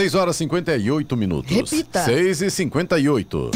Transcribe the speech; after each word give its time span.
6 0.00 0.14
horas 0.14 0.36
e 0.36 0.38
58 0.38 1.14
minutos. 1.14 1.54
Repita. 1.54 2.02
6 2.06 2.40
e 2.40 2.50
58. 2.50 3.50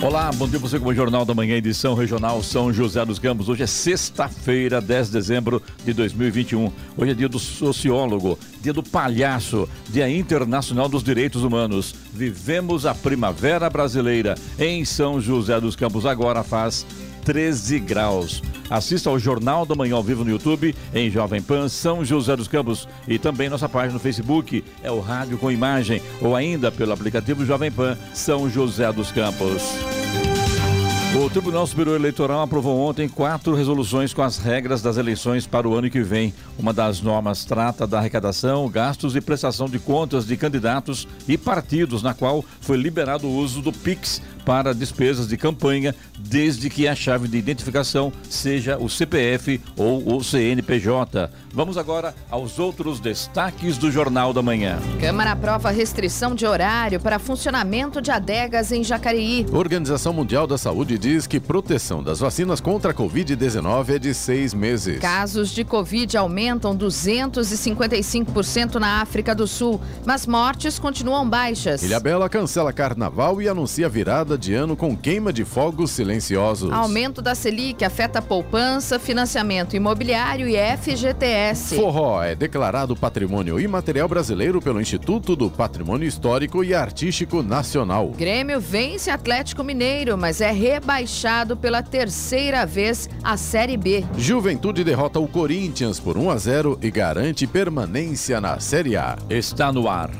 Olá, 0.00 0.30
bom 0.32 0.48
dia 0.48 0.58
você 0.58 0.78
com 0.78 0.88
o 0.88 0.94
Jornal 0.94 1.26
da 1.26 1.34
Manhã, 1.34 1.56
edição 1.56 1.92
regional 1.92 2.42
São 2.42 2.72
José 2.72 3.04
dos 3.04 3.18
Campos. 3.18 3.50
Hoje 3.50 3.64
é 3.64 3.66
sexta-feira, 3.66 4.80
10 4.80 5.08
de 5.08 5.12
dezembro 5.12 5.62
de 5.84 5.92
2021. 5.92 6.72
Hoje 6.96 7.10
é 7.10 7.14
dia 7.14 7.28
do 7.28 7.38
sociólogo, 7.38 8.38
dia 8.62 8.72
do 8.72 8.82
palhaço, 8.82 9.68
dia 9.90 10.08
internacional 10.08 10.88
dos 10.88 11.02
direitos 11.02 11.42
humanos. 11.42 11.94
Vivemos 12.14 12.86
a 12.86 12.94
primavera 12.94 13.68
brasileira 13.68 14.36
em 14.58 14.86
São 14.86 15.20
José 15.20 15.60
dos 15.60 15.76
Campos. 15.76 16.06
Agora 16.06 16.42
faz 16.42 16.86
13 17.28 17.80
graus. 17.80 18.42
Assista 18.70 19.10
ao 19.10 19.18
Jornal 19.18 19.66
da 19.66 19.74
Manhã 19.74 19.96
ao 19.96 20.02
vivo 20.02 20.24
no 20.24 20.30
YouTube, 20.30 20.74
em 20.94 21.10
Jovem 21.10 21.42
Pan 21.42 21.68
São 21.68 22.02
José 22.02 22.34
dos 22.34 22.48
Campos 22.48 22.88
e 23.06 23.18
também 23.18 23.50
nossa 23.50 23.68
página 23.68 23.92
no 23.92 24.00
Facebook, 24.00 24.64
é 24.82 24.90
o 24.90 24.98
Rádio 24.98 25.36
com 25.36 25.52
Imagem, 25.52 26.00
ou 26.22 26.34
ainda 26.34 26.72
pelo 26.72 26.90
aplicativo 26.90 27.44
Jovem 27.44 27.70
Pan 27.70 27.98
São 28.14 28.48
José 28.48 28.90
dos 28.94 29.12
Campos. 29.12 29.62
O 31.14 31.28
Tribunal 31.28 31.66
Superior 31.66 31.96
Eleitoral 31.96 32.42
aprovou 32.42 32.78
ontem 32.78 33.08
quatro 33.08 33.54
resoluções 33.54 34.14
com 34.14 34.22
as 34.22 34.38
regras 34.38 34.80
das 34.80 34.98
eleições 34.98 35.46
para 35.46 35.68
o 35.68 35.74
ano 35.74 35.90
que 35.90 36.02
vem. 36.02 36.32
Uma 36.58 36.72
das 36.72 37.00
normas 37.00 37.44
trata 37.44 37.86
da 37.86 37.98
arrecadação, 37.98 38.68
gastos 38.68 39.16
e 39.16 39.20
prestação 39.20 39.68
de 39.68 39.78
contas 39.78 40.26
de 40.26 40.36
candidatos 40.36 41.08
e 41.26 41.36
partidos, 41.36 42.02
na 42.02 42.14
qual 42.14 42.44
foi 42.60 42.76
liberado 42.76 43.26
o 43.26 43.36
uso 43.36 43.60
do 43.60 43.72
PIX 43.72 44.22
para 44.48 44.72
despesas 44.72 45.28
de 45.28 45.36
campanha, 45.36 45.94
desde 46.18 46.70
que 46.70 46.88
a 46.88 46.94
chave 46.94 47.28
de 47.28 47.36
identificação 47.36 48.10
seja 48.30 48.78
o 48.78 48.88
CPF 48.88 49.60
ou 49.76 50.16
o 50.16 50.24
CNPJ. 50.24 51.30
Vamos 51.52 51.76
agora 51.76 52.14
aos 52.30 52.58
outros 52.58 52.98
destaques 52.98 53.76
do 53.76 53.90
Jornal 53.90 54.32
da 54.32 54.40
Manhã. 54.40 54.78
Câmara 54.98 55.32
aprova 55.32 55.70
restrição 55.70 56.34
de 56.34 56.46
horário 56.46 56.98
para 56.98 57.18
funcionamento 57.18 58.00
de 58.00 58.10
adegas 58.10 58.72
em 58.72 58.82
Jacareí. 58.82 59.44
Organização 59.52 60.14
Mundial 60.14 60.46
da 60.46 60.56
Saúde 60.56 60.96
diz 60.96 61.26
que 61.26 61.38
proteção 61.38 62.02
das 62.02 62.20
vacinas 62.20 62.58
contra 62.58 62.92
a 62.92 62.94
Covid-19 62.94 63.96
é 63.96 63.98
de 63.98 64.14
seis 64.14 64.54
meses. 64.54 64.98
Casos 64.98 65.50
de 65.50 65.62
Covid 65.62 66.16
aumentam 66.16 66.74
255% 66.74 68.76
na 68.76 69.02
África 69.02 69.34
do 69.34 69.46
Sul, 69.46 69.78
mas 70.06 70.26
mortes 70.26 70.78
continuam 70.78 71.28
baixas. 71.28 71.82
Ilhabela 71.82 72.30
cancela 72.30 72.72
carnaval 72.72 73.42
e 73.42 73.48
anuncia 73.48 73.90
virada 73.90 74.37
de 74.38 74.54
ano 74.54 74.76
com 74.76 74.96
queima 74.96 75.32
de 75.32 75.44
fogos 75.44 75.90
silenciosos. 75.90 76.72
Aumento 76.72 77.20
da 77.20 77.34
Selic 77.34 77.84
afeta 77.84 78.22
poupança, 78.22 78.98
financiamento 78.98 79.76
imobiliário 79.76 80.48
e 80.48 80.56
FGTS. 80.56 81.76
Forró 81.76 82.22
é 82.22 82.34
declarado 82.34 82.96
patrimônio 82.96 83.60
imaterial 83.60 84.08
brasileiro 84.08 84.62
pelo 84.62 84.80
Instituto 84.80 85.34
do 85.34 85.50
Patrimônio 85.50 86.06
Histórico 86.06 86.62
e 86.62 86.74
Artístico 86.74 87.42
Nacional. 87.42 88.08
Grêmio 88.16 88.60
vence 88.60 89.10
Atlético 89.10 89.64
Mineiro, 89.64 90.16
mas 90.16 90.40
é 90.40 90.50
rebaixado 90.50 91.56
pela 91.56 91.82
terceira 91.82 92.64
vez 92.64 93.10
à 93.22 93.36
Série 93.36 93.76
B. 93.76 94.04
Juventude 94.16 94.84
derrota 94.84 95.18
o 95.18 95.26
Corinthians 95.26 95.98
por 95.98 96.16
1 96.16 96.30
a 96.30 96.36
0 96.36 96.78
e 96.80 96.90
garante 96.90 97.46
permanência 97.46 98.40
na 98.40 98.60
Série 98.60 98.96
A. 98.96 99.16
Está 99.28 99.72
no 99.72 99.88
ar 99.88 100.10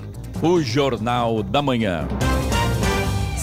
o 0.42 0.62
Jornal 0.62 1.42
da 1.42 1.60
Manhã. 1.60 2.06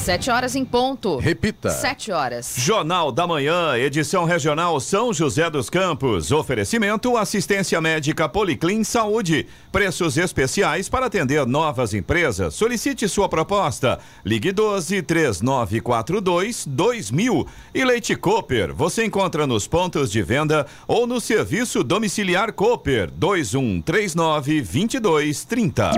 Sete 0.06 0.30
horas 0.30 0.56
em 0.56 0.64
ponto. 0.64 1.18
Repita. 1.18 1.72
Sete 1.72 2.12
horas. 2.12 2.54
Jornal 2.60 3.12
da 3.12 3.26
Manhã, 3.26 3.76
edição 3.76 4.24
regional 4.24 4.80
São 4.80 5.12
José 5.12 5.50
dos 5.50 5.68
Campos. 5.68 6.32
Oferecimento 6.32 7.18
assistência 7.18 7.82
médica 7.82 8.30
Policlin 8.30 8.84
Saúde. 8.84 9.48
Preços 9.72 10.16
especiais 10.16 10.88
para 10.88 11.08
atender 11.08 11.44
novas 11.48 11.96
empresas. 11.96 12.54
Solicite 12.54 13.10
sua 13.10 13.28
proposta. 13.28 13.98
Ligue 14.24 14.52
12 14.52 15.02
3942 15.02 16.68
2000. 16.68 17.48
E 17.74 17.84
Leite 17.84 18.16
Cooper. 18.16 18.76
Você 18.76 19.06
encontra 19.06 19.48
nos 19.48 19.68
pontos 19.68 20.12
de 20.12 20.22
venda 20.22 20.68
ou 20.88 21.08
no 21.08 21.20
serviço 21.20 21.84
domiciliar 21.84 22.54
Cooper 22.54 23.10
2139 23.10 24.62
2230. 24.62 25.92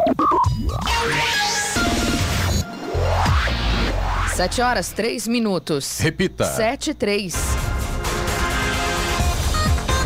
Sete 4.37 4.61
horas, 4.61 4.91
três 4.91 5.27
minutos. 5.27 5.97
Repita. 5.99 6.45
Sete, 6.45 6.93
três. 6.93 7.33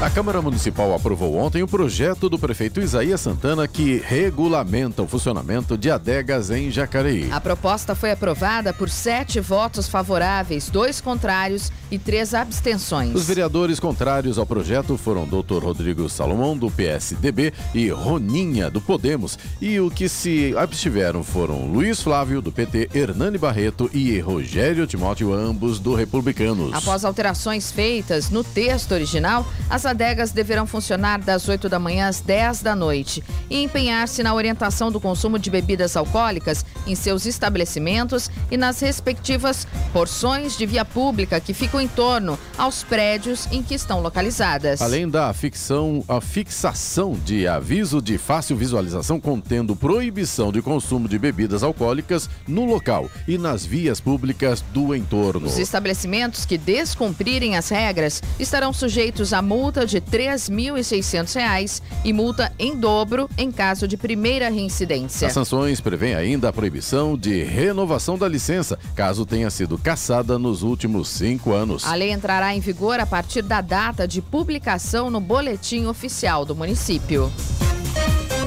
A 0.02 0.10
Câmara 0.10 0.42
Municipal 0.42 0.96
aprovou 0.96 1.36
ontem 1.36 1.62
o 1.62 1.68
projeto 1.68 2.28
do 2.28 2.40
prefeito 2.40 2.82
Isaías 2.82 3.22
Santana 3.22 3.68
que 3.68 4.02
regulamenta 4.04 5.04
o 5.04 5.08
funcionamento 5.08 5.78
de 5.78 5.92
adegas 5.92 6.50
em 6.50 6.72
Jacareí. 6.72 7.32
A 7.32 7.40
proposta 7.40 7.94
foi 7.94 8.10
aprovada 8.10 8.74
por 8.74 8.90
sete 8.90 9.40
votos 9.40 9.88
favoráveis, 9.88 10.70
dois 10.72 11.00
contrários 11.00 11.72
e 11.92 12.00
três 12.00 12.34
abstenções. 12.34 13.14
Os 13.14 13.28
vereadores 13.28 13.80
contrários 13.80 14.40
ao 14.40 14.46
projeto 14.46 14.98
foram 14.98 15.28
Dr. 15.28 15.64
Rodrigo 15.64 16.10
Salomão, 16.10 16.58
do 16.58 16.72
PSDB, 16.72 17.54
e 17.72 17.90
Roninha, 17.90 18.72
do 18.72 18.82
Podemos. 18.82 19.38
E 19.62 19.80
o 19.80 19.92
que 19.92 20.10
se 20.10 20.56
abstiveram 20.58 21.24
foram 21.24 21.68
Luiz 21.68 22.02
Flávio, 22.02 22.42
do 22.42 22.52
PT, 22.52 22.90
Hernani 22.92 23.38
Barreto 23.38 23.88
e 23.94 24.20
Rogério 24.20 24.88
Timóteo, 24.88 25.32
ambos 25.32 25.78
do 25.78 25.94
Republicanos. 25.94 26.74
Após 26.74 27.06
alterações 27.06 27.72
feitas 27.72 28.32
no 28.32 28.44
texto 28.44 28.94
original, 28.94 29.46
as 29.70 29.91
adegas 29.92 30.32
deverão 30.32 30.66
funcionar 30.66 31.20
das 31.20 31.48
8 31.48 31.70
da 31.70 31.78
manhã 31.78 32.08
às 32.08 32.20
10 32.20 32.62
da 32.62 32.76
noite 32.76 33.24
e 33.50 33.62
empenhar-se 33.62 34.24
na 34.24 34.34
orientação 34.34 34.92
do 34.92 35.00
consumo 35.00 35.38
de 35.38 35.50
bebidas 35.50 35.96
alcoólicas 35.96 36.66
em 36.88 36.96
seus 36.96 37.26
estabelecimentos 37.26 38.30
e 38.50 38.58
nas 38.58 38.80
respectivas 38.80 39.68
porções 39.94 40.58
de 40.58 40.66
via 40.66 40.84
pública 40.84 41.40
que 41.40 41.54
ficam 41.54 41.80
em 41.80 41.88
torno 41.88 42.40
aos 42.58 42.84
prédios 42.84 43.48
em 43.52 43.62
que 43.62 43.76
estão 43.76 44.02
localizadas. 44.02 44.82
Além 44.82 45.08
da 45.08 45.32
ficção, 45.34 46.04
a 46.08 46.20
fixação 46.20 47.14
de 47.14 47.48
aviso 47.48 48.02
de 48.02 48.18
fácil 48.18 48.56
visualização 48.56 49.20
contendo 49.20 49.76
proibição 49.76 50.52
de 50.52 50.62
consumo 50.62 51.08
de 51.08 51.20
bebidas 51.20 51.64
alcoólicas 51.64 52.30
no 52.48 52.66
local 52.66 53.10
e 53.28 53.38
nas 53.38 53.66
vias 53.66 54.00
públicas 54.00 54.62
do 54.74 54.96
entorno. 54.96 55.48
Os 55.48 55.60
estabelecimentos 55.60 56.46
que 56.46 56.58
descumprirem 56.58 57.58
as 57.58 57.70
regras 57.70 58.22
estarão 58.40 58.72
sujeitos 58.72 59.34
a 59.34 59.42
multa 59.82 59.86
de 59.86 59.98
R$ 59.98 60.04
3.600 60.12 61.82
e 62.04 62.14
multa 62.14 62.52
em 62.60 62.76
dobro 62.76 63.30
em 63.38 63.52
caso 63.52 63.88
de 63.88 63.98
primeira 63.98 64.50
reincidência. 64.50 65.28
As 65.28 65.34
sanções 65.34 65.82
prevêem 65.82 66.14
ainda 66.14 66.50
a 66.50 66.54
proibição 66.54 67.18
de 67.18 67.44
renovação 67.44 68.18
da 68.18 68.28
licença, 68.28 68.78
caso 68.96 69.26
tenha 69.26 69.50
sido 69.50 69.78
cassada 69.78 70.38
nos 70.38 70.62
últimos 70.62 71.08
cinco 71.10 71.54
anos. 71.54 71.86
A 71.86 71.96
lei 71.96 72.12
entrará 72.12 72.56
em 72.56 72.60
vigor 72.60 73.00
a 73.00 73.06
partir 73.06 73.42
da 73.42 73.62
data 73.62 74.08
de 74.08 74.22
publicação 74.22 75.10
no 75.10 75.20
Boletim 75.20 75.86
Oficial 75.86 76.46
do 76.46 76.56
município. 76.56 77.32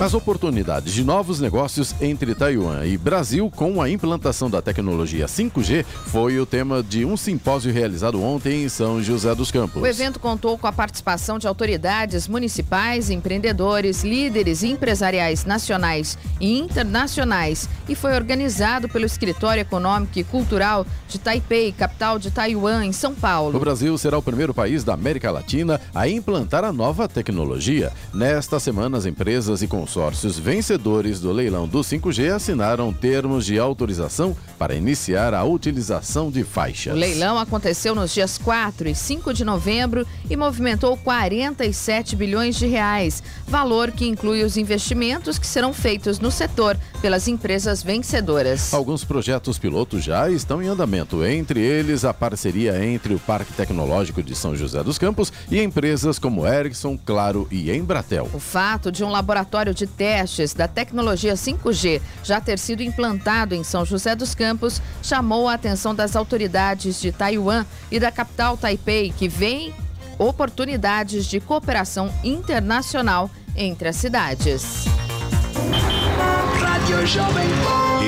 As 0.01 0.13
oportunidades 0.13 0.93
de 0.93 1.05
novos 1.05 1.39
negócios 1.41 1.95
entre 2.01 2.35
Taiwan 2.35 2.85
e 2.85 2.99
Brasil 2.99 3.51
com 3.55 3.81
a 3.81 3.89
implantação 3.89 4.51
da 4.51 4.61
tecnologia 4.61 5.27
5G 5.27 5.85
foi 6.07 6.39
o 6.41 6.45
tema 6.45 6.83
de 6.83 7.05
um 7.05 7.17
simpósio 7.17 7.73
realizado 7.73 8.21
ontem 8.21 8.65
em 8.65 8.69
São 8.69 9.01
José 9.01 9.33
dos 9.37 9.53
Campos. 9.53 9.81
O 9.81 9.87
evento 9.87 10.19
contou 10.19 10.59
com 10.59 10.67
a 10.67 10.73
participação 10.73 11.39
de 11.39 11.47
autoridades 11.47 12.27
municipais, 12.27 13.09
empreendedores, 13.09 14.03
líderes 14.03 14.65
empresariais 14.65 15.45
nacionais 15.45 16.19
e 16.41 16.59
internacionais 16.59 17.69
e 17.89 17.95
foi 17.95 18.15
organizado 18.15 18.89
pelo 18.89 19.07
Escritório 19.07 19.61
Econômico 19.61 20.19
e 20.19 20.25
Cultural 20.25 20.85
de 21.09 21.19
Taipei, 21.19 21.71
capital 21.71 22.19
de 22.19 22.33
Taiwan, 22.33 22.85
em 22.85 22.93
São 22.93 23.15
Paulo. 23.15 23.57
O 23.57 23.61
Brasil 23.61 23.97
será 23.97 24.19
o 24.19 24.23
primeiro 24.23 24.53
país 24.53 24.83
da 24.83 24.93
América 24.93 25.31
Latina 25.31 25.81
a 25.95 26.09
implantar 26.09 26.65
a 26.65 26.73
nova 26.73 27.09
tecnologia. 27.09 27.93
Nesta 28.13 28.59
semana, 28.59 28.99
as 28.99 29.07
empresas 29.07 29.63
e 29.63 29.69
consórcios 29.85 30.39
vencedores 30.39 31.21
do 31.21 31.31
leilão 31.31 31.69
do 31.69 31.81
5G 31.81 32.35
assinaram 32.35 32.91
termos 32.91 33.45
de 33.45 33.59
autorização 33.59 34.35
para 34.59 34.75
iniciar 34.75 35.35
a 35.35 35.45
utilização 35.45 36.31
de 36.31 36.43
faixas. 36.43 36.95
O 36.95 36.97
leilão 36.97 37.39
aconteceu 37.39 37.95
nos 37.95 38.15
dias 38.15 38.39
4 38.39 38.89
e 38.89 38.95
5 38.95 39.35
de 39.35 39.45
novembro 39.45 40.07
e 40.31 40.37
movimentou 40.37 40.97
47 40.97 42.17
bilhões 42.17 42.57
de 42.57 42.67
reais, 42.67 43.23
valor 43.47 43.91
que 43.91 44.07
inclui 44.07 44.43
os 44.43 44.57
investimentos 44.57 45.39
que 45.39 45.47
serão 45.47 45.75
feitos 45.75 46.19
no 46.19 46.31
setor 46.31 46.79
pelas 47.03 47.29
empresas 47.29 47.83
vencedoras. 47.83 48.73
Alguns 48.73 49.05
projetos 49.05 49.59
pilotos 49.59 50.03
já 50.03 50.31
estão 50.31 50.63
em 50.63 50.69
andamento, 50.69 51.23
entre 51.23 51.61
eles 51.61 52.07
a 52.07 52.15
parceria 52.15 52.83
entre 52.83 53.13
o 53.13 53.19
Parque 53.19 53.53
Tecnológico 53.53 54.23
de 54.23 54.35
São 54.35 54.57
José 54.57 54.83
dos 54.83 54.97
Campos 54.97 55.31
e 55.51 55.61
empresas 55.61 56.19
como 56.19 56.47
Ericsson, 56.47 56.97
Claro 56.97 57.47
e 57.51 57.71
Embratel. 57.71 58.31
O 58.33 58.41
fato 58.41 58.91
de 58.91 59.05
um 59.05 59.11
laboratório 59.11 59.74
de 59.75 59.87
testes 59.87 60.55
da 60.55 60.69
tecnologia 60.69 61.35
5G 61.35 62.01
já 62.23 62.41
ter 62.41 62.59
sido 62.59 62.83
implantado 62.83 63.55
em 63.55 63.65
São 63.65 63.85
José 63.85 64.15
dos 64.15 64.35
Campos 64.35 64.81
chamou 65.03 65.49
a 65.49 65.55
atenção 65.55 65.95
das 65.95 66.17
autoridades 66.17 67.01
de 67.01 67.13
Taiwan 67.13 67.67
e 67.91 68.01
da 68.01 68.11
capital 68.11 68.57
Taipei, 68.57 69.13
que 69.17 69.29
vem 69.29 69.75
oportunidades 70.19 71.27
de 71.27 71.41
cooperação 71.41 72.13
internacional 72.23 73.31
entre 73.57 73.89
as 73.89 73.97
cidades. 73.97 74.85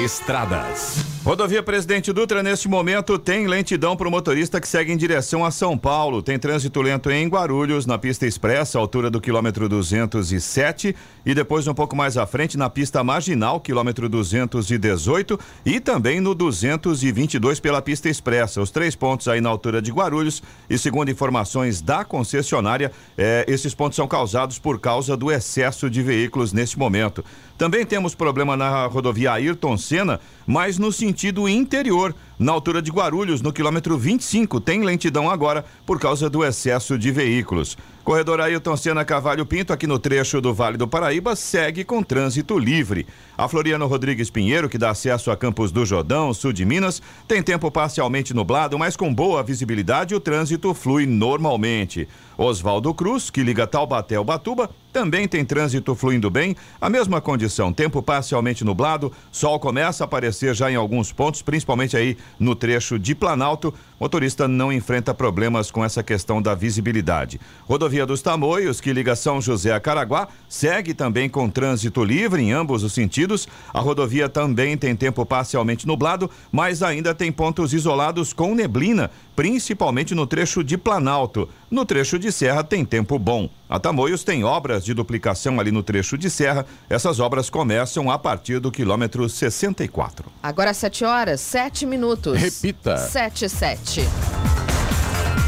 Estradas. 0.05 1.05
Rodovia 1.25 1.61
Presidente 1.61 2.13
Dutra, 2.13 2.41
neste 2.41 2.69
momento, 2.69 3.19
tem 3.19 3.49
lentidão 3.49 3.97
para 3.97 4.07
o 4.07 4.11
motorista 4.13 4.61
que 4.61 4.69
segue 4.69 4.93
em 4.93 4.97
direção 4.97 5.45
a 5.45 5.51
São 5.51 5.77
Paulo. 5.77 6.23
Tem 6.23 6.39
trânsito 6.39 6.81
lento 6.81 7.11
em 7.11 7.27
Guarulhos, 7.27 7.85
na 7.85 7.99
pista 7.99 8.27
expressa, 8.27 8.79
altura 8.79 9.11
do 9.11 9.21
quilômetro 9.21 9.69
207. 9.69 10.95
E 11.25 11.35
depois, 11.35 11.67
um 11.67 11.75
pouco 11.75 11.97
mais 11.97 12.17
à 12.17 12.25
frente, 12.27 12.57
na 12.57 12.71
pista 12.71 13.03
marginal, 13.03 13.59
quilômetro 13.61 14.09
218. 14.09 15.37
E 15.65 15.81
também 15.81 16.21
no 16.21 16.33
222 16.33 17.59
pela 17.59 17.83
pista 17.83 18.09
expressa. 18.09 18.61
Os 18.61 18.71
três 18.71 18.95
pontos 18.95 19.27
aí 19.27 19.41
na 19.41 19.49
altura 19.49 19.83
de 19.83 19.91
Guarulhos. 19.91 20.41
E 20.71 20.79
segundo 20.79 21.11
informações 21.11 21.81
da 21.81 22.05
concessionária, 22.05 22.93
eh, 23.19 23.45
esses 23.49 23.75
pontos 23.75 23.97
são 23.97 24.07
causados 24.07 24.61
por 24.61 24.79
causa 24.79 25.17
do 25.17 25.33
excesso 25.33 25.91
de 25.91 26.03
veículos 26.03 26.53
neste 26.53 26.79
momento. 26.79 27.25
Também 27.59 27.87
temos 27.87 28.15
problema 28.15 28.57
na 28.57 28.87
rodovia 28.87 29.33
Ayrton 29.33 29.79
Senna, 29.79 30.21
mas 30.47 30.79
no 30.79 30.93
sentido 30.93 31.49
interior, 31.49 32.15
na 32.39 32.53
altura 32.53 32.83
de 32.83 32.91
Guarulhos, 32.91 33.41
no 33.41 33.53
quilômetro 33.53 33.97
25, 33.97 34.61
tem 34.61 34.83
lentidão 34.83 35.31
agora 35.31 35.65
por 35.87 35.99
causa 35.99 36.29
do 36.29 36.45
excesso 36.45 36.99
de 36.99 37.11
veículos. 37.11 37.77
Corredor 38.07 38.41
Ailton 38.41 38.77
Senna 38.77 39.05
Cavalho 39.05 39.45
Pinto, 39.45 39.73
aqui 39.73 39.85
no 39.85 39.99
trecho 39.99 40.41
do 40.41 40.55
Vale 40.55 40.77
do 40.77 40.87
Paraíba, 40.87 41.35
segue 41.35 41.83
com 41.83 42.05
trânsito 42.05 42.57
livre. 42.57 43.05
A 43.37 43.49
Floriano 43.49 43.87
Rodrigues 43.89 44.31
Pinheiro, 44.31 44.69
que 44.69 44.79
dá 44.79 44.91
acesso 44.91 45.31
a 45.31 45.37
Campos 45.37 45.73
do 45.73 45.85
Jordão, 45.85 46.33
sul 46.33 46.53
de 46.53 46.65
Minas, 46.65 47.03
tem 47.27 47.43
tempo 47.43 47.69
parcialmente 47.69 48.33
nublado, 48.33 48.79
mas 48.79 48.97
com 48.97 49.13
boa 49.13 49.43
visibilidade 49.43 50.15
o 50.15 50.21
trânsito 50.21 50.73
flui 50.73 51.05
normalmente. 51.05 52.07
Oswaldo 52.39 52.93
Cruz, 52.95 53.31
que 53.31 53.43
liga 53.43 53.67
Taubaté 53.67 54.15
ao 54.17 54.25
Batuba, 54.25 54.71
também 54.93 55.27
tem 55.27 55.45
trânsito 55.45 55.95
fluindo 55.95 56.31
bem. 56.31 56.55
A 56.81 56.89
mesma 56.89 57.21
condição, 57.21 57.73
tempo 57.73 58.03
parcialmente 58.03 58.65
nublado, 58.65 59.13
sol 59.33 59.59
começa 59.59 60.05
a 60.05 60.07
aparecer 60.07 60.55
já 60.55 60.71
em 60.71 60.77
alguns 60.77 61.13
pontos, 61.13 61.43
principalmente 61.43 61.97
aí 61.97 62.17
no 62.39 62.57
trecho 62.57 62.99
de 62.99 63.15
Planalto. 63.15 63.75
Motorista 63.99 64.47
não 64.47 64.71
enfrenta 64.71 65.15
problemas 65.15 65.71
com 65.71 65.85
essa 65.85 66.03
questão 66.03 66.43
da 66.43 66.55
visibilidade. 66.55 67.41
Rodovia 67.67 68.05
dos 68.05 68.21
Tamoios, 68.21 68.81
que 68.81 68.93
liga 68.93 69.17
São 69.17 69.41
José 69.41 69.73
a 69.73 69.81
Caraguá, 69.81 70.29
segue 70.49 70.93
também 70.93 71.29
com 71.29 71.49
trânsito 71.49 72.05
livre 72.05 72.43
em 72.43 72.53
ambos 72.53 72.83
os 72.83 72.93
sentidos. 72.93 73.49
A 73.73 73.81
rodovia 73.81 74.29
também 74.29 74.77
tem 74.77 74.95
tempo 74.95 75.25
parcialmente 75.25 75.87
nublado, 75.87 76.31
mas 76.53 76.83
ainda 76.83 77.15
tem 77.15 77.33
pontos 77.33 77.73
isolados 77.73 78.33
com 78.33 78.55
neblina, 78.55 79.11
principalmente 79.35 80.15
no 80.15 80.27
trecho 80.27 80.63
de 80.63 80.77
Planalto. 80.77 81.49
No 81.71 81.85
trecho 81.85 82.19
de 82.19 82.31
Serra 82.31 82.63
tem 82.63 82.85
tempo 82.85 83.19
bom. 83.19 83.49
A 83.69 83.81
Tamoios 83.81 84.23
tem 84.23 84.45
obras 84.45 84.85
de 84.85 84.95
duplicação 84.95 85.59
ali 85.59 85.73
no 85.73 85.83
trecho 85.83 86.17
de 86.17 86.31
Serra. 86.31 86.65
Essas 86.89 87.19
obras 87.19 87.51
começam 87.51 88.11
a 88.11 88.19
partir 88.19 88.61
do 88.61 88.71
quilômetro 88.71 89.29
64. 89.29 90.31
Agora 90.41 90.73
7 90.73 91.05
horas, 91.05 91.41
7 91.41 91.85
minutos. 91.85 92.39
Repita. 92.39 92.97
7 92.97 93.49
7. 93.49 93.86
그? 93.87 94.96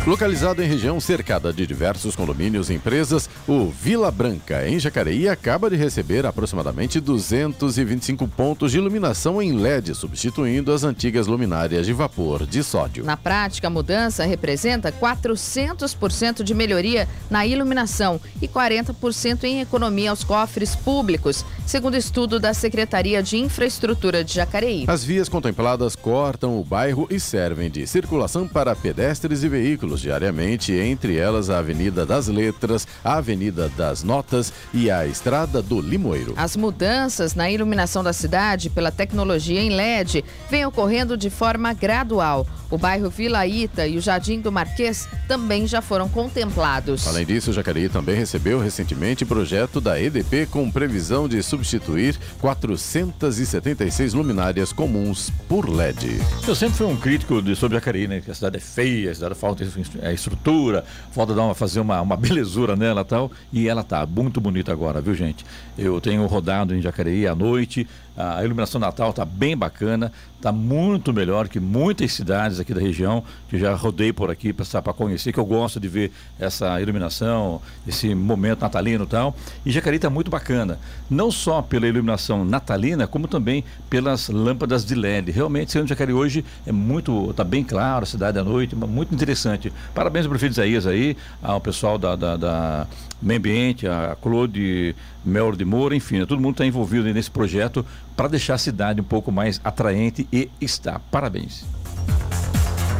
Localizado 0.09 0.63
em 0.63 0.67
região 0.67 0.99
cercada 0.99 1.53
de 1.53 1.67
diversos 1.67 2.17
condomínios 2.17 2.71
e 2.71 2.75
empresas, 2.75 3.29
o 3.47 3.67
Vila 3.67 4.11
Branca, 4.11 4.67
em 4.67 4.79
Jacareí, 4.79 5.29
acaba 5.29 5.69
de 5.69 5.77
receber 5.77 6.25
aproximadamente 6.25 6.99
225 6.99 8.27
pontos 8.27 8.73
de 8.73 8.79
iluminação 8.79 9.43
em 9.43 9.53
LED, 9.53 9.95
substituindo 9.95 10.73
as 10.73 10.83
antigas 10.83 11.27
luminárias 11.27 11.85
de 11.85 11.93
vapor 11.93 12.47
de 12.47 12.63
sódio. 12.63 13.05
Na 13.05 13.19
prática, 13.19 13.67
a 13.67 13.71
mudança 13.71 14.25
representa 14.25 14.91
400% 14.91 16.43
de 16.43 16.55
melhoria 16.55 17.07
na 17.29 17.47
iluminação 17.47 18.19
e 18.41 18.49
40% 18.49 19.45
em 19.45 19.61
economia 19.61 20.09
aos 20.09 20.25
cofres 20.25 20.75
públicos, 20.75 21.45
segundo 21.67 21.99
estudo 21.99 22.41
da 22.41 22.55
Secretaria 22.55 23.23
de 23.23 23.37
Infraestrutura 23.37 24.25
de 24.25 24.33
Jacareí. 24.37 24.87
As 24.89 25.05
vias 25.05 25.29
contempladas 25.29 25.95
cortam 25.95 26.59
o 26.59 26.65
bairro 26.65 27.07
e 27.11 27.21
servem 27.21 27.71
de 27.71 27.87
circulação 27.87 28.49
para 28.49 28.75
pedestres 28.75 29.43
e 29.43 29.49
veículos 29.51 29.78
diariamente, 30.01 30.73
entre 30.73 31.17
elas 31.17 31.51
a 31.51 31.59
Avenida 31.59 32.05
das 32.05 32.29
Letras, 32.29 32.87
a 33.05 33.17
Avenida 33.17 33.69
das 33.77 34.03
Notas 34.03 34.53
e 34.73 34.91
a 34.91 35.07
Estrada 35.07 35.63
do 35.63 35.81
Limoeiro. 35.81 36.35
As 36.37 36.57
mudanças 36.57 37.35
na 37.35 37.51
iluminação 37.51 38.03
da 38.03 38.13
cidade 38.13 38.71
pela 38.71 38.91
tecnologia 38.91 39.61
em 39.61 39.71
LED 39.71 40.25
vêm 40.51 40.67
ocorrendo 40.67 41.17
de 41.17 41.31
forma 41.31 41.73
gradual. 41.73 42.47
O 42.71 42.77
bairro 42.77 43.09
Vila 43.09 43.47
Ita 43.47 43.87
e 43.87 43.97
o 43.97 44.01
Jardim 44.01 44.41
do 44.41 44.53
Marquês 44.53 45.09
também 45.27 45.67
já 45.67 45.81
foram 45.81 46.07
contemplados. 46.09 47.07
Além 47.07 47.25
disso, 47.25 47.53
Jacareí 47.53 47.89
também 47.89 48.15
recebeu 48.15 48.61
recentemente 48.61 49.25
projeto 49.25 49.81
da 49.81 49.99
EDP 50.01 50.47
com 50.47 50.71
previsão 50.71 51.27
de 51.27 51.43
substituir 51.43 52.19
476 52.41 54.13
luminárias 54.13 54.71
comuns 54.71 55.33
por 55.49 55.69
LED. 55.69 56.21
Eu 56.47 56.55
sempre 56.55 56.77
fui 56.77 56.87
um 56.87 56.97
crítico 56.97 57.41
de, 57.41 57.57
sobre 57.57 57.77
Jacareí, 57.79 58.07
né? 58.07 58.21
Que 58.21 58.31
a 58.31 58.35
cidade 58.35 58.59
é 58.59 58.61
feia, 58.61 59.11
a 59.11 59.15
cidade 59.15 59.35
falta 59.35 59.65
é, 60.01 60.13
estrutura, 60.13 60.85
falta 61.13 61.35
dar 61.35 61.45
uma, 61.45 61.55
fazer 61.55 61.81
uma, 61.81 62.01
uma 62.01 62.17
belezura 62.19 62.77
nela 62.77 63.03
e 63.03 63.05
tal. 63.05 63.31
E 63.53 63.69
ela 63.69 63.83
tá 63.83 64.07
muito 64.07 64.41
bonita 64.41 64.73
agora, 64.73 65.01
viu, 65.01 65.15
gente? 65.15 65.45
Eu 65.77 66.01
tenho 66.01 66.25
rodado 66.27 66.75
em 66.75 66.83
Jacareí 66.83 67.27
à 67.27 67.35
noite, 67.35 67.87
a 68.19 68.45
iluminação 68.45 68.81
natal 68.81 69.11
está 69.11 69.25
bem 69.25 69.57
bacana, 69.57 70.13
está 70.37 70.51
muito 70.51 71.13
melhor 71.13 71.47
que 71.47 71.61
muitas 71.61 72.13
cidades 72.13 72.59
aqui 72.59 72.75
da 72.75 72.81
região, 72.81 73.23
que 73.49 73.57
já 73.57 73.73
rodei 73.77 74.13
por 74.13 74.29
aqui 74.29 74.53
para 74.53 74.93
conhecer, 74.93 75.33
que 75.33 75.39
eu 75.39 75.47
gosto 75.47 75.79
de 75.79 75.87
ver 75.87 76.11
essa 76.39 76.81
iluminação, 76.81 77.63
esse 77.87 78.13
momento 78.17 78.63
natalino 78.63 79.05
e 79.05 79.07
tal. 79.07 79.37
E 79.65 79.71
Jacareí 79.71 79.99
está 79.99 80.11
muito 80.11 80.33
bacana, 80.33 80.81
não 81.09 81.31
só 81.31 81.63
pela 81.63 81.87
iluminação 81.87 82.45
natalina, 82.45 83.07
como 83.07 83.29
também 83.29 83.63
pelas 83.89 84.29
lâmpadas 84.29 84.85
de 84.85 84.97
LED. 84.97 85.31
Realmente, 85.31 85.71
sendo 85.71 85.87
Jacareí 85.87 86.15
hoje 86.15 86.45
é 86.67 86.73
muito, 86.73 87.31
está 87.31 87.45
bem 87.45 87.63
claro, 87.63 88.03
a 88.03 88.07
cidade 88.07 88.37
à 88.37 88.43
noite, 88.43 88.75
muito 88.75 89.15
interessante. 89.15 89.73
Parabéns 89.95 90.27
ao 90.27 90.31
prefeito 90.31 90.55
Isaías 90.55 90.89
aí, 90.89 91.17
ao 91.41 91.61
pessoal 91.61 91.97
da, 91.97 92.17
da, 92.17 92.37
da 92.37 92.87
Meio 93.21 93.39
Ambiente, 93.39 93.87
a 93.87 94.17
Claude 94.21 94.95
Mel 95.25 95.53
de 95.53 95.65
Moura, 95.65 95.95
enfim, 95.97 96.25
todo 96.25 96.41
mundo 96.41 96.53
está 96.55 96.67
envolvido 96.67 97.13
nesse 97.13 97.31
projeto 97.31 97.85
para 98.17 98.29
deixar 98.29 98.55
a 98.55 98.59
cidade 98.59 99.01
um 99.01 99.05
pouco 99.05 99.33
mais 99.33 99.61
atraente 99.65 100.27
e 100.33 100.49
está. 100.61 100.99
Parabéns. 101.11 101.65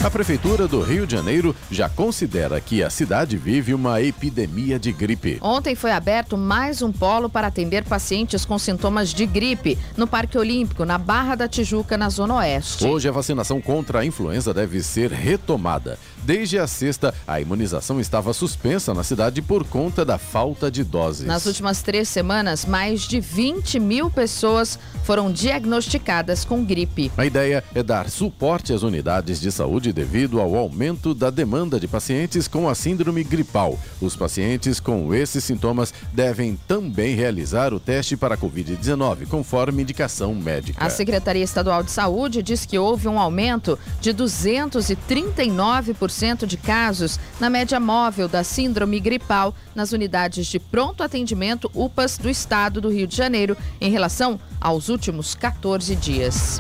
A 0.05 0.09
Prefeitura 0.09 0.69
do 0.69 0.81
Rio 0.81 1.09
de 1.09 1.17
Janeiro 1.17 1.55
já 1.71 1.89
considera 1.89 2.61
que 2.61 2.85
a 2.85 2.89
cidade 2.89 3.37
vive 3.37 3.75
uma 3.75 4.01
epidemia 4.01 4.79
de 4.79 4.93
gripe. 4.93 5.39
Ontem 5.43 5.75
foi 5.75 5.91
aberto 5.91 6.39
mais 6.39 6.83
um 6.83 6.93
polo 6.93 7.29
para 7.29 7.49
atender 7.49 7.85
pacientes 7.85 8.45
com 8.45 8.57
sintomas 8.61 9.13
de 9.13 9.27
gripe 9.27 9.77
no 9.97 10.07
Parque 10.07 10.39
Olímpico, 10.39 10.85
na 10.85 10.99
Barra 10.99 11.35
da 11.35 11.49
Tijuca, 11.49 11.99
na 11.99 12.09
Zona 12.11 12.37
Oeste. 12.37 12.87
Hoje 12.87 13.09
a 13.09 13.13
vacinação 13.13 13.61
contra 13.61 13.99
a 13.99 14.07
influenza 14.07 14.55
deve 14.55 14.81
ser 14.83 15.11
retomada. 15.11 15.99
Desde 16.29 16.59
a 16.59 16.67
sexta, 16.67 17.15
a 17.27 17.41
imunização 17.41 17.99
estava 17.99 18.35
suspensa 18.35 18.93
na 18.93 19.03
cidade 19.03 19.41
por 19.41 19.65
conta 19.65 20.05
da 20.05 20.19
falta 20.19 20.71
de 20.71 20.85
doses. 20.85 21.27
Nas 21.27 21.47
últimas 21.47 21.81
três 21.81 22.07
semanas, 22.07 22.67
mais 22.67 23.09
de 23.09 23.19
20 23.19 23.81
mil 23.81 24.11
pessoas 24.11 24.79
foram 25.05 25.33
diagnosticadas 25.33 26.45
com 26.45 26.63
gripe. 26.63 27.11
A 27.17 27.25
ideia 27.25 27.65
é 27.75 27.83
dar 27.83 28.11
suporte 28.11 28.75
às 28.75 28.83
unidades 28.83 29.41
de 29.41 29.51
saúde 29.51 29.91
devido 29.91 30.39
ao 30.39 30.55
aumento 30.55 31.15
da 31.15 31.31
demanda 31.31 31.81
de 31.81 31.89
pacientes 31.89 32.47
com 32.47 32.69
a 32.69 32.75
síndrome 32.75 33.25
gripal. 33.25 33.79
Os 33.99 34.15
pacientes 34.15 34.81
com 34.81 35.15
esses 35.15 35.43
sintomas 35.43 35.95
devem 36.13 36.59
também 36.69 37.15
realizar 37.15 37.73
o 37.73 37.81
teste 37.81 38.19
para 38.19 38.35
a 38.35 38.39
Covid-19, 38.39 39.27
conforme 39.29 39.81
indicação 39.81 40.35
médica. 40.35 40.85
A 40.85 40.91
Secretaria 40.91 41.43
Estadual 41.43 41.83
de 41.83 41.91
Saúde 41.91 42.43
diz 42.43 42.67
que 42.67 42.79
houve 42.79 43.09
um 43.09 43.19
aumento 43.19 43.79
de 44.03 44.13
239% 44.13 46.18
de 46.47 46.57
casos 46.57 47.19
na 47.39 47.49
média 47.49 47.79
móvel 47.79 48.29
da 48.29 48.43
síndrome 48.43 48.99
gripal 48.99 49.55
nas 49.73 49.93
unidades 49.93 50.49
de 50.49 50.59
pronto 50.59 51.03
atendimento 51.03 51.71
UPAs 51.73 52.19
do 52.19 52.29
estado 52.29 52.81
do 52.81 52.91
Rio 52.91 53.07
de 53.07 53.17
Janeiro 53.17 53.57
em 53.81 53.91
relação 53.91 54.41
aos 54.61 54.89
últimos 54.89 55.37
14 55.37 55.95
dias. 55.95 56.59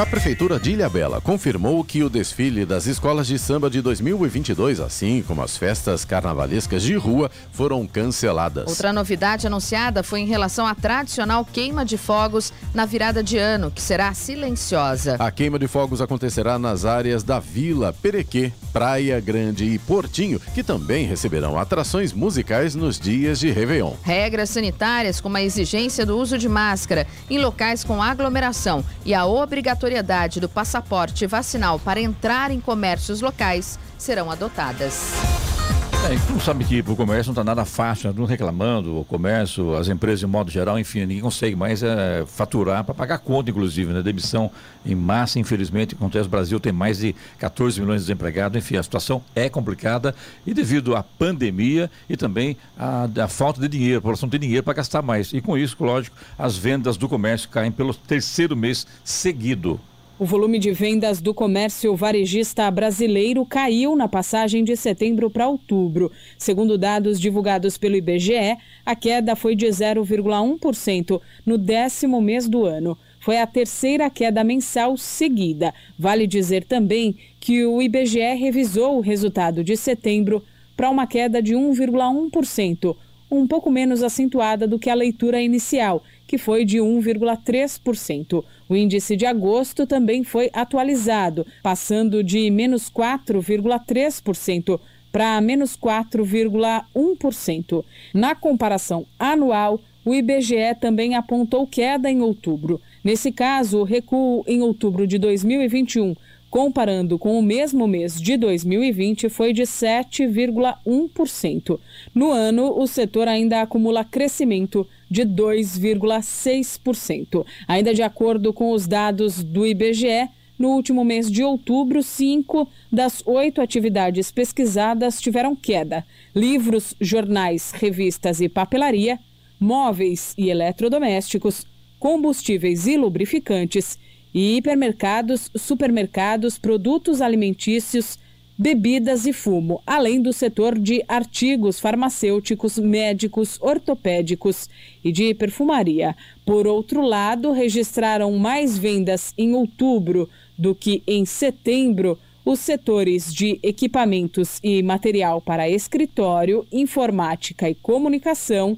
A 0.00 0.06
Prefeitura 0.06 0.58
de 0.58 0.70
Ilhabela 0.70 1.20
confirmou 1.20 1.84
que 1.84 2.02
o 2.02 2.08
desfile 2.08 2.64
das 2.64 2.86
escolas 2.86 3.26
de 3.26 3.38
samba 3.38 3.68
de 3.68 3.82
2022, 3.82 4.80
assim 4.80 5.22
como 5.22 5.42
as 5.42 5.58
festas 5.58 6.06
carnavalescas 6.06 6.82
de 6.82 6.94
rua, 6.94 7.30
foram 7.52 7.86
canceladas. 7.86 8.66
Outra 8.66 8.94
novidade 8.94 9.46
anunciada 9.46 10.02
foi 10.02 10.20
em 10.20 10.26
relação 10.26 10.66
à 10.66 10.74
tradicional 10.74 11.44
queima 11.44 11.84
de 11.84 11.98
fogos 11.98 12.50
na 12.72 12.86
virada 12.86 13.22
de 13.22 13.36
ano, 13.36 13.70
que 13.70 13.82
será 13.82 14.14
silenciosa. 14.14 15.16
A 15.18 15.30
queima 15.30 15.58
de 15.58 15.68
fogos 15.68 16.00
acontecerá 16.00 16.58
nas 16.58 16.86
áreas 16.86 17.22
da 17.22 17.38
Vila, 17.38 17.92
Perequê, 17.92 18.54
Praia 18.72 19.20
Grande 19.20 19.66
e 19.66 19.78
Portinho, 19.78 20.40
que 20.54 20.62
também 20.62 21.04
receberão 21.04 21.58
atrações 21.58 22.14
musicais 22.14 22.74
nos 22.74 22.98
dias 22.98 23.38
de 23.38 23.50
Réveillon. 23.50 23.92
Regras 24.02 24.48
sanitárias, 24.48 25.20
como 25.20 25.36
a 25.36 25.42
exigência 25.42 26.06
do 26.06 26.16
uso 26.16 26.38
de 26.38 26.48
máscara 26.48 27.06
em 27.28 27.38
locais 27.38 27.84
com 27.84 28.02
aglomeração 28.02 28.82
e 29.04 29.12
a 29.12 29.26
obrigatoriedade 29.26 29.89
obrigatoriedade 29.90 30.38
do 30.40 30.48
passaporte 30.48 31.26
vacinal 31.26 31.78
para 31.78 32.00
entrar 32.00 32.50
em 32.50 32.60
comércios 32.60 33.20
locais 33.20 33.78
serão 33.98 34.30
adotadas. 34.30 35.59
É, 36.02 36.16
tu 36.26 36.40
sabe 36.40 36.64
que 36.64 36.80
o 36.80 36.96
comércio 36.96 37.28
não 37.28 37.34
está 37.34 37.44
nada 37.44 37.64
fácil, 37.66 38.12
não 38.14 38.24
reclamando, 38.24 39.00
o 39.00 39.04
comércio, 39.04 39.76
as 39.76 39.86
empresas 39.86 40.20
de 40.20 40.26
modo 40.26 40.50
geral, 40.50 40.78
enfim, 40.78 41.00
ninguém 41.00 41.20
consegue 41.20 41.54
mais 41.54 41.82
é, 41.82 42.24
faturar 42.26 42.82
para 42.82 42.94
pagar 42.94 43.18
conta, 43.18 43.50
inclusive, 43.50 43.92
né? 43.92 44.02
Demissão 44.02 44.50
em 44.84 44.94
massa, 44.94 45.38
infelizmente, 45.38 45.94
acontece 45.94 46.24
no 46.24 46.30
Brasil, 46.30 46.58
tem 46.58 46.72
mais 46.72 46.98
de 46.98 47.14
14 47.38 47.78
milhões 47.80 48.00
de 48.00 48.06
desempregados, 48.06 48.56
enfim, 48.56 48.76
a 48.76 48.82
situação 48.82 49.22
é 49.34 49.50
complicada 49.50 50.14
e 50.46 50.54
devido 50.54 50.96
à 50.96 51.02
pandemia 51.02 51.90
e 52.08 52.16
também 52.16 52.56
à, 52.78 53.06
à 53.22 53.28
falta 53.28 53.60
de 53.60 53.68
dinheiro, 53.68 53.98
a 53.98 54.00
população 54.00 54.28
tem 54.28 54.40
dinheiro 54.40 54.64
para 54.64 54.74
gastar 54.74 55.02
mais. 55.02 55.34
E 55.34 55.40
com 55.42 55.56
isso, 55.56 55.76
lógico, 55.78 56.16
as 56.38 56.56
vendas 56.56 56.96
do 56.96 57.10
comércio 57.10 57.48
caem 57.50 57.70
pelo 57.70 57.92
terceiro 57.92 58.56
mês 58.56 58.86
seguido. 59.04 59.78
O 60.20 60.26
volume 60.26 60.58
de 60.58 60.70
vendas 60.70 61.18
do 61.18 61.32
comércio 61.32 61.96
varejista 61.96 62.70
brasileiro 62.70 63.42
caiu 63.46 63.96
na 63.96 64.06
passagem 64.06 64.62
de 64.62 64.76
setembro 64.76 65.30
para 65.30 65.48
outubro. 65.48 66.12
Segundo 66.36 66.76
dados 66.76 67.18
divulgados 67.18 67.78
pelo 67.78 67.96
IBGE, 67.96 68.58
a 68.84 68.94
queda 68.94 69.34
foi 69.34 69.56
de 69.56 69.64
0,1% 69.64 71.22
no 71.46 71.56
décimo 71.56 72.20
mês 72.20 72.46
do 72.46 72.66
ano. 72.66 72.98
Foi 73.18 73.38
a 73.38 73.46
terceira 73.46 74.10
queda 74.10 74.44
mensal 74.44 74.94
seguida. 74.98 75.72
Vale 75.98 76.26
dizer 76.26 76.64
também 76.64 77.16
que 77.40 77.64
o 77.64 77.80
IBGE 77.80 78.34
revisou 78.34 78.98
o 78.98 79.00
resultado 79.00 79.64
de 79.64 79.74
setembro 79.74 80.44
para 80.76 80.90
uma 80.90 81.06
queda 81.06 81.40
de 81.40 81.54
1,1%, 81.54 82.94
um 83.30 83.46
pouco 83.46 83.70
menos 83.70 84.02
acentuada 84.02 84.68
do 84.68 84.78
que 84.78 84.90
a 84.90 84.94
leitura 84.94 85.40
inicial, 85.40 86.02
que 86.30 86.38
foi 86.38 86.64
de 86.64 86.78
1,3%. 86.78 88.44
O 88.68 88.76
índice 88.76 89.16
de 89.16 89.26
agosto 89.26 89.84
também 89.84 90.22
foi 90.22 90.48
atualizado, 90.52 91.44
passando 91.60 92.22
de 92.22 92.48
menos 92.52 92.88
4,3% 92.88 94.78
para 95.10 95.40
menos 95.40 95.76
4,1%. 95.76 97.84
Na 98.14 98.36
comparação 98.36 99.04
anual, 99.18 99.80
o 100.04 100.14
IBGE 100.14 100.76
também 100.80 101.16
apontou 101.16 101.66
queda 101.66 102.08
em 102.08 102.22
outubro. 102.22 102.80
Nesse 103.02 103.32
caso, 103.32 103.80
o 103.80 103.84
recuo 103.84 104.44
em 104.46 104.62
outubro 104.62 105.08
de 105.08 105.18
2021 105.18 106.14
comparando 106.50 107.18
com 107.18 107.38
o 107.38 107.42
mesmo 107.42 107.86
mês 107.86 108.20
de 108.20 108.36
2020, 108.36 109.28
foi 109.28 109.52
de 109.52 109.62
7,1%. 109.62 111.78
No 112.12 112.32
ano, 112.32 112.76
o 112.76 112.88
setor 112.88 113.28
ainda 113.28 113.62
acumula 113.62 114.04
crescimento 114.04 114.84
de 115.10 115.22
2,6%. 115.22 117.44
Ainda 117.66 117.92
de 117.92 118.02
acordo 118.02 118.52
com 118.52 118.70
os 118.72 118.86
dados 118.86 119.42
do 119.42 119.66
IBGE, 119.66 120.28
no 120.58 120.68
último 120.68 121.04
mês 121.04 121.30
de 121.30 121.42
outubro, 121.42 122.02
cinco 122.02 122.68
das 122.92 123.22
oito 123.26 123.62
atividades 123.62 124.30
pesquisadas 124.30 125.18
tiveram 125.20 125.56
queda: 125.56 126.06
livros, 126.36 126.94
jornais, 127.00 127.72
revistas 127.72 128.42
e 128.42 128.48
papelaria, 128.48 129.18
móveis 129.58 130.34
e 130.36 130.50
eletrodomésticos, 130.50 131.66
combustíveis 131.98 132.86
e 132.86 132.96
lubrificantes 132.96 133.98
e 134.34 134.56
hipermercados, 134.56 135.50
supermercados, 135.56 136.58
produtos 136.58 137.20
alimentícios, 137.20 138.18
bebidas 138.60 139.24
e 139.24 139.32
fumo, 139.32 139.80
além 139.86 140.20
do 140.20 140.34
setor 140.34 140.78
de 140.78 141.02
artigos 141.08 141.80
farmacêuticos, 141.80 142.78
médicos, 142.78 143.56
ortopédicos 143.58 144.68
e 145.02 145.10
de 145.10 145.32
perfumaria. 145.32 146.14
Por 146.44 146.66
outro 146.66 147.00
lado, 147.00 147.52
registraram 147.52 148.30
mais 148.32 148.76
vendas 148.76 149.32
em 149.38 149.54
outubro 149.54 150.28
do 150.58 150.74
que 150.74 151.02
em 151.06 151.24
setembro 151.24 152.18
os 152.44 152.60
setores 152.60 153.32
de 153.32 153.58
equipamentos 153.62 154.60
e 154.62 154.82
material 154.82 155.40
para 155.40 155.70
escritório, 155.70 156.66
informática 156.70 157.70
e 157.70 157.74
comunicação, 157.74 158.76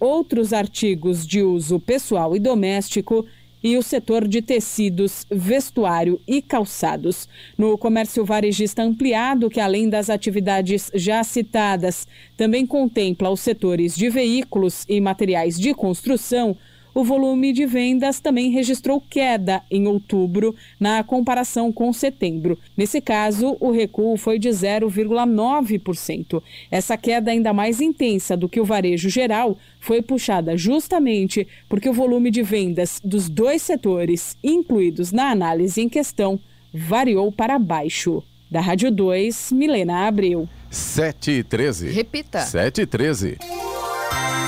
outros 0.00 0.52
artigos 0.52 1.24
de 1.24 1.42
uso 1.42 1.78
pessoal 1.78 2.34
e 2.34 2.40
doméstico 2.40 3.24
e 3.62 3.76
o 3.76 3.82
setor 3.82 4.26
de 4.26 4.42
tecidos, 4.42 5.26
vestuário 5.30 6.20
e 6.26 6.42
calçados. 6.42 7.28
No 7.56 7.78
comércio 7.78 8.24
varejista 8.24 8.82
ampliado, 8.82 9.48
que 9.48 9.60
além 9.60 9.88
das 9.88 10.10
atividades 10.10 10.90
já 10.94 11.22
citadas, 11.22 12.06
também 12.36 12.66
contempla 12.66 13.30
os 13.30 13.40
setores 13.40 13.94
de 13.94 14.08
veículos 14.08 14.84
e 14.88 15.00
materiais 15.00 15.58
de 15.58 15.74
construção, 15.74 16.56
o 16.94 17.04
volume 17.04 17.52
de 17.52 17.64
vendas 17.64 18.20
também 18.20 18.50
registrou 18.50 19.00
queda 19.00 19.62
em 19.70 19.86
outubro 19.86 20.54
na 20.78 21.02
comparação 21.02 21.72
com 21.72 21.92
setembro. 21.92 22.58
Nesse 22.76 23.00
caso, 23.00 23.56
o 23.60 23.70
recuo 23.70 24.16
foi 24.16 24.38
de 24.38 24.48
0,9%. 24.48 26.42
Essa 26.70 26.96
queda 26.96 27.30
ainda 27.30 27.52
mais 27.52 27.80
intensa 27.80 28.36
do 28.36 28.48
que 28.48 28.60
o 28.60 28.64
varejo 28.64 29.08
geral 29.08 29.56
foi 29.80 30.02
puxada 30.02 30.56
justamente 30.56 31.46
porque 31.68 31.88
o 31.88 31.94
volume 31.94 32.30
de 32.30 32.42
vendas 32.42 33.00
dos 33.02 33.28
dois 33.28 33.62
setores 33.62 34.36
incluídos 34.42 35.12
na 35.12 35.30
análise 35.30 35.80
em 35.80 35.88
questão 35.88 36.38
variou 36.72 37.32
para 37.32 37.58
baixo. 37.58 38.22
Da 38.50 38.60
Rádio 38.60 38.90
2, 38.90 39.52
Milena 39.52 40.06
Abreu. 40.06 40.46
7 40.70 41.30
e 41.30 41.42
13. 41.42 41.90
Repita. 41.90 42.40
7 42.40 42.82
e 42.82 42.86
13. 42.86 43.38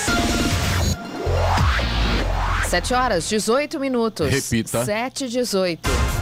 7 2.71 2.93
horas, 2.93 3.27
18 3.27 3.81
minutos. 3.81 4.29
Repita. 4.29 4.85
7 4.85 5.25
e 5.25 5.27
18. 5.27 6.20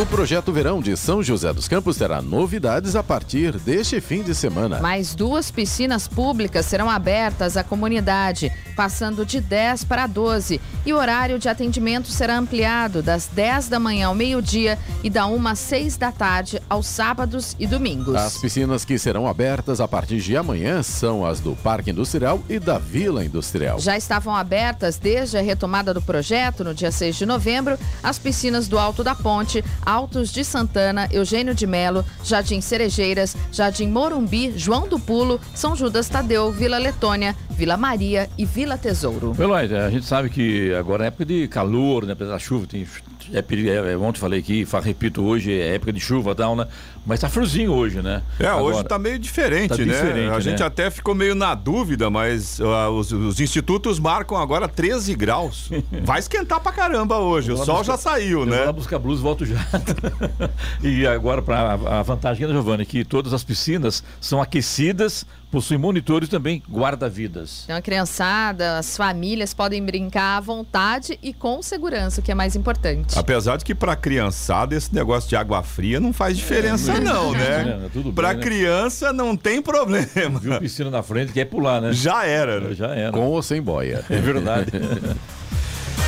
O 0.00 0.06
projeto 0.06 0.50
Verão 0.50 0.80
de 0.80 0.96
São 0.96 1.22
José 1.22 1.52
dos 1.52 1.68
Campos 1.68 1.98
terá 1.98 2.22
novidades 2.22 2.96
a 2.96 3.02
partir 3.02 3.58
deste 3.58 4.00
fim 4.00 4.22
de 4.22 4.34
semana. 4.34 4.80
Mais 4.80 5.14
duas 5.14 5.50
piscinas 5.50 6.08
públicas 6.08 6.64
serão 6.64 6.88
abertas 6.88 7.54
à 7.54 7.62
comunidade, 7.62 8.50
passando 8.74 9.26
de 9.26 9.42
10 9.42 9.84
para 9.84 10.06
12. 10.06 10.58
E 10.86 10.92
o 10.94 10.96
horário 10.96 11.38
de 11.38 11.50
atendimento 11.50 12.08
será 12.08 12.38
ampliado 12.38 13.02
das 13.02 13.26
10 13.26 13.68
da 13.68 13.78
manhã 13.78 14.06
ao 14.06 14.14
meio-dia 14.14 14.78
e 15.04 15.10
da 15.10 15.26
1 15.26 15.48
às 15.48 15.58
6 15.58 15.98
da 15.98 16.10
tarde 16.10 16.62
aos 16.66 16.86
sábados 16.86 17.54
e 17.60 17.66
domingos. 17.66 18.14
As 18.14 18.38
piscinas 18.38 18.86
que 18.86 18.98
serão 18.98 19.28
abertas 19.28 19.82
a 19.82 19.86
partir 19.86 20.20
de 20.20 20.34
amanhã 20.34 20.82
são 20.82 21.26
as 21.26 21.40
do 21.40 21.54
Parque 21.56 21.90
Industrial 21.90 22.42
e 22.48 22.58
da 22.58 22.78
Vila 22.78 23.22
Industrial. 23.22 23.78
Já 23.78 23.98
estavam 23.98 24.34
abertas 24.34 24.96
desde 24.96 25.36
a 25.36 25.42
retomada 25.42 25.92
do 25.92 26.00
projeto, 26.00 26.64
no 26.64 26.72
dia 26.72 26.90
6 26.90 27.16
de 27.16 27.26
novembro, 27.26 27.78
as 28.02 28.18
piscinas 28.18 28.66
do 28.66 28.78
Alto 28.78 29.04
da 29.04 29.14
Ponte, 29.14 29.62
Altos 29.90 30.30
de 30.30 30.44
Santana, 30.44 31.08
Eugênio 31.10 31.52
de 31.52 31.66
Melo, 31.66 32.04
Jardim 32.22 32.60
Cerejeiras, 32.60 33.36
Jardim 33.50 33.88
Morumbi, 33.88 34.52
João 34.56 34.86
do 34.86 35.00
Pulo, 35.00 35.40
São 35.52 35.74
Judas 35.74 36.08
Tadeu, 36.08 36.52
Vila 36.52 36.78
Letônia, 36.78 37.34
Vila 37.50 37.76
Maria 37.76 38.30
e 38.38 38.44
Vila 38.44 38.78
Tesouro. 38.78 39.34
Eloy, 39.36 39.74
a 39.74 39.90
gente 39.90 40.06
sabe 40.06 40.30
que 40.30 40.72
agora 40.74 41.04
é 41.04 41.08
época 41.08 41.24
de 41.24 41.48
calor, 41.48 42.06
né? 42.06 42.12
Apesar 42.12 42.30
da 42.30 42.38
chuva, 42.38 42.68
tem 42.68 42.86
É, 43.32 43.38
é, 43.38 43.92
é, 43.92 43.96
ontem 43.96 44.18
falei 44.18 44.40
aqui, 44.40 44.66
repito, 44.82 45.22
hoje 45.22 45.52
é 45.52 45.74
época 45.74 45.92
de 45.92 46.00
chuva 46.00 46.32
e 46.32 46.34
tal, 46.34 46.56
né? 46.56 46.66
Mas 47.06 47.20
tá 47.20 47.28
friozinho 47.28 47.72
hoje, 47.72 48.02
né? 48.02 48.22
É, 48.38 48.46
Agora, 48.46 48.76
hoje 48.76 48.84
tá 48.84 48.98
meio 48.98 49.18
diferente, 49.18 49.70
tá 49.70 49.76
né? 49.78 49.84
Diferente, 49.84 50.28
a 50.28 50.34
né? 50.34 50.40
gente 50.40 50.62
até 50.62 50.90
ficou 50.90 51.14
meio 51.14 51.34
na 51.34 51.54
dúvida, 51.54 52.10
mas 52.10 52.58
uh, 52.60 52.90
os, 52.90 53.10
os, 53.10 53.40
institutos 53.40 53.98
marcam 53.98 54.36
agora 54.36 54.68
13 54.68 55.14
graus. 55.14 55.70
Vai 56.04 56.18
esquentar 56.18 56.60
pra 56.60 56.72
caramba 56.72 57.18
hoje, 57.18 57.52
o 57.52 57.56
sol 57.56 57.78
buscar, 57.78 57.84
já 57.84 57.96
saiu, 57.96 58.44
né? 58.44 58.58
Vou 58.58 58.66
lá 58.66 58.72
buscar 58.72 58.98
blusa 58.98 59.22
volto 59.22 59.46
já. 59.46 59.56
e 60.82 61.06
agora, 61.06 61.40
pra, 61.40 61.72
a 61.72 62.02
vantagem, 62.02 62.46
né, 62.46 62.52
Giovanni, 62.52 62.84
que 62.84 63.04
todas 63.04 63.32
as 63.32 63.42
piscinas 63.42 64.04
são 64.20 64.42
aquecidas 64.42 65.24
possui 65.50 65.76
monitores 65.76 66.28
também 66.28 66.62
guarda-vidas. 66.70 67.62
Então 67.64 67.76
a 67.76 67.82
criançada, 67.82 68.78
as 68.78 68.96
famílias 68.96 69.52
podem 69.52 69.84
brincar 69.84 70.38
à 70.38 70.40
vontade 70.40 71.18
e 71.22 71.32
com 71.32 71.62
segurança, 71.62 72.20
o 72.20 72.24
que 72.24 72.30
é 72.30 72.34
mais 72.34 72.54
importante. 72.54 73.18
Apesar 73.18 73.56
de 73.56 73.64
que 73.64 73.74
para 73.74 73.96
criançada 73.96 74.74
esse 74.74 74.94
negócio 74.94 75.28
de 75.28 75.36
água 75.36 75.62
fria 75.62 75.98
não 75.98 76.12
faz 76.12 76.36
diferença 76.36 76.92
é, 76.92 77.00
não, 77.00 77.32
né? 77.32 77.80
É, 78.06 78.12
para 78.12 78.34
né? 78.34 78.42
criança 78.42 79.12
não 79.12 79.36
tem 79.36 79.60
problema. 79.60 80.38
Viu 80.40 80.58
piscina 80.58 80.90
na 80.90 81.02
frente 81.02 81.32
quer 81.32 81.46
pular, 81.46 81.80
né? 81.80 81.92
Já 81.92 82.24
era. 82.24 82.60
Né? 82.60 82.74
Já 82.74 82.94
era. 82.94 83.12
Com 83.12 83.26
ou 83.26 83.42
sem 83.42 83.60
boia. 83.60 84.04
É 84.08 84.18
verdade. 84.18 84.70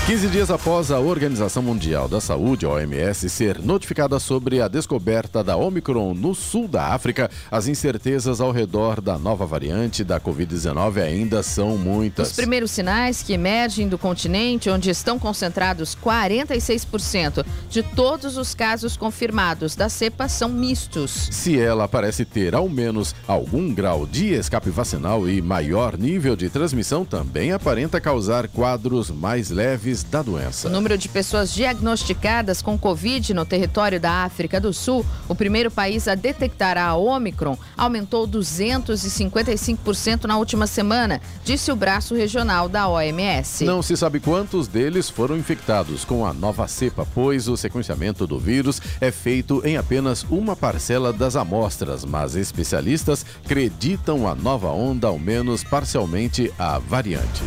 15 0.07 0.29
dias 0.29 0.51
após 0.51 0.91
a 0.91 0.99
Organização 0.99 1.63
Mundial 1.63 2.09
da 2.09 2.21
Saúde, 2.21 2.67
OMS, 2.67 3.29
ser 3.31 3.61
notificada 3.61 4.19
sobre 4.19 4.61
a 4.61 4.67
descoberta 4.67 5.45
da 5.45 5.57
Omicron 5.57 6.13
no 6.13 6.35
sul 6.35 6.67
da 6.67 6.89
África, 6.89 7.31
as 7.51 7.69
incertezas 7.69 8.41
ao 8.41 8.51
redor 8.51 9.01
da 9.01 9.17
nova 9.17 9.47
variante 9.47 10.03
da 10.03 10.21
Covid-19 10.21 11.03
ainda 11.03 11.43
são 11.43 11.77
muitas. 11.77 12.31
Os 12.31 12.37
primeiros 12.37 12.71
sinais 12.73 13.23
que 13.23 13.33
emergem 13.33 13.89
do 13.89 13.97
continente, 13.97 14.69
onde 14.69 14.91
estão 14.91 15.19
concentrados 15.19 15.97
46% 15.97 17.45
de 17.69 17.83
todos 17.83 18.37
os 18.37 18.55
casos 18.55 18.97
confirmados 18.97 19.77
da 19.77 19.89
cepa, 19.89 20.29
são 20.29 20.49
mistos. 20.49 21.29
Se 21.31 21.61
ela 21.61 21.87
parece 21.87 22.25
ter 22.25 22.55
ao 22.55 22.69
menos 22.69 23.15
algum 23.27 23.73
grau 23.73 24.05
de 24.07 24.35
escape 24.35 24.71
vacinal 24.71 25.29
e 25.29 25.41
maior 25.41 25.97
nível 25.97 26.35
de 26.35 26.49
transmissão, 26.49 27.05
também 27.05 27.53
aparenta 27.53 28.01
causar 28.01 28.49
quadros 28.49 29.11
mais 29.11 29.51
leves 29.51 29.82
graves 29.83 30.05
da 30.05 30.23
doença. 30.23 30.69
O 30.69 30.71
número 30.71 30.97
de 30.97 31.09
pessoas 31.09 31.53
diagnosticadas 31.53 32.63
com 32.63 32.79
Covid 32.79 33.35
no 33.35 33.45
território 33.45 33.99
da 34.01 34.25
África 34.25 34.61
do 34.61 34.73
Sul, 34.73 35.05
o 35.29 35.35
primeiro 35.35 35.71
país 35.71 36.07
a 36.07 36.15
detectar 36.15 36.79
a 36.79 36.95
Omicron, 36.95 37.59
aumentou 37.77 38.27
255% 38.29 40.25
na 40.25 40.39
última 40.39 40.67
semana, 40.67 41.21
disse 41.45 41.73
o 41.73 41.77
braço 41.77 42.15
regional 42.15 42.69
da 42.69 42.89
OMS. 42.89 43.65
Não 43.65 43.83
se 43.83 43.97
sabe 43.97 44.21
quantos 44.21 44.69
deles 44.69 45.11
foram 45.11 45.37
infectados 45.37 46.05
com 46.05 46.25
a 46.25 46.33
nova 46.33 46.69
cepa, 46.69 47.07
pois 47.15 47.49
o 47.49 47.57
sequenciamento 47.57 48.27
do 48.27 48.39
vírus 48.39 48.81
é 49.01 49.11
feito 49.11 49.61
em 49.65 49.77
apenas 49.77 50.25
uma 50.31 50.55
parcela 50.55 51.13
das 51.13 51.35
amostras, 51.37 52.05
mas 52.05 52.37
especialistas 52.37 53.27
acreditam 53.45 54.29
a 54.29 54.35
nova 54.35 54.69
onda 54.69 55.09
ao 55.09 55.19
menos 55.19 55.65
parcialmente 55.65 56.53
a 56.59 56.79
variante. 56.79 57.43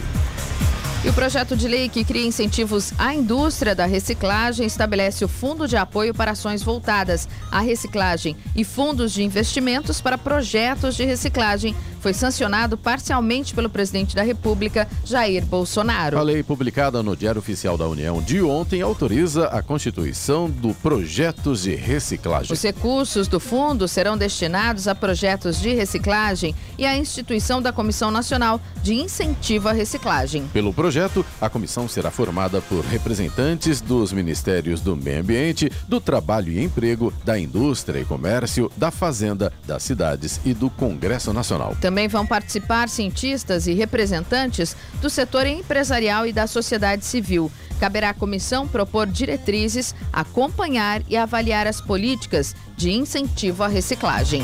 E 1.06 1.08
o 1.08 1.14
projeto 1.14 1.56
de 1.56 1.68
lei 1.68 1.88
que 1.88 2.04
cria 2.04 2.26
incentivos 2.26 2.92
à 2.98 3.14
indústria 3.14 3.76
da 3.76 3.86
reciclagem 3.86 4.66
estabelece 4.66 5.24
o 5.24 5.28
Fundo 5.28 5.68
de 5.68 5.78
Apoio 5.78 6.16
para 6.16 6.32
Ações 6.32 6.64
Voltadas 6.64 7.30
à 7.52 7.60
Reciclagem 7.60 8.36
e 8.56 8.64
fundos 8.64 9.14
de 9.14 9.24
investimentos 9.24 10.02
para 10.02 10.18
projetos 10.18 10.96
de 10.96 11.06
reciclagem 11.06 11.76
foi 12.06 12.14
sancionado 12.14 12.78
parcialmente 12.78 13.56
pelo 13.56 13.68
presidente 13.68 14.16
da 14.16 14.22
República, 14.22 14.88
Jair 15.04 15.44
Bolsonaro. 15.44 16.20
A 16.20 16.22
lei 16.22 16.44
publicada 16.44 17.02
no 17.02 17.16
Diário 17.16 17.40
Oficial 17.40 17.80
da 17.80 17.88
União 17.88 18.22
de 18.22 18.44
ontem 18.44 18.80
autoriza 18.80 19.48
a 19.48 19.64
constituição 19.64 20.48
do 20.48 20.72
Projetos 20.76 21.64
de 21.64 21.74
Reciclagem. 21.74 22.54
Os 22.54 22.62
recursos 22.62 23.28
do 23.28 23.40
fundo 23.40 23.88
serão 23.88 24.16
destinados 24.16 24.88
a 24.88 24.94
projetos 24.94 25.60
de 25.60 25.74
reciclagem 25.74 26.54
e 26.78 26.86
à 26.86 26.96
instituição 26.96 27.60
da 27.60 27.74
Comissão 27.74 28.12
Nacional 28.12 28.62
de 28.84 28.94
Incentivo 28.94 29.68
à 29.68 29.72
Reciclagem. 29.72 30.46
Pelo 30.54 30.72
projeto, 30.72 31.26
a 31.42 31.50
comissão 31.50 31.88
será 31.88 32.12
formada 32.12 32.62
por 32.62 32.86
representantes 32.86 33.82
dos 33.82 34.14
Ministérios 34.14 34.80
do 34.80 34.96
Meio 34.96 35.22
Ambiente, 35.22 35.72
do 35.88 36.00
Trabalho 36.00 36.52
e 36.52 36.62
Emprego, 36.62 37.12
da 37.24 37.40
Indústria 37.40 38.00
e 38.00 38.06
Comércio, 38.06 38.72
da 38.78 38.92
Fazenda, 38.92 39.52
das 39.66 39.82
Cidades 39.82 40.40
e 40.46 40.54
do 40.54 40.70
Congresso 40.70 41.34
Nacional. 41.34 41.76
Também 41.82 41.95
também 41.96 42.10
vão 42.10 42.28
participar 42.28 42.90
cientistas 42.90 43.68
e 43.68 43.74
representantes 43.74 44.76
do 45.02 45.10
setor 45.10 45.48
empresarial 45.48 46.28
e 46.28 46.34
da 46.34 46.46
sociedade 46.46 47.06
civil. 47.06 47.50
Caberá 47.80 48.10
à 48.10 48.14
comissão 48.14 48.68
propor 48.68 49.08
diretrizes, 49.08 49.96
acompanhar 50.12 51.02
e 51.08 51.16
avaliar 51.16 51.68
as 51.68 51.80
políticas 51.80 52.54
de 52.76 52.92
incentivo 52.92 53.64
à 53.64 53.70
reciclagem. 53.70 54.44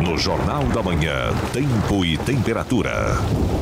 No 0.00 0.16
Jornal 0.16 0.64
da 0.64 0.82
Manhã, 0.82 1.30
tempo 1.52 2.04
e 2.04 2.16
temperatura. 2.16 2.90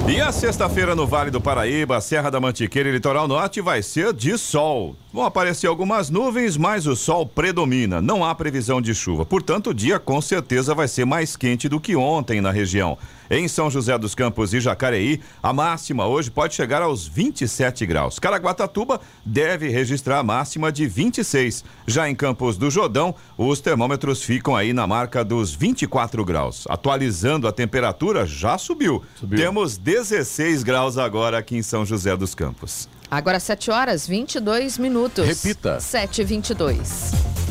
E 0.09 0.21
a 0.21 0.31
sexta-feira 0.31 0.95
no 0.95 1.05
Vale 1.05 1.33
do 1.33 1.41
Paraíba, 1.41 2.01
Serra 2.01 2.31
da 2.31 2.39
Mantiqueira 2.39 2.89
e 2.89 2.93
Litoral 2.93 3.27
Norte 3.27 3.61
vai 3.61 3.83
ser 3.83 4.13
de 4.13 4.39
sol. 4.39 4.95
Vão 5.13 5.25
aparecer 5.25 5.67
algumas 5.67 6.11
nuvens, 6.11 6.57
mas 6.57 6.87
o 6.87 6.95
sol 6.95 7.27
predomina. 7.27 8.01
Não 8.01 8.25
há 8.25 8.33
previsão 8.37 8.81
de 8.81 8.95
chuva. 8.95 9.27
Portanto, 9.27 9.71
o 9.71 9.75
dia 9.75 9.99
com 9.99 10.21
certeza 10.21 10.75
vai 10.77 10.87
ser 10.87 11.05
mais 11.05 11.37
quente 11.37 11.69
do 11.69 11.81
que 11.81 11.97
ontem 11.97 12.41
na 12.41 12.53
região. 12.53 12.97
Em 13.31 13.47
São 13.47 13.71
José 13.71 13.97
dos 13.99 14.15
Campos 14.15 14.55
e 14.55 14.61
Jacareí, 14.61 15.21
a 15.43 15.53
máxima 15.53 16.07
hoje 16.07 16.31
pode 16.31 16.55
chegar 16.55 16.81
aos 16.81 17.07
27 17.07 17.85
graus. 17.85 18.19
Caraguatatuba 18.19 19.01
deve 19.25 19.69
registrar 19.69 20.19
a 20.19 20.23
máxima 20.23 20.73
de 20.73 20.87
26. 20.87 21.63
Já 21.87 22.09
em 22.09 22.15
Campos 22.15 22.57
do 22.57 22.71
Jordão, 22.71 23.15
os 23.37 23.61
termômetros 23.61 24.23
ficam 24.23 24.57
aí 24.57 24.73
na 24.73 24.87
marca 24.87 25.23
dos 25.23 25.55
24 25.55 26.25
graus. 26.25 26.65
Atualizando 26.69 27.47
a 27.47 27.53
temperatura, 27.53 28.25
já 28.27 28.57
subiu. 28.57 29.03
subiu. 29.15 29.39
Temos 29.39 29.77
16 29.77 30.63
graus 30.63 30.97
agora 30.97 31.39
aqui 31.39 31.57
em 31.57 31.63
São 31.63 31.85
José 31.85 32.17
dos 32.17 32.35
Campos. 32.35 32.89
Agora 33.11 33.39
7 33.41 33.71
horas 33.71 34.07
22 34.07 34.79
minutos. 34.79 35.27
Repita. 35.27 35.81
7 35.81 36.23
e 36.23 36.25
22. 36.25 37.48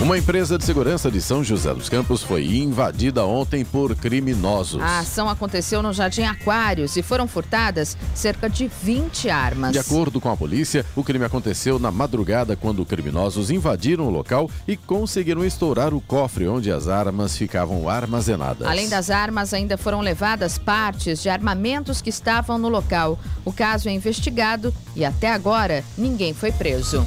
Uma 0.00 0.18
empresa 0.18 0.58
de 0.58 0.64
segurança 0.64 1.08
de 1.08 1.20
São 1.20 1.42
José 1.44 1.72
dos 1.72 1.88
Campos 1.88 2.22
foi 2.22 2.44
invadida 2.44 3.24
ontem 3.24 3.64
por 3.64 3.94
criminosos. 3.94 4.82
A 4.82 4.98
ação 4.98 5.28
aconteceu 5.28 5.82
no 5.82 5.92
Jardim 5.92 6.24
Aquários 6.24 6.96
e 6.96 7.02
foram 7.02 7.28
furtadas 7.28 7.96
cerca 8.12 8.50
de 8.50 8.68
20 8.82 9.30
armas. 9.30 9.72
De 9.72 9.78
acordo 9.78 10.20
com 10.20 10.28
a 10.28 10.36
polícia, 10.36 10.84
o 10.96 11.04
crime 11.04 11.24
aconteceu 11.24 11.78
na 11.78 11.92
madrugada 11.92 12.56
quando 12.56 12.84
criminosos 12.84 13.50
invadiram 13.52 14.08
o 14.08 14.10
local 14.10 14.50
e 14.66 14.76
conseguiram 14.76 15.44
estourar 15.44 15.94
o 15.94 16.00
cofre 16.00 16.48
onde 16.48 16.72
as 16.72 16.88
armas 16.88 17.36
ficavam 17.36 17.88
armazenadas. 17.88 18.66
Além 18.66 18.88
das 18.88 19.10
armas, 19.10 19.54
ainda 19.54 19.78
foram 19.78 20.00
levadas 20.00 20.58
partes 20.58 21.22
de 21.22 21.28
armamentos 21.28 22.02
que 22.02 22.10
estavam 22.10 22.58
no 22.58 22.68
local. 22.68 23.18
O 23.44 23.52
caso 23.52 23.88
é 23.88 23.92
investigado 23.92 24.74
e 24.96 25.04
até 25.04 25.30
agora 25.30 25.84
ninguém 25.96 26.34
foi 26.34 26.50
preso. 26.50 27.06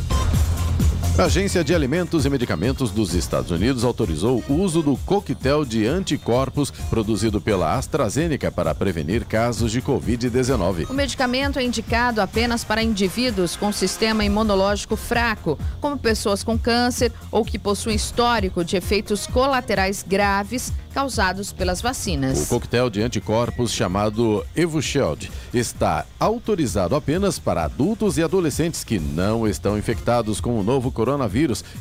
A 1.17 1.23
Agência 1.23 1.63
de 1.63 1.73
Alimentos 1.73 2.27
e 2.27 2.30
Medicamentos 2.30 2.91
dos 2.91 3.15
Estados 3.15 3.49
Unidos 3.49 3.84
autorizou 3.84 4.43
o 4.47 4.53
uso 4.53 4.84
do 4.84 4.95
coquetel 4.97 5.65
de 5.65 5.88
anticorpos 5.88 6.69
produzido 6.91 7.41
pela 7.41 7.75
AstraZeneca 7.75 8.51
para 8.51 8.75
prevenir 8.75 9.25
casos 9.25 9.71
de 9.71 9.82
Covid-19. 9.82 10.88
O 10.88 10.93
medicamento 10.93 11.58
é 11.58 11.63
indicado 11.63 12.21
apenas 12.21 12.63
para 12.63 12.84
indivíduos 12.84 13.56
com 13.56 13.71
sistema 13.71 14.23
imunológico 14.23 14.95
fraco, 14.95 15.58
como 15.82 15.97
pessoas 15.97 16.43
com 16.43 16.56
câncer 16.56 17.12
ou 17.32 17.43
que 17.43 17.58
possuem 17.58 17.95
histórico 17.95 18.63
de 18.63 18.77
efeitos 18.77 19.25
colaterais 19.25 20.06
graves 20.08 20.71
causados 20.93 21.51
pelas 21.51 21.82
vacinas. 21.82 22.43
O 22.43 22.47
coquetel 22.47 22.89
de 22.89 23.01
anticorpos 23.01 23.71
chamado 23.71 24.45
Evusheld 24.56 25.32
está 25.53 26.06
autorizado 26.19 26.95
apenas 26.95 27.38
para 27.38 27.65
adultos 27.65 28.17
e 28.17 28.23
adolescentes 28.23 28.84
que 28.84 28.99
não 28.99 29.47
estão 29.47 29.77
infectados 29.77 30.39
com 30.39 30.60
o 30.60 30.63
novo 30.63 30.91
coronavírus 30.91 31.07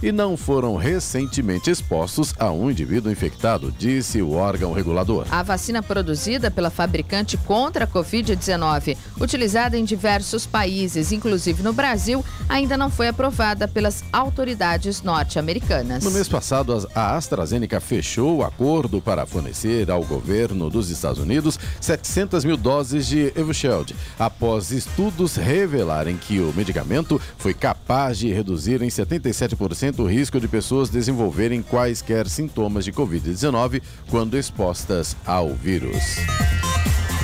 e 0.03 0.12
não 0.12 0.37
foram 0.37 0.77
recentemente 0.77 1.71
expostos 1.71 2.35
a 2.39 2.51
um 2.51 2.71
indivíduo 2.71 3.11
infectado, 3.11 3.75
disse 3.79 4.23
o 4.23 4.33
órgão 4.33 4.73
regulador. 4.73 5.27
A 5.31 5.43
vacina 5.43 5.83
produzida 5.83 6.51
pela 6.51 6.71
fabricante 6.71 7.37
contra 7.37 7.85
a 7.85 7.89
Covid-19, 7.89 8.97
utilizada 9.21 9.77
em 9.77 9.85
diversos 9.85 10.47
países, 10.47 11.12
inclusive 11.12 11.62
no 11.62 11.73
Brasil, 11.73 12.25
ainda 12.49 12.77
não 12.77 12.91
foi 12.91 13.09
aprovada 13.09 13.67
pelas 13.67 14.05
autoridades 14.12 15.03
norte-americanas. 15.03 16.05
No 16.05 16.11
mês 16.11 16.29
passado, 16.29 16.89
a 16.95 17.17
AstraZeneca 17.17 17.81
fechou 17.81 18.39
o 18.39 18.45
acordo 18.45 19.01
para 19.01 19.27
fornecer 19.27 19.91
ao 19.91 20.05
governo 20.05 20.71
dos 20.71 20.91
Estados 20.91 21.21
Unidos 21.21 21.59
700 21.81 22.45
mil 22.45 22.57
doses 22.57 23.07
de 23.07 23.33
Evusheld, 23.37 23.95
após 24.19 24.71
estudos 24.71 25.37
revelarem 25.37 26.17
que 26.17 26.41
o 26.41 26.53
medicamento 26.55 27.21
foi 27.39 27.55
capaz 27.55 28.19
de 28.19 28.33
reduzir 28.33 28.83
em 28.83 28.91
77% 29.20 30.00
o 30.00 30.07
risco 30.07 30.40
de 30.40 30.48
pessoas 30.48 30.90
desenvolverem 30.90 31.62
quaisquer 31.62 32.29
sintomas 32.29 32.85
de 32.85 32.92
Covid-19 32.92 33.83
quando 34.11 34.37
expostas 34.37 35.16
ao 35.24 35.55
vírus. 35.55 35.96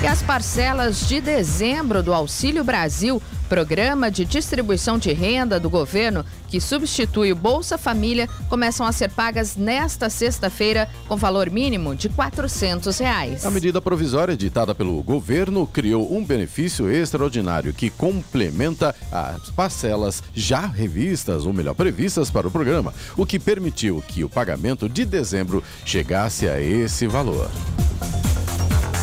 E 0.03 0.05
as 0.05 0.21
parcelas 0.21 1.07
de 1.07 1.21
dezembro 1.21 2.03
do 2.03 2.13
Auxílio 2.13 2.61
Brasil, 2.61 3.23
programa 3.47 4.11
de 4.11 4.25
distribuição 4.25 4.97
de 4.97 5.13
renda 5.13 5.61
do 5.61 5.69
governo 5.69 6.25
que 6.49 6.59
substitui 6.59 7.31
o 7.31 7.35
Bolsa 7.37 7.77
Família, 7.77 8.27
começam 8.49 8.85
a 8.85 8.91
ser 8.91 9.09
pagas 9.11 9.55
nesta 9.55 10.09
sexta-feira 10.09 10.89
com 11.07 11.15
valor 11.15 11.49
mínimo 11.49 11.95
de 11.95 12.09
400 12.09 12.97
reais. 12.97 13.45
A 13.45 13.49
medida 13.49 13.81
provisória 13.81 14.33
editada 14.33 14.75
pelo 14.75 15.01
governo 15.01 15.65
criou 15.65 16.13
um 16.13 16.21
benefício 16.21 16.91
extraordinário 16.91 17.73
que 17.73 17.89
complementa 17.89 18.93
as 19.09 19.49
parcelas 19.51 20.21
já 20.35 20.65
revistas, 20.65 21.45
ou 21.45 21.53
melhor, 21.53 21.75
previstas 21.75 22.29
para 22.29 22.45
o 22.45 22.51
programa, 22.51 22.93
o 23.15 23.25
que 23.25 23.39
permitiu 23.39 24.03
que 24.05 24.21
o 24.21 24.29
pagamento 24.29 24.89
de 24.89 25.05
dezembro 25.05 25.63
chegasse 25.85 26.49
a 26.49 26.59
esse 26.59 27.07
valor. 27.07 27.49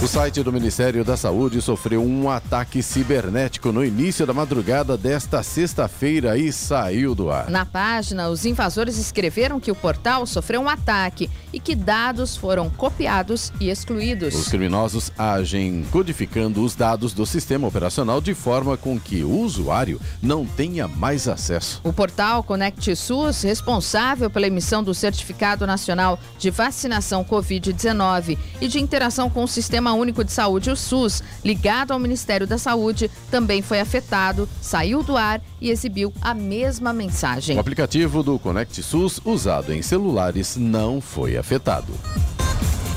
O 0.02 0.08
site 0.08 0.42
do 0.42 0.50
Ministério 0.50 1.04
da 1.04 1.14
Saúde 1.14 1.60
sofreu 1.60 2.02
um 2.02 2.30
ataque 2.30 2.82
cibernético 2.82 3.70
no 3.70 3.84
início 3.84 4.26
da 4.26 4.32
madrugada 4.32 4.96
desta 4.96 5.42
sexta-feira 5.42 6.38
e 6.38 6.50
saiu 6.50 7.14
do 7.14 7.30
ar. 7.30 7.50
Na 7.50 7.66
página, 7.66 8.30
os 8.30 8.46
invasores 8.46 8.96
escreveram 8.96 9.60
que 9.60 9.70
o 9.70 9.74
portal 9.74 10.24
sofreu 10.24 10.62
um 10.62 10.70
ataque 10.70 11.28
e 11.52 11.60
que 11.60 11.74
dados 11.74 12.34
foram 12.34 12.70
copiados 12.70 13.52
e 13.60 13.68
excluídos. 13.68 14.34
Os 14.34 14.48
criminosos 14.48 15.12
agem 15.18 15.84
codificando 15.92 16.64
os 16.64 16.74
dados 16.74 17.12
do 17.12 17.26
sistema 17.26 17.68
operacional 17.68 18.22
de 18.22 18.32
forma 18.32 18.78
com 18.78 18.98
que 18.98 19.22
o 19.22 19.40
usuário 19.40 20.00
não 20.22 20.46
tenha 20.46 20.88
mais 20.88 21.28
acesso. 21.28 21.78
O 21.84 21.92
portal 21.92 22.42
Conect 22.42 22.96
SUS, 22.96 23.42
responsável 23.42 24.30
pela 24.30 24.46
emissão 24.46 24.82
do 24.82 24.94
Certificado 24.94 25.66
Nacional 25.66 26.18
de 26.38 26.50
Vacinação 26.50 27.22
Covid-19 27.22 28.38
e 28.62 28.66
de 28.66 28.80
interação 28.80 29.28
com 29.28 29.44
o 29.44 29.48
Sistema 29.48 29.89
Único 29.94 30.24
de 30.24 30.32
Saúde, 30.32 30.70
o 30.70 30.76
SUS, 30.76 31.22
ligado 31.44 31.92
ao 31.92 31.98
Ministério 31.98 32.46
da 32.46 32.58
Saúde, 32.58 33.10
também 33.30 33.62
foi 33.62 33.80
afetado, 33.80 34.48
saiu 34.60 35.02
do 35.02 35.16
ar 35.16 35.40
e 35.60 35.70
exibiu 35.70 36.12
a 36.20 36.34
mesma 36.34 36.92
mensagem. 36.92 37.56
O 37.56 37.60
aplicativo 37.60 38.22
do 38.22 38.38
Conect 38.38 38.82
SUS, 38.82 39.20
usado 39.24 39.72
em 39.72 39.82
celulares, 39.82 40.56
não 40.56 41.00
foi 41.00 41.36
afetado. 41.36 41.92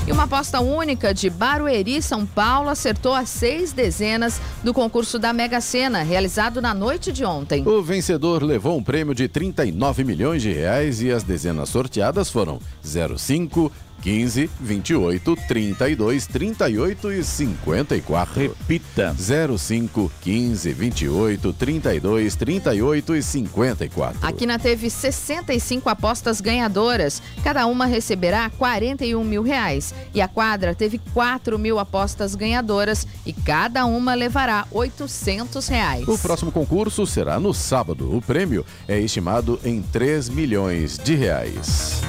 E 0.06 0.12
uma 0.12 0.24
aposta 0.24 0.60
única 0.60 1.14
de 1.14 1.30
Barueri, 1.30 2.02
São 2.02 2.26
Paulo, 2.26 2.68
acertou 2.68 3.14
as 3.14 3.30
seis 3.30 3.72
dezenas 3.72 4.38
do 4.62 4.74
concurso 4.74 5.18
da 5.18 5.32
Mega 5.32 5.62
Sena, 5.62 6.02
realizado 6.02 6.60
na 6.60 6.74
noite 6.74 7.10
de 7.10 7.24
ontem. 7.24 7.66
O 7.66 7.82
vencedor 7.82 8.42
levou 8.42 8.76
um 8.76 8.82
prêmio 8.82 9.14
de 9.14 9.28
39 9.28 10.04
milhões 10.04 10.42
de 10.42 10.52
reais 10.52 11.00
e 11.00 11.10
as 11.10 11.22
dezenas 11.22 11.70
sorteadas 11.70 12.28
foram 12.28 12.60
05, 12.82 13.72
15, 14.04 14.50
28, 14.60 15.34
32, 15.48 16.26
38 16.26 17.10
e 17.10 17.24
54. 17.24 18.34
Repita. 18.34 19.14
05, 19.16 20.12
15, 20.20 20.72
28, 20.74 21.52
32, 21.54 22.36
38 22.36 23.16
e 23.16 23.22
54. 23.22 24.18
A 24.20 24.30
Quina 24.30 24.58
teve 24.58 24.90
65 24.90 25.88
apostas 25.88 26.42
ganhadoras. 26.42 27.22
Cada 27.42 27.66
uma 27.66 27.86
receberá 27.86 28.50
41 28.50 29.24
mil 29.24 29.42
reais. 29.42 29.94
E 30.12 30.20
a 30.20 30.28
quadra 30.28 30.74
teve 30.74 31.00
4 31.14 31.58
mil 31.58 31.78
apostas 31.78 32.34
ganhadoras 32.34 33.06
e 33.24 33.32
cada 33.32 33.86
uma 33.86 34.12
levará 34.12 34.66
800 34.70 35.66
reais. 35.66 36.06
O 36.06 36.18
próximo 36.18 36.52
concurso 36.52 37.06
será 37.06 37.40
no 37.40 37.54
sábado. 37.54 38.14
O 38.14 38.20
prêmio 38.20 38.66
é 38.86 39.00
estimado 39.00 39.58
em 39.64 39.80
3 39.80 40.28
milhões 40.28 40.98
de 40.98 41.14
reais. 41.14 42.02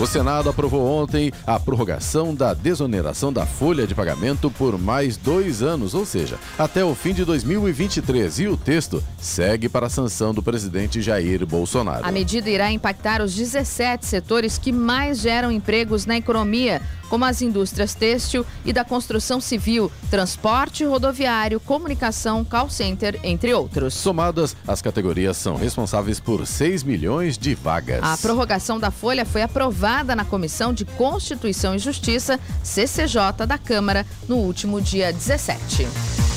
O 0.00 0.06
Senado 0.06 0.48
aprovou 0.48 0.86
ontem 0.86 1.32
a 1.44 1.58
prorrogação 1.58 2.32
da 2.32 2.54
desoneração 2.54 3.32
da 3.32 3.44
folha 3.44 3.84
de 3.84 3.96
pagamento 3.96 4.48
por 4.48 4.78
mais 4.78 5.16
dois 5.16 5.60
anos, 5.60 5.92
ou 5.92 6.06
seja, 6.06 6.38
até 6.56 6.84
o 6.84 6.94
fim 6.94 7.12
de 7.12 7.24
2023. 7.24 8.38
E 8.38 8.46
o 8.46 8.56
texto 8.56 9.02
segue 9.20 9.68
para 9.68 9.86
a 9.86 9.90
sanção 9.90 10.32
do 10.32 10.40
presidente 10.40 11.02
Jair 11.02 11.44
Bolsonaro. 11.44 12.06
A 12.06 12.12
medida 12.12 12.48
irá 12.48 12.70
impactar 12.70 13.20
os 13.20 13.34
17 13.34 14.06
setores 14.06 14.56
que 14.56 14.70
mais 14.70 15.18
geram 15.18 15.50
empregos 15.50 16.06
na 16.06 16.16
economia, 16.16 16.80
como 17.10 17.24
as 17.24 17.42
indústrias 17.42 17.94
têxtil 17.94 18.46
e 18.64 18.72
da 18.72 18.84
construção 18.84 19.40
civil, 19.40 19.90
transporte 20.10 20.84
rodoviário, 20.84 21.58
comunicação, 21.58 22.44
call 22.44 22.70
center, 22.70 23.18
entre 23.24 23.52
outros. 23.52 23.94
Somadas, 23.94 24.54
as 24.66 24.80
categorias 24.80 25.38
são 25.38 25.56
responsáveis 25.56 26.20
por 26.20 26.46
6 26.46 26.84
milhões 26.84 27.36
de 27.36 27.54
vagas. 27.54 28.04
A 28.04 28.16
prorrogação 28.18 28.78
da 28.78 28.90
folha 28.92 29.24
foi 29.24 29.42
aprovada 29.42 29.87
na 30.14 30.24
Comissão 30.24 30.72
de 30.72 30.84
Constituição 30.84 31.74
e 31.74 31.78
Justiça, 31.78 32.38
CCJ, 32.62 33.46
da 33.46 33.56
Câmara, 33.56 34.06
no 34.28 34.36
último 34.36 34.82
dia 34.82 35.10
17. 35.12 36.27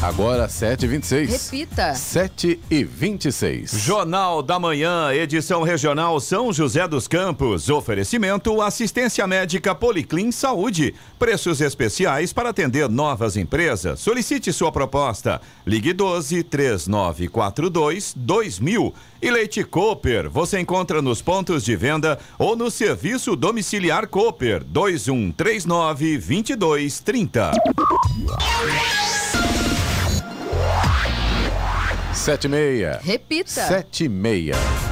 Agora 0.00 0.46
7h26. 0.46 1.28
Repita. 1.28 1.90
7h26. 1.92 3.76
Jornal 3.78 4.44
da 4.44 4.56
Manhã, 4.56 5.12
edição 5.12 5.64
regional 5.64 6.20
São 6.20 6.52
José 6.52 6.86
dos 6.86 7.08
Campos. 7.08 7.68
Oferecimento 7.68 8.62
assistência 8.62 9.26
médica 9.26 9.74
Policlin 9.74 10.30
Saúde. 10.30 10.94
Preços 11.18 11.60
especiais 11.60 12.32
para 12.32 12.50
atender 12.50 12.88
novas 12.88 13.36
empresas. 13.36 13.98
Solicite 13.98 14.52
sua 14.52 14.70
proposta. 14.70 15.40
Ligue 15.66 15.92
12 15.92 16.44
3942 16.44 18.14
2000. 18.16 18.94
E 19.20 19.30
Leite 19.32 19.64
Cooper, 19.64 20.30
você 20.30 20.60
encontra 20.60 21.02
nos 21.02 21.20
pontos 21.20 21.64
de 21.64 21.74
venda 21.74 22.20
ou 22.38 22.54
no 22.54 22.70
serviço 22.70 23.34
domiciliar 23.34 24.06
Cooper 24.06 24.62
2139 24.62 26.18
2230. 26.18 27.50
Sete 32.28 32.46
e 32.46 32.50
meia. 32.50 33.00
Repita. 33.02 33.66
Sete 33.66 34.04
e 34.04 34.08
meia. 34.10 34.87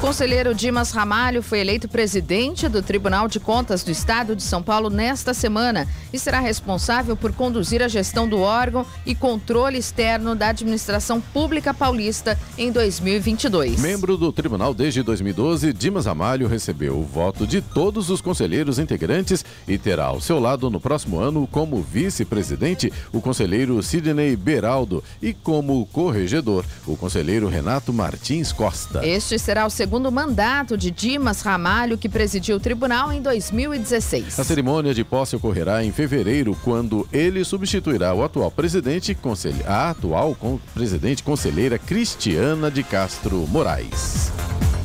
Conselheiro 0.00 0.54
Dimas 0.54 0.92
Ramalho 0.92 1.42
foi 1.42 1.60
eleito 1.60 1.86
presidente 1.86 2.66
do 2.70 2.80
Tribunal 2.80 3.28
de 3.28 3.38
Contas 3.38 3.84
do 3.84 3.90
Estado 3.90 4.34
de 4.34 4.42
São 4.42 4.62
Paulo 4.62 4.88
nesta 4.88 5.34
semana 5.34 5.86
e 6.10 6.18
será 6.18 6.40
responsável 6.40 7.14
por 7.14 7.34
conduzir 7.34 7.82
a 7.82 7.86
gestão 7.86 8.26
do 8.26 8.40
órgão 8.40 8.86
e 9.04 9.14
controle 9.14 9.76
externo 9.76 10.34
da 10.34 10.48
administração 10.48 11.20
pública 11.20 11.74
paulista 11.74 12.38
em 12.56 12.72
2022. 12.72 13.78
Membro 13.78 14.16
do 14.16 14.32
tribunal 14.32 14.72
desde 14.72 15.02
2012, 15.02 15.70
Dimas 15.74 16.06
Ramalho 16.06 16.48
recebeu 16.48 16.98
o 16.98 17.04
voto 17.04 17.46
de 17.46 17.60
todos 17.60 18.08
os 18.08 18.22
conselheiros 18.22 18.78
integrantes 18.78 19.44
e 19.68 19.76
terá 19.76 20.06
ao 20.06 20.20
seu 20.20 20.40
lado 20.40 20.70
no 20.70 20.80
próximo 20.80 21.20
ano 21.20 21.46
como 21.46 21.82
vice-presidente 21.82 22.90
o 23.12 23.20
conselheiro 23.20 23.82
Sidney 23.82 24.34
Beraldo 24.34 25.04
e 25.20 25.34
como 25.34 25.84
corregedor 25.92 26.64
o 26.86 26.96
conselheiro 26.96 27.48
Renato 27.48 27.92
Martins 27.92 28.50
Costa. 28.50 29.06
Este 29.06 29.38
será 29.38 29.66
o 29.66 29.70
segundo 29.70 29.89
mandato 30.10 30.76
de 30.76 30.90
Dimas 30.90 31.40
Ramalho, 31.40 31.98
que 31.98 32.08
presidiu 32.08 32.56
o 32.56 32.60
tribunal 32.60 33.12
em 33.12 33.20
2016. 33.20 34.38
A 34.38 34.44
cerimônia 34.44 34.94
de 34.94 35.02
posse 35.02 35.34
ocorrerá 35.34 35.82
em 35.82 35.90
fevereiro, 35.90 36.56
quando 36.62 37.08
ele 37.12 37.44
substituirá 37.44 38.14
o 38.14 38.22
atual 38.22 38.50
presidente, 38.50 39.14
conselhe... 39.14 39.64
a 39.66 39.90
atual 39.90 40.36
presidente 40.74 41.22
conselheira 41.22 41.78
Cristiana 41.78 42.70
de 42.70 42.82
Castro 42.82 43.46
Moraes. 43.48 44.30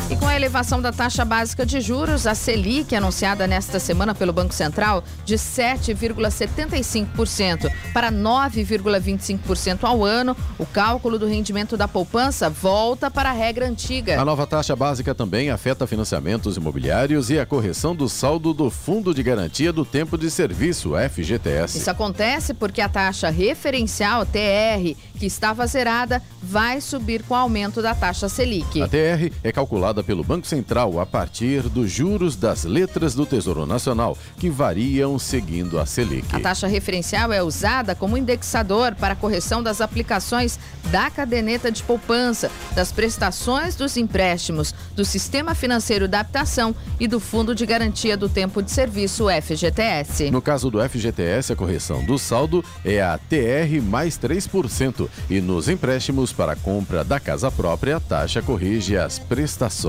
E 0.07 0.15
com 0.15 0.27
a 0.27 0.35
elevação 0.35 0.79
da 0.79 0.91
taxa 0.91 1.25
básica 1.25 1.65
de 1.65 1.81
juros, 1.81 2.27
a 2.27 2.35
Selic, 2.35 2.95
anunciada 2.95 3.47
nesta 3.47 3.79
semana 3.79 4.13
pelo 4.13 4.31
Banco 4.31 4.53
Central, 4.53 5.03
de 5.25 5.33
7,75% 5.33 7.71
para 7.91 8.11
9,25% 8.11 9.83
ao 9.83 10.05
ano, 10.05 10.37
o 10.59 10.65
cálculo 10.65 11.17
do 11.17 11.25
rendimento 11.25 11.75
da 11.75 11.87
poupança 11.87 12.51
volta 12.51 13.09
para 13.09 13.31
a 13.31 13.33
regra 13.33 13.67
antiga. 13.67 14.21
A 14.21 14.25
nova 14.25 14.45
taxa 14.45 14.75
básica 14.75 15.15
também 15.15 15.49
afeta 15.49 15.87
financiamentos 15.87 16.55
imobiliários 16.55 17.31
e 17.31 17.39
a 17.39 17.45
correção 17.45 17.95
do 17.95 18.07
saldo 18.07 18.53
do 18.53 18.69
Fundo 18.69 19.11
de 19.11 19.23
Garantia 19.23 19.73
do 19.73 19.83
Tempo 19.83 20.19
de 20.19 20.29
Serviço, 20.29 20.91
FGTS. 21.09 21.79
Isso 21.79 21.89
acontece 21.89 22.53
porque 22.53 22.79
a 22.79 22.87
taxa 22.87 23.31
referencial, 23.31 24.23
TR, 24.23 24.93
que 25.17 25.25
estava 25.25 25.65
zerada, 25.65 26.21
vai 26.43 26.79
subir 26.79 27.23
com 27.23 27.33
o 27.33 27.37
aumento 27.37 27.81
da 27.81 27.95
taxa 27.95 28.29
Selic. 28.29 28.83
A 28.83 28.87
TR 28.87 29.31
é 29.43 29.51
calculada 29.95 30.03
pelo 30.03 30.23
Banco 30.23 30.47
Central 30.47 30.99
a 30.99 31.05
partir 31.05 31.61
dos 31.69 31.89
juros 31.89 32.35
das 32.35 32.63
letras 32.65 33.15
do 33.15 33.25
Tesouro 33.25 33.65
Nacional, 33.65 34.17
que 34.37 34.49
variam 34.49 35.17
seguindo 35.17 35.79
a 35.79 35.85
Selic. 35.85 36.35
A 36.35 36.39
taxa 36.39 36.67
referencial 36.67 37.31
é 37.31 37.41
usada 37.41 37.95
como 37.95 38.17
indexador 38.17 38.95
para 38.95 39.13
a 39.13 39.15
correção 39.15 39.63
das 39.63 39.79
aplicações 39.79 40.59
da 40.91 41.09
caderneta 41.09 41.71
de 41.71 41.81
poupança, 41.83 42.51
das 42.75 42.91
prestações 42.91 43.75
dos 43.75 43.95
empréstimos, 43.97 44.73
do 44.95 45.05
Sistema 45.05 45.55
Financeiro 45.55 46.07
da 46.07 46.19
Habitação 46.19 46.75
e 46.99 47.07
do 47.07 47.19
Fundo 47.19 47.55
de 47.55 47.65
Garantia 47.65 48.17
do 48.17 48.27
Tempo 48.27 48.61
de 48.61 48.71
Serviço, 48.71 49.27
FGTS. 49.29 50.31
No 50.31 50.41
caso 50.41 50.69
do 50.69 50.81
FGTS, 50.87 51.53
a 51.53 51.55
correção 51.55 52.03
do 52.03 52.17
saldo 52.17 52.63
é 52.83 53.01
a 53.01 53.17
TR 53.17 53.81
mais 53.81 54.17
3%. 54.17 55.07
E 55.29 55.39
nos 55.41 55.69
empréstimos 55.69 56.33
para 56.33 56.53
a 56.53 56.55
compra 56.55 57.03
da 57.03 57.19
casa 57.19 57.51
própria, 57.51 57.97
a 57.97 57.99
taxa 57.99 58.41
corrige 58.41 58.97
as 58.97 59.19
prestações. 59.19 59.84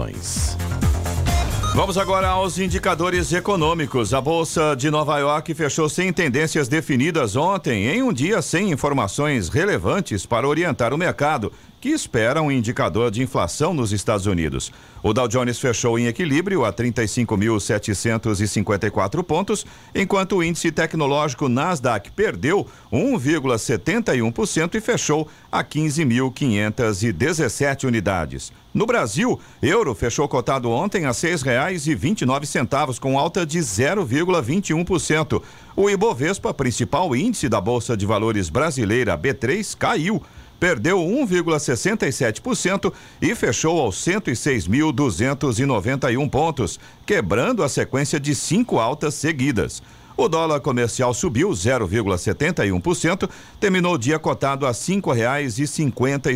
Vamos 1.74 1.96
agora 1.96 2.28
aos 2.28 2.58
indicadores 2.58 3.32
econômicos. 3.32 4.12
A 4.12 4.20
Bolsa 4.20 4.74
de 4.76 4.90
Nova 4.90 5.18
York 5.18 5.54
fechou 5.54 5.88
sem 5.88 6.12
tendências 6.12 6.68
definidas 6.68 7.34
ontem, 7.34 7.86
em 7.86 8.02
um 8.02 8.12
dia 8.12 8.42
sem 8.42 8.70
informações 8.70 9.48
relevantes 9.48 10.26
para 10.26 10.46
orientar 10.46 10.92
o 10.92 10.98
mercado, 10.98 11.50
que 11.86 11.92
espera 11.92 12.42
um 12.42 12.50
indicador 12.50 13.12
de 13.12 13.22
inflação 13.22 13.72
nos 13.72 13.92
Estados 13.92 14.26
Unidos. 14.26 14.72
O 15.04 15.12
Dow 15.12 15.28
Jones 15.28 15.60
fechou 15.60 15.96
em 15.96 16.08
equilíbrio 16.08 16.64
a 16.64 16.72
35.754 16.72 19.22
pontos, 19.22 19.64
enquanto 19.94 20.34
o 20.34 20.42
índice 20.42 20.72
tecnológico 20.72 21.48
Nasdaq 21.48 22.10
perdeu 22.10 22.66
1,71% 22.92 24.74
e 24.74 24.80
fechou 24.80 25.28
a 25.52 25.62
15.517 25.62 27.84
unidades. 27.84 28.52
No 28.74 28.84
Brasil, 28.84 29.38
euro 29.62 29.94
fechou 29.94 30.26
cotado 30.28 30.68
ontem 30.68 31.06
a 31.06 31.12
nove 32.26 32.46
centavos, 32.46 32.98
com 32.98 33.16
alta 33.16 33.46
de 33.46 33.60
0,21%. 33.60 35.40
O 35.76 35.88
Ibovespa, 35.88 36.52
principal 36.52 37.14
índice 37.14 37.48
da 37.48 37.60
Bolsa 37.60 37.96
de 37.96 38.04
Valores 38.04 38.50
brasileira 38.50 39.16
B3, 39.16 39.76
caiu 39.78 40.20
perdeu 40.58 40.98
1,67% 40.98 42.90
e 43.20 43.34
fechou 43.34 43.78
aos 43.80 43.96
106.291 43.96 46.30
pontos, 46.30 46.80
quebrando 47.04 47.62
a 47.62 47.68
sequência 47.68 48.18
de 48.18 48.34
cinco 48.34 48.78
altas 48.78 49.12
seguidas. 49.14 49.82
O 50.18 50.30
dólar 50.30 50.60
comercial 50.60 51.12
subiu 51.12 51.50
0,71%, 51.50 53.28
terminou 53.60 53.94
o 53.94 53.98
dia 53.98 54.18
cotado 54.18 54.66
a 54.66 54.72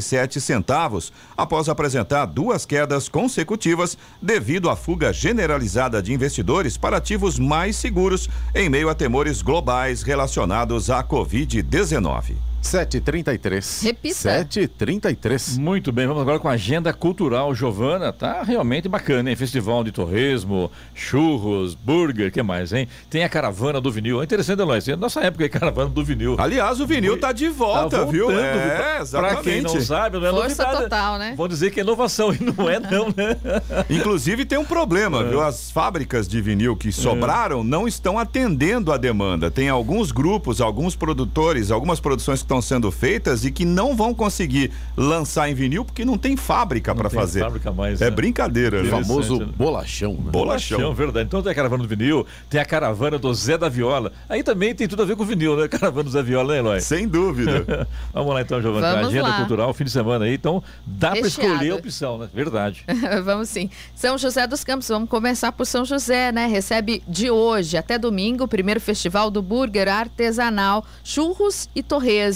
sete 0.03 0.39
centavos, 0.39 1.11
após 1.35 1.67
apresentar 1.67 2.27
duas 2.27 2.67
quedas 2.67 3.09
consecutivas 3.09 3.97
devido 4.21 4.69
à 4.69 4.77
fuga 4.77 5.15
generalizada 5.15 6.03
de 6.03 6.13
investidores 6.13 6.77
para 6.77 6.99
ativos 6.99 7.39
mais 7.39 7.75
seguros 7.75 8.29
em 8.55 8.69
meio 8.69 8.91
a 8.91 8.95
temores 8.95 9.41
globais 9.41 10.03
relacionados 10.03 10.91
à 10.91 11.03
Covid-19. 11.03 12.50
7h33. 12.63 13.83
Repita. 13.85 14.45
7h33. 14.45 15.59
Muito 15.59 15.91
bem, 15.91 16.07
vamos 16.07 16.23
agora 16.23 16.39
com 16.39 16.49
a 16.49 16.53
agenda 16.53 16.93
cultural. 16.93 17.55
Giovana, 17.55 18.13
tá 18.13 18.43
realmente 18.43 18.89
bacana, 18.89 19.31
hein? 19.31 19.37
Festival 19.37 19.83
de 19.83 19.91
torresmo, 19.93 20.71
churros, 20.95 21.75
burger, 21.75 22.31
que 22.31 22.43
mais, 22.43 22.73
hein? 22.73 22.87
Tem 23.09 23.25
a 23.25 23.29
caravana 23.29 23.81
do 23.81 23.91
vinil. 23.91 24.21
É 24.21 24.25
interessante, 24.25 24.61
Eloy, 24.61 24.79
é 24.87 24.97
nossa 24.97 25.21
época 25.21 25.45
é 25.45 25.49
caravana 25.49 25.91
do 25.91 26.05
vinil. 26.05 26.37
Aliás, 26.39 26.81
o 26.81 26.87
vinil 26.87 27.19
tá 27.19 27.33
de 27.33 27.49
volta, 27.49 28.01
Tá 28.01 28.05
viu? 28.05 28.31
É, 28.31 28.77
Pra 28.77 28.99
exatamente. 29.01 29.43
quem 29.43 29.63
não 29.63 29.81
sabe, 29.81 30.19
não 30.19 30.27
é 30.27 30.31
Força 30.31 30.63
novidade. 30.63 30.83
total, 30.85 31.19
né? 31.19 31.35
Vão 31.37 31.49
dizer 31.49 31.71
que 31.71 31.81
é 31.81 31.83
inovação, 31.83 32.33
e 32.33 32.39
não 32.43 32.69
é 32.69 32.79
não, 32.79 33.07
né? 33.09 33.37
Inclusive 33.89 34.45
tem 34.45 34.59
um 34.59 34.65
problema, 34.65 35.25
viu? 35.25 35.41
As 35.41 35.71
fábricas 35.71 36.29
de 36.29 36.41
vinil 36.41 36.77
que 36.77 36.93
sobraram 36.93 37.65
não 37.65 37.89
estão 37.89 38.19
atendendo 38.19 38.93
a 38.93 38.97
demanda. 38.97 39.51
Tem 39.51 39.69
alguns 39.69 40.13
grupos, 40.13 40.61
alguns 40.61 40.95
produtores, 40.95 41.71
algumas 41.71 41.99
produções 42.01 42.43
que 42.43 42.50
estão 42.51 42.61
sendo 42.61 42.91
feitas 42.91 43.45
e 43.45 43.53
que 43.53 43.65
não 43.65 43.95
vão 43.95 44.13
conseguir 44.13 44.73
lançar 44.97 45.49
em 45.49 45.55
vinil 45.55 45.85
porque 45.85 46.05
não 46.05 46.19
tem 46.19 46.37
fábrica 46.37 46.93
para 46.93 47.09
tem 47.09 47.19
fazer. 47.19 47.41
fábrica 47.41 47.71
mais, 47.71 48.03
é 48.03 48.07
né? 48.07 48.11
brincadeira, 48.11 48.83
O 48.83 48.87
famoso 48.87 49.39
né? 49.39 49.49
bolachão. 49.57 50.15
né? 50.15 50.33
Bolachão. 50.33 50.93
verdade. 50.93 51.29
Então 51.29 51.41
tem 51.41 51.53
a 51.53 51.55
caravana 51.55 51.85
do 51.85 51.89
vinil, 51.89 52.27
tem 52.49 52.61
a 52.61 52.65
caravana 52.65 53.19
do 53.19 53.33
Zé 53.33 53.57
da 53.57 53.69
Viola. 53.69 54.11
Aí 54.29 54.43
também 54.43 54.75
tem 54.75 54.89
tudo 54.89 55.03
a 55.03 55.05
ver 55.07 55.15
com 55.15 55.23
o 55.23 55.27
vinil, 55.27 55.57
né? 55.57 55.69
Caravana 55.81 56.03
do 56.03 56.11
Zé 56.11 56.23
Viola, 56.23 56.55
né, 56.55 56.59
Eloy? 56.59 56.81
Sem 56.81 57.07
dúvida. 57.07 57.87
Vamos 58.13 58.35
lá 58.35 58.41
então, 58.43 58.61
Giovana. 58.61 58.95
Vamos 58.95 59.09
Agenda 59.09 59.29
lá. 59.29 59.37
cultural, 59.37 59.73
fim 59.73 59.85
de 59.85 59.91
semana 59.91 60.25
aí. 60.25 60.35
Então 60.35 60.63
dá 60.85 61.11
para 61.11 61.21
escolher 61.21 61.71
a 61.71 61.77
opção, 61.77 62.19
né? 62.19 62.29
Verdade. 62.35 62.85
vamos 63.25 63.49
sim. 63.49 63.71
São 63.95 64.19
José 64.19 64.47
dos 64.47 64.65
Campos, 64.65 64.89
vamos 64.89 65.09
começar 65.09 65.53
por 65.53 65.65
São 65.67 65.85
José, 65.85 66.33
né? 66.33 66.47
Recebe 66.47 67.03
de 67.07 67.31
hoje 67.31 67.77
até 67.77 67.97
domingo 67.99 68.45
o 68.45 68.49
primeiro 68.49 68.81
festival 68.81 69.31
do 69.31 69.41
burger 69.41 69.89
artesanal, 69.89 70.85
churros 71.05 71.69
e 71.75 71.83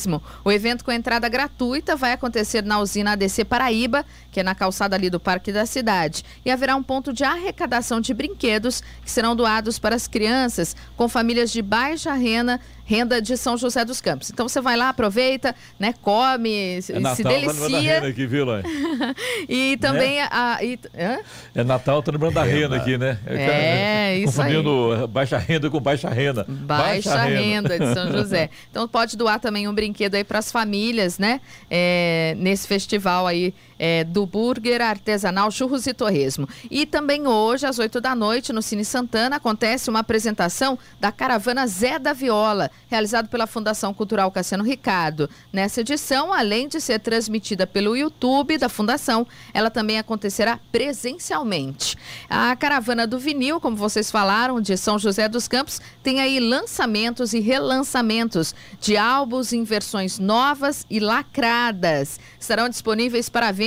torresmo. 0.05 0.23
O 0.45 0.53
evento 0.53 0.85
com 0.85 0.93
entrada 0.93 1.29
gratuita 1.29 1.97
vai 1.97 2.13
acontecer 2.13 2.63
na 2.63 2.79
usina 2.79 3.13
ADC 3.13 3.45
Paraíba, 3.45 4.05
que 4.35 4.41
é 4.41 4.43
na 4.43 4.53
calçada 4.53 4.97
ali 4.97 5.09
do 5.09 5.21
Parque 5.21 5.53
da 5.53 5.65
Cidade. 5.65 6.25
E 6.45 6.51
haverá 6.51 6.75
um 6.75 6.83
ponto 6.83 7.13
de 7.13 7.23
arrecadação 7.23 8.01
de 8.01 8.13
brinquedos 8.13 8.83
que 9.05 9.09
serão 9.09 9.37
doados 9.37 9.79
para 9.79 9.95
as 9.95 10.09
crianças 10.09 10.75
com 10.97 11.09
famílias 11.09 11.53
de 11.53 11.63
baixa 11.63 12.13
renda, 12.15 12.59
renda 12.85 13.23
de 13.23 13.37
São 13.37 13.57
José 13.57 13.85
dos 13.85 14.01
Campos. 14.01 14.31
Então 14.31 14.49
você 14.49 14.61
vai 14.61 14.77
lá, 14.77 14.89
aproveita, 14.89 15.55
né? 15.79 15.95
Come, 16.03 16.83
se 16.83 16.93
É 16.95 16.99
Natal, 16.99 17.17
se 17.17 17.23
tá 17.23 17.29
lembrando 17.31 17.61
da 17.61 17.79
renda 17.79 18.01
delicia. 18.01 18.09
aqui, 18.09 18.27
viu? 18.27 18.45
E 19.49 19.77
também 19.77 20.21
a. 20.21 20.59
e- 20.63 20.79
hã? 20.99 21.19
É 21.55 21.63
Natal, 21.63 22.03
tô 22.03 22.11
lembrando 22.11 22.35
da 22.35 22.43
renda 22.43 22.75
aqui, 22.77 22.99
né? 22.99 23.17
É, 23.27 24.19
isso 24.19 24.43
aí. 24.43 24.53
Confundindo 24.57 25.07
baixa 25.09 25.39
renda 25.39 25.71
com 25.71 25.81
baixa 25.81 26.09
renda. 26.09 26.45
Baixa, 26.49 27.23
renda. 27.23 27.79
de 27.79 27.95
São 27.95 28.11
José. 28.11 28.51
Então 28.69 28.89
pode 28.89 29.17
doar 29.17 29.39
também 29.39 29.69
um 29.69 29.75
brinquedo 29.75 30.17
aí 30.17 30.25
para 30.25 30.41
as 30.41 30.51
famílias, 30.51 31.19
né? 31.21 31.41
É, 31.71 32.35
nesse 32.37 32.67
festival 32.67 33.27
aí 33.27 33.55
é, 33.79 34.05
do 34.05 34.27
burger 34.27 34.81
artesanal 34.81 35.51
Churros 35.51 35.87
e 35.87 35.95
Torresmo. 35.95 36.49
E 36.71 36.87
também 36.87 37.27
hoje, 37.27 37.67
às 37.67 37.79
8 37.79 38.01
da 38.01 38.15
noite, 38.15 38.53
no 38.53 38.63
Cine 38.63 38.85
Santana, 38.85 39.37
acontece 39.37 39.91
uma 39.91 40.01
apresentação 40.01 40.79
da 41.01 41.11
caravana 41.13 41.67
Zé 41.67 41.99
da 41.99 42.13
Viola, 42.13 42.71
realizado 42.89 43.29
pela 43.29 43.47
Fundação 43.47 43.93
Cultural 43.93 44.31
Cassiano 44.31 44.65
Ricardo. 44.65 45.29
Nessa 45.53 45.81
edição, 45.81 46.33
além 46.33 46.69
de 46.69 46.81
ser 46.81 47.01
transmitida 47.01 47.67
pelo 47.67 47.97
YouTube 47.97 48.59
da 48.59 48.69
Fundação, 48.69 49.27
ela 49.53 49.71
também 49.71 49.99
acontecerá 49.99 50.59
presencialmente. 50.71 51.97
A 52.29 52.55
caravana 52.57 53.07
do 53.07 53.19
vinil, 53.19 53.61
como 53.61 53.77
vocês 53.77 54.11
falaram, 54.11 54.61
de 54.61 54.77
São 54.77 54.99
José 54.99 55.29
dos 55.29 55.49
Campos, 55.49 55.81
tem 56.03 56.21
aí 56.21 56.41
lançamentos 56.41 57.33
e 57.33 57.41
relançamentos 57.41 58.55
de 58.81 58.97
álbuns 58.97 59.53
em 59.53 59.65
versões 59.65 60.19
novas 60.19 60.87
e 60.89 61.01
lacradas. 61.01 62.21
Estarão 62.39 62.69
disponíveis 62.69 63.29
para 63.29 63.51
venda 63.51 63.64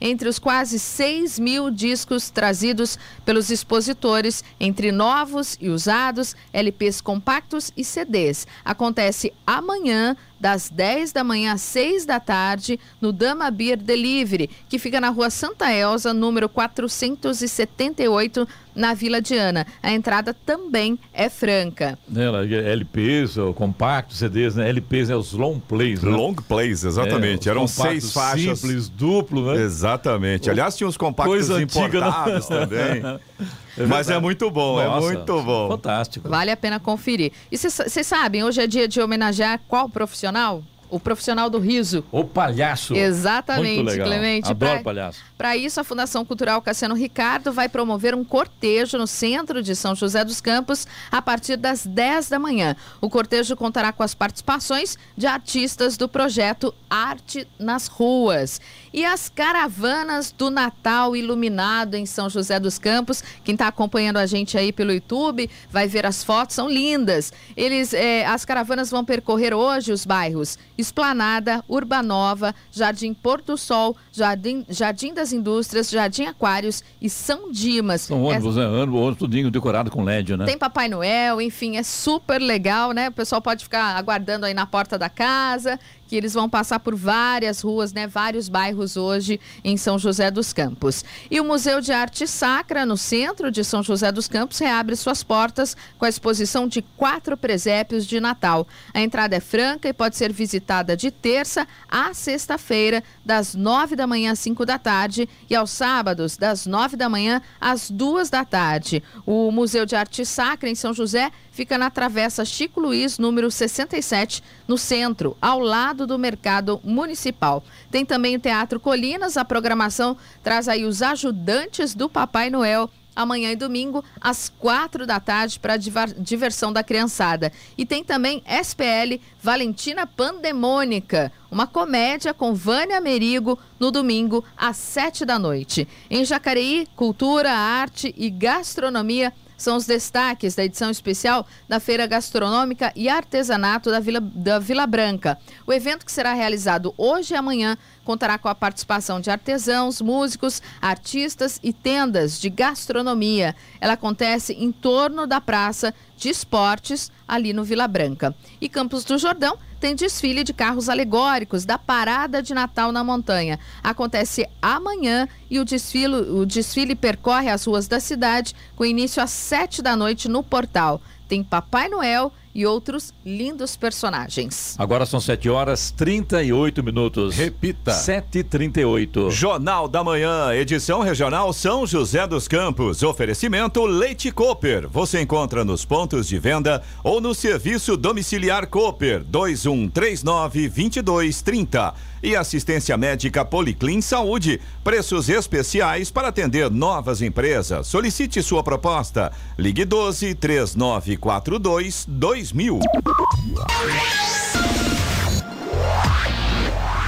entre 0.00 0.28
os 0.28 0.38
quase 0.38 0.78
6 0.78 1.38
mil 1.38 1.70
discos 1.70 2.30
trazidos 2.30 2.98
pelos 3.24 3.50
expositores, 3.50 4.42
entre 4.58 4.90
novos 4.90 5.56
e 5.60 5.68
usados, 5.68 6.34
LPs 6.52 7.00
compactos 7.00 7.72
e 7.76 7.84
CDs. 7.84 8.46
Acontece 8.64 9.32
amanhã, 9.46 10.16
das 10.38 10.68
10 10.68 11.12
da 11.12 11.24
manhã 11.24 11.52
às 11.54 11.62
6 11.62 12.04
da 12.06 12.20
tarde, 12.20 12.78
no 13.00 13.12
Dama 13.12 13.50
Beer 13.50 13.76
Delivery, 13.76 14.50
que 14.68 14.78
fica 14.78 15.00
na 15.00 15.08
rua 15.08 15.30
Santa 15.30 15.72
Elza, 15.72 16.12
número 16.12 16.48
478, 16.48 18.46
na 18.74 18.94
Vila 18.94 19.20
Diana. 19.20 19.66
A 19.82 19.92
entrada 19.92 20.34
também 20.34 20.98
é 21.12 21.28
franca. 21.28 21.98
Né, 22.08 22.24
Eloy? 22.24 22.54
LPs, 22.54 23.36
compactos, 23.54 24.18
CDs, 24.18 24.54
né? 24.54 24.68
LPs, 24.68 25.08
né? 25.08 25.16
Os 25.16 25.32
long 25.32 25.58
plays, 25.58 26.02
né? 26.02 26.10
Long 26.10 26.34
plays, 26.34 26.84
exatamente. 26.84 27.48
É, 27.48 27.52
Eram 27.52 27.66
seis 27.66 28.12
faixas. 28.12 28.58
Simples, 28.60 28.88
duplo, 28.88 29.52
né? 29.52 29.62
Exatamente. 29.62 30.50
Aliás, 30.50 30.76
tinha 30.76 30.86
uns 30.86 30.96
compactos 30.96 31.34
Coisa 31.34 31.54
antiga, 31.54 32.00
né? 32.00 33.18
também. 33.76 33.88
Mas 33.88 34.10
é 34.10 34.18
muito 34.18 34.50
bom, 34.50 34.80
é 34.80 34.86
Nossa, 34.86 35.06
muito 35.06 35.42
bom. 35.42 35.68
Fantástico. 35.68 36.28
Vale 36.28 36.50
a 36.50 36.56
pena 36.56 36.80
conferir. 36.80 37.32
E 37.52 37.56
vocês 37.56 38.06
sabem, 38.06 38.42
hoje 38.42 38.60
é 38.62 38.66
dia 38.66 38.88
de 38.88 39.00
homenagear 39.00 39.60
qual 39.68 39.88
profissional? 39.88 40.62
O 40.90 41.00
profissional 41.00 41.48
do 41.50 41.58
riso. 41.58 42.04
O 42.12 42.24
palhaço. 42.24 42.94
Exatamente, 42.94 43.76
Muito 43.76 43.88
legal. 43.90 44.06
Clemente. 44.06 44.50
Adoro 44.50 44.72
Pra- 44.74 44.82
palhaço. 44.82 45.20
Para 45.36 45.56
isso, 45.56 45.78
a 45.80 45.84
Fundação 45.84 46.24
Cultural 46.24 46.62
Cassiano 46.62 46.94
Ricardo 46.94 47.52
vai 47.52 47.68
promover 47.68 48.14
um 48.14 48.24
cortejo 48.24 48.96
no 48.96 49.06
centro 49.06 49.62
de 49.62 49.74
São 49.76 49.94
José 49.94 50.24
dos 50.24 50.40
Campos 50.40 50.86
a 51.10 51.20
partir 51.20 51.56
das 51.56 51.84
10 51.86 52.28
da 52.30 52.38
manhã. 52.38 52.74
O 53.00 53.10
cortejo 53.10 53.54
contará 53.56 53.92
com 53.92 54.02
as 54.02 54.14
participações 54.14 54.96
de 55.16 55.26
artistas 55.26 55.96
do 55.96 56.08
projeto 56.08 56.74
Arte 56.88 57.46
nas 57.58 57.86
Ruas. 57.86 58.60
E 58.92 59.04
as 59.04 59.28
caravanas 59.28 60.32
do 60.32 60.50
Natal 60.50 61.14
iluminado 61.14 61.96
em 61.96 62.06
São 62.06 62.30
José 62.30 62.58
dos 62.58 62.78
Campos. 62.78 63.22
Quem 63.44 63.54
está 63.54 63.68
acompanhando 63.68 64.16
a 64.16 64.24
gente 64.26 64.56
aí 64.56 64.72
pelo 64.72 64.92
YouTube 64.92 65.50
vai 65.70 65.86
ver 65.86 66.06
as 66.06 66.24
fotos, 66.24 66.54
são 66.56 66.68
lindas. 66.70 67.32
Eles, 67.56 67.92
eh, 67.92 68.24
as 68.24 68.44
caravanas 68.44 68.90
vão 68.90 69.04
percorrer 69.04 69.52
hoje 69.52 69.92
os 69.92 70.06
bairros 70.06 70.58
Esplanada, 70.76 71.64
Urbanova, 71.68 72.54
Jardim 72.72 73.14
Porto 73.14 73.56
Sol, 73.56 73.96
Jardim, 74.16 74.64
Jardim 74.68 75.12
das 75.12 75.32
Indústrias, 75.32 75.90
Jardim 75.90 76.24
Aquários 76.24 76.82
e 77.00 77.10
São 77.10 77.52
Dimas. 77.52 78.02
São 78.02 78.22
ônibus, 78.22 78.56
né? 78.56 78.66
Ônibus, 78.66 79.00
ônibus 79.00 79.18
tudinho 79.18 79.50
decorado 79.50 79.90
com 79.90 80.02
LED, 80.02 80.36
né? 80.36 80.46
Tem 80.46 80.56
Papai 80.56 80.88
Noel, 80.88 81.40
enfim, 81.40 81.76
é 81.76 81.82
super 81.82 82.40
legal, 82.40 82.92
né? 82.92 83.08
O 83.10 83.12
pessoal 83.12 83.42
pode 83.42 83.64
ficar 83.64 83.96
aguardando 83.96 84.46
aí 84.46 84.54
na 84.54 84.64
porta 84.64 84.98
da 84.98 85.10
casa, 85.10 85.78
que 86.08 86.16
eles 86.16 86.32
vão 86.34 86.48
passar 86.48 86.78
por 86.80 86.94
várias 86.94 87.60
ruas, 87.60 87.92
né? 87.92 88.06
Vários 88.06 88.48
bairros 88.48 88.96
hoje 88.96 89.38
em 89.62 89.76
São 89.76 89.98
José 89.98 90.30
dos 90.30 90.52
Campos. 90.52 91.04
E 91.30 91.40
o 91.40 91.44
Museu 91.44 91.80
de 91.80 91.92
Arte 91.92 92.26
Sacra, 92.26 92.86
no 92.86 92.96
centro 92.96 93.50
de 93.50 93.62
São 93.64 93.82
José 93.82 94.10
dos 94.10 94.28
Campos, 94.28 94.58
reabre 94.58 94.96
suas 94.96 95.22
portas 95.22 95.76
com 95.98 96.04
a 96.04 96.08
exposição 96.08 96.66
de 96.66 96.80
quatro 96.96 97.36
presépios 97.36 98.06
de 98.06 98.20
Natal. 98.20 98.66
A 98.94 99.02
entrada 99.02 99.36
é 99.36 99.40
franca 99.40 99.88
e 99.88 99.92
pode 99.92 100.16
ser 100.16 100.32
visitada 100.32 100.96
de 100.96 101.10
terça 101.10 101.66
a 101.88 102.14
sexta-feira, 102.14 103.02
das 103.24 103.54
nove 103.54 103.96
da 103.96 104.05
da 104.06 104.08
manhã 104.08 104.32
às 104.32 104.38
5 104.38 104.64
da 104.64 104.78
tarde 104.78 105.28
e 105.50 105.54
aos 105.54 105.72
sábados, 105.72 106.36
das 106.36 106.64
9 106.64 106.96
da 106.96 107.08
manhã 107.08 107.42
às 107.60 107.90
2 107.90 108.30
da 108.30 108.44
tarde. 108.44 109.02
O 109.26 109.50
Museu 109.50 109.84
de 109.84 109.96
Arte 109.96 110.24
Sacra, 110.24 110.70
em 110.70 110.76
São 110.76 110.94
José, 110.94 111.32
fica 111.50 111.76
na 111.76 111.90
Travessa 111.90 112.44
Chico 112.44 112.80
Luiz, 112.80 113.18
número 113.18 113.50
67, 113.50 114.42
no 114.68 114.78
centro, 114.78 115.36
ao 115.42 115.58
lado 115.58 116.06
do 116.06 116.18
Mercado 116.18 116.80
Municipal. 116.84 117.64
Tem 117.90 118.06
também 118.06 118.36
o 118.36 118.40
Teatro 118.40 118.78
Colinas, 118.78 119.36
a 119.36 119.44
programação 119.44 120.16
traz 120.42 120.68
aí 120.68 120.84
os 120.84 121.02
ajudantes 121.02 121.94
do 121.94 122.08
Papai 122.08 122.48
Noel 122.48 122.88
amanhã 123.16 123.50
e 123.50 123.56
domingo, 123.56 124.04
às 124.20 124.48
quatro 124.48 125.06
da 125.06 125.18
tarde, 125.18 125.58
para 125.58 125.76
diversão 125.76 126.72
da 126.72 126.84
criançada. 126.84 127.50
E 127.76 127.86
tem 127.86 128.04
também 128.04 128.42
SPL 128.46 129.18
Valentina 129.42 130.06
Pandemônica, 130.06 131.32
uma 131.50 131.66
comédia 131.66 132.34
com 132.34 132.54
Vânia 132.54 133.00
Merigo 133.00 133.58
no 133.80 133.90
domingo, 133.90 134.44
às 134.56 134.76
sete 134.76 135.24
da 135.24 135.38
noite. 135.38 135.88
Em 136.10 136.24
Jacareí, 136.24 136.86
cultura, 136.94 137.50
arte 137.50 138.14
e 138.16 138.28
gastronomia 138.28 139.32
são 139.56 139.76
os 139.76 139.86
destaques 139.86 140.54
da 140.54 140.64
edição 140.64 140.90
especial 140.90 141.46
da 141.68 141.80
Feira 141.80 142.06
Gastronômica 142.06 142.92
e 142.94 143.08
Artesanato 143.08 143.90
da 143.90 144.00
Vila, 144.00 144.20
da 144.20 144.58
Vila 144.58 144.86
Branca. 144.86 145.38
O 145.66 145.72
evento 145.72 146.04
que 146.04 146.12
será 146.12 146.34
realizado 146.34 146.94
hoje 146.96 147.34
e 147.34 147.36
amanhã 147.36 147.76
contará 148.04 148.38
com 148.38 148.48
a 148.48 148.54
participação 148.54 149.20
de 149.20 149.30
artesãos, 149.30 150.00
músicos, 150.00 150.62
artistas 150.80 151.58
e 151.62 151.72
tendas 151.72 152.40
de 152.40 152.50
gastronomia. 152.50 153.56
Ela 153.80 153.94
acontece 153.94 154.52
em 154.52 154.70
torno 154.70 155.26
da 155.26 155.40
Praça 155.40 155.92
de 156.16 156.28
Esportes, 156.28 157.10
ali 157.26 157.52
no 157.52 157.64
Vila 157.64 157.88
Branca. 157.88 158.34
E 158.60 158.68
Campos 158.68 159.04
do 159.04 159.18
Jordão 159.18 159.58
tem 159.86 159.94
desfile 159.94 160.42
de 160.42 160.52
carros 160.52 160.88
alegóricos 160.88 161.64
da 161.64 161.78
Parada 161.78 162.42
de 162.42 162.52
Natal 162.52 162.90
na 162.90 163.04
Montanha. 163.04 163.56
Acontece 163.84 164.44
amanhã 164.60 165.28
e 165.48 165.60
o 165.60 165.64
desfile, 165.64 166.16
o 166.16 166.44
desfile 166.44 166.96
percorre 166.96 167.48
as 167.48 167.64
ruas 167.64 167.86
da 167.86 168.00
cidade 168.00 168.52
com 168.74 168.84
início 168.84 169.22
às 169.22 169.30
sete 169.30 169.80
da 169.80 169.94
noite 169.94 170.28
no 170.28 170.42
portal. 170.42 171.00
Tem 171.28 171.40
Papai 171.44 171.88
Noel 171.88 172.32
e 172.56 172.64
outros 172.64 173.12
lindos 173.22 173.76
personagens. 173.76 174.74
Agora 174.78 175.04
são 175.04 175.20
7 175.20 175.50
horas 175.50 175.90
38 175.90 176.82
minutos. 176.82 177.36
Repita. 177.36 177.92
7h38. 177.92 179.30
Jornal 179.30 179.86
da 179.86 180.02
Manhã, 180.02 180.54
edição 180.54 181.00
regional 181.00 181.52
São 181.52 181.86
José 181.86 182.26
dos 182.26 182.48
Campos. 182.48 183.02
Oferecimento 183.02 183.84
Leite 183.84 184.30
Cooper. 184.30 184.88
Você 184.88 185.20
encontra 185.20 185.66
nos 185.66 185.84
pontos 185.84 186.26
de 186.26 186.38
venda 186.38 186.82
ou 187.04 187.20
no 187.20 187.34
serviço 187.34 187.94
domiciliar 187.94 188.66
Cooper 188.68 189.22
2139 189.22 190.68
2230 190.70 192.15
e 192.26 192.34
assistência 192.34 192.96
médica 192.96 193.44
Policlin 193.44 194.00
Saúde. 194.00 194.60
Preços 194.82 195.28
especiais 195.28 196.10
para 196.10 196.26
atender 196.26 196.68
novas 196.68 197.22
empresas. 197.22 197.86
Solicite 197.86 198.42
sua 198.42 198.64
proposta. 198.64 199.30
Ligue 199.56 199.84
12 199.84 200.34
3942 200.34 202.04
2000. 202.08 202.80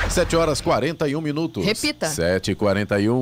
7 0.08 0.36
horas 0.36 0.60
41 0.60 1.20
minutos. 1.20 1.64
Repita. 1.64 2.06
7 2.06 2.52
e 2.52 2.54
41 2.54 3.20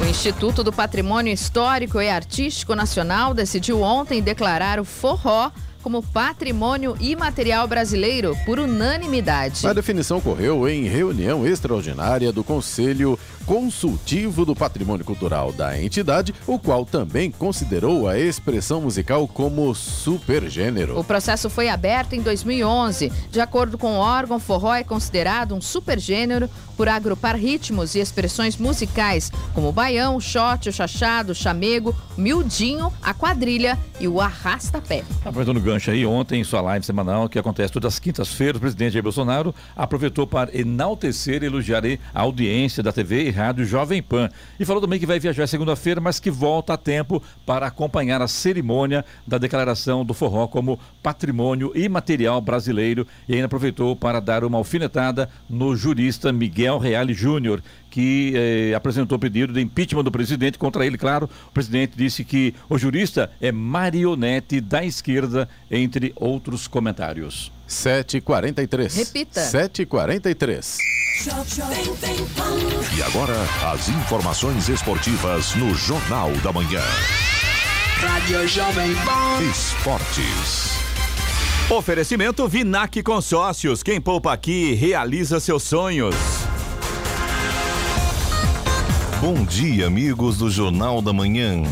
O 0.00 0.04
Instituto 0.08 0.64
do 0.64 0.72
Patrimônio 0.72 1.30
Histórico 1.30 2.00
e 2.00 2.08
Artístico 2.08 2.74
Nacional 2.74 3.34
decidiu 3.34 3.82
ontem 3.82 4.22
declarar 4.22 4.80
o 4.80 4.84
forró 4.84 5.50
como 5.82 6.02
patrimônio 6.02 6.96
imaterial 7.00 7.66
brasileiro 7.66 8.36
por 8.44 8.58
unanimidade. 8.58 9.66
A 9.66 9.72
definição 9.72 10.18
ocorreu 10.18 10.68
em 10.68 10.84
reunião 10.84 11.46
extraordinária 11.46 12.32
do 12.32 12.44
Conselho 12.44 13.18
Consultivo 13.46 14.44
do 14.44 14.54
Patrimônio 14.54 15.04
Cultural 15.04 15.52
da 15.52 15.80
entidade, 15.80 16.34
o 16.46 16.58
qual 16.58 16.84
também 16.84 17.30
considerou 17.30 18.08
a 18.08 18.18
expressão 18.18 18.80
musical 18.80 19.26
como 19.26 19.74
supergênero. 19.74 20.98
O 20.98 21.02
processo 21.02 21.50
foi 21.50 21.68
aberto 21.68 22.12
em 22.12 22.20
2011. 22.20 23.10
De 23.30 23.40
acordo 23.40 23.76
com 23.76 23.94
o 23.94 23.98
órgão, 23.98 24.38
forró 24.38 24.74
é 24.74 24.84
considerado 24.84 25.54
um 25.54 25.60
supergênero 25.60 26.48
por 26.76 26.88
agrupar 26.88 27.36
ritmos 27.36 27.94
e 27.94 27.98
expressões 27.98 28.56
musicais 28.56 29.30
como 29.52 29.68
o 29.68 29.72
baião, 29.72 30.16
o 30.16 30.20
shot, 30.20 30.68
o 30.68 30.72
chachado, 30.72 31.32
o 31.32 31.34
chamego, 31.34 31.94
o 32.16 32.20
miudinho, 32.20 32.92
a 33.02 33.12
quadrilha 33.12 33.78
e 33.98 34.08
o 34.08 34.20
arrasta-pé. 34.20 35.04
Aproveitando 35.20 35.58
o 35.58 35.60
gancho 35.70 35.90
aí, 35.92 36.04
ontem 36.04 36.40
em 36.40 36.44
sua 36.44 36.60
live 36.60 36.84
semanal, 36.84 37.28
que 37.28 37.38
acontece 37.38 37.72
todas 37.72 37.94
as 37.94 38.00
quintas-feiras, 38.00 38.56
o 38.56 38.60
presidente 38.60 38.92
Jair 38.92 39.04
Bolsonaro 39.04 39.54
aproveitou 39.76 40.26
para 40.26 40.50
enaltecer 40.58 41.42
e 41.42 41.46
elogiar 41.46 41.82
a 42.12 42.20
audiência 42.20 42.82
da 42.82 42.92
TV 42.92 43.28
e 43.28 43.30
rádio 43.30 43.64
Jovem 43.64 44.02
Pan. 44.02 44.28
E 44.58 44.64
falou 44.64 44.82
também 44.82 44.98
que 44.98 45.06
vai 45.06 45.20
viajar 45.20 45.46
segunda-feira, 45.46 46.00
mas 46.00 46.18
que 46.18 46.30
volta 46.30 46.74
a 46.74 46.76
tempo 46.76 47.22
para 47.46 47.68
acompanhar 47.68 48.20
a 48.20 48.26
cerimônia 48.26 49.04
da 49.24 49.38
declaração 49.38 50.04
do 50.04 50.12
forró 50.12 50.48
como 50.48 50.78
patrimônio 51.02 51.72
imaterial 51.76 52.40
brasileiro. 52.40 53.06
E 53.28 53.34
ainda 53.34 53.46
aproveitou 53.46 53.94
para 53.94 54.18
dar 54.18 54.44
uma 54.44 54.58
alfinetada 54.58 55.30
no 55.48 55.76
jurista 55.76 56.32
Miguel 56.32 56.78
Reale 56.78 57.14
Júnior, 57.14 57.62
que 57.90 58.32
eh, 58.34 58.74
apresentou 58.74 59.18
pedido 59.18 59.52
de 59.52 59.60
impeachment 59.60 60.04
do 60.04 60.12
presidente 60.12 60.56
contra 60.58 60.86
ele. 60.86 60.96
Claro, 60.96 61.28
o 61.48 61.52
presidente 61.52 61.92
disse 61.96 62.24
que 62.24 62.54
o 62.68 62.78
jurista 62.78 63.30
é 63.40 63.50
marionete 63.50 64.60
da 64.60 64.84
esquerda, 64.84 65.48
entre 65.70 66.12
outros 66.16 66.68
comentários. 66.68 67.52
7h43. 67.68 68.96
Repita. 68.96 69.40
7h43. 69.40 70.78
E 72.96 73.02
agora, 73.02 73.36
as 73.72 73.88
informações 73.88 74.68
esportivas 74.68 75.54
no 75.54 75.74
Jornal 75.74 76.32
da 76.42 76.52
Manhã. 76.52 76.82
Rádio 77.98 78.48
Jovem 78.48 78.94
Pan. 79.04 79.42
Esportes. 79.50 80.70
Oferecimento 81.70 82.48
Vinac 82.48 83.02
Consórcios. 83.02 83.82
Quem 83.82 84.00
poupa 84.00 84.32
aqui 84.32 84.72
realiza 84.72 85.38
seus 85.38 85.62
sonhos. 85.62 86.16
Bom 89.20 89.44
dia, 89.44 89.86
amigos 89.86 90.38
do 90.38 90.48
Jornal 90.48 91.02
da 91.02 91.12
Manhã. 91.12 91.62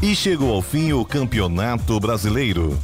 E 0.00 0.14
chegou 0.14 0.54
ao 0.54 0.62
fim 0.62 0.92
o 0.92 1.04
Campeonato 1.04 1.98
Brasileiro. 1.98 2.78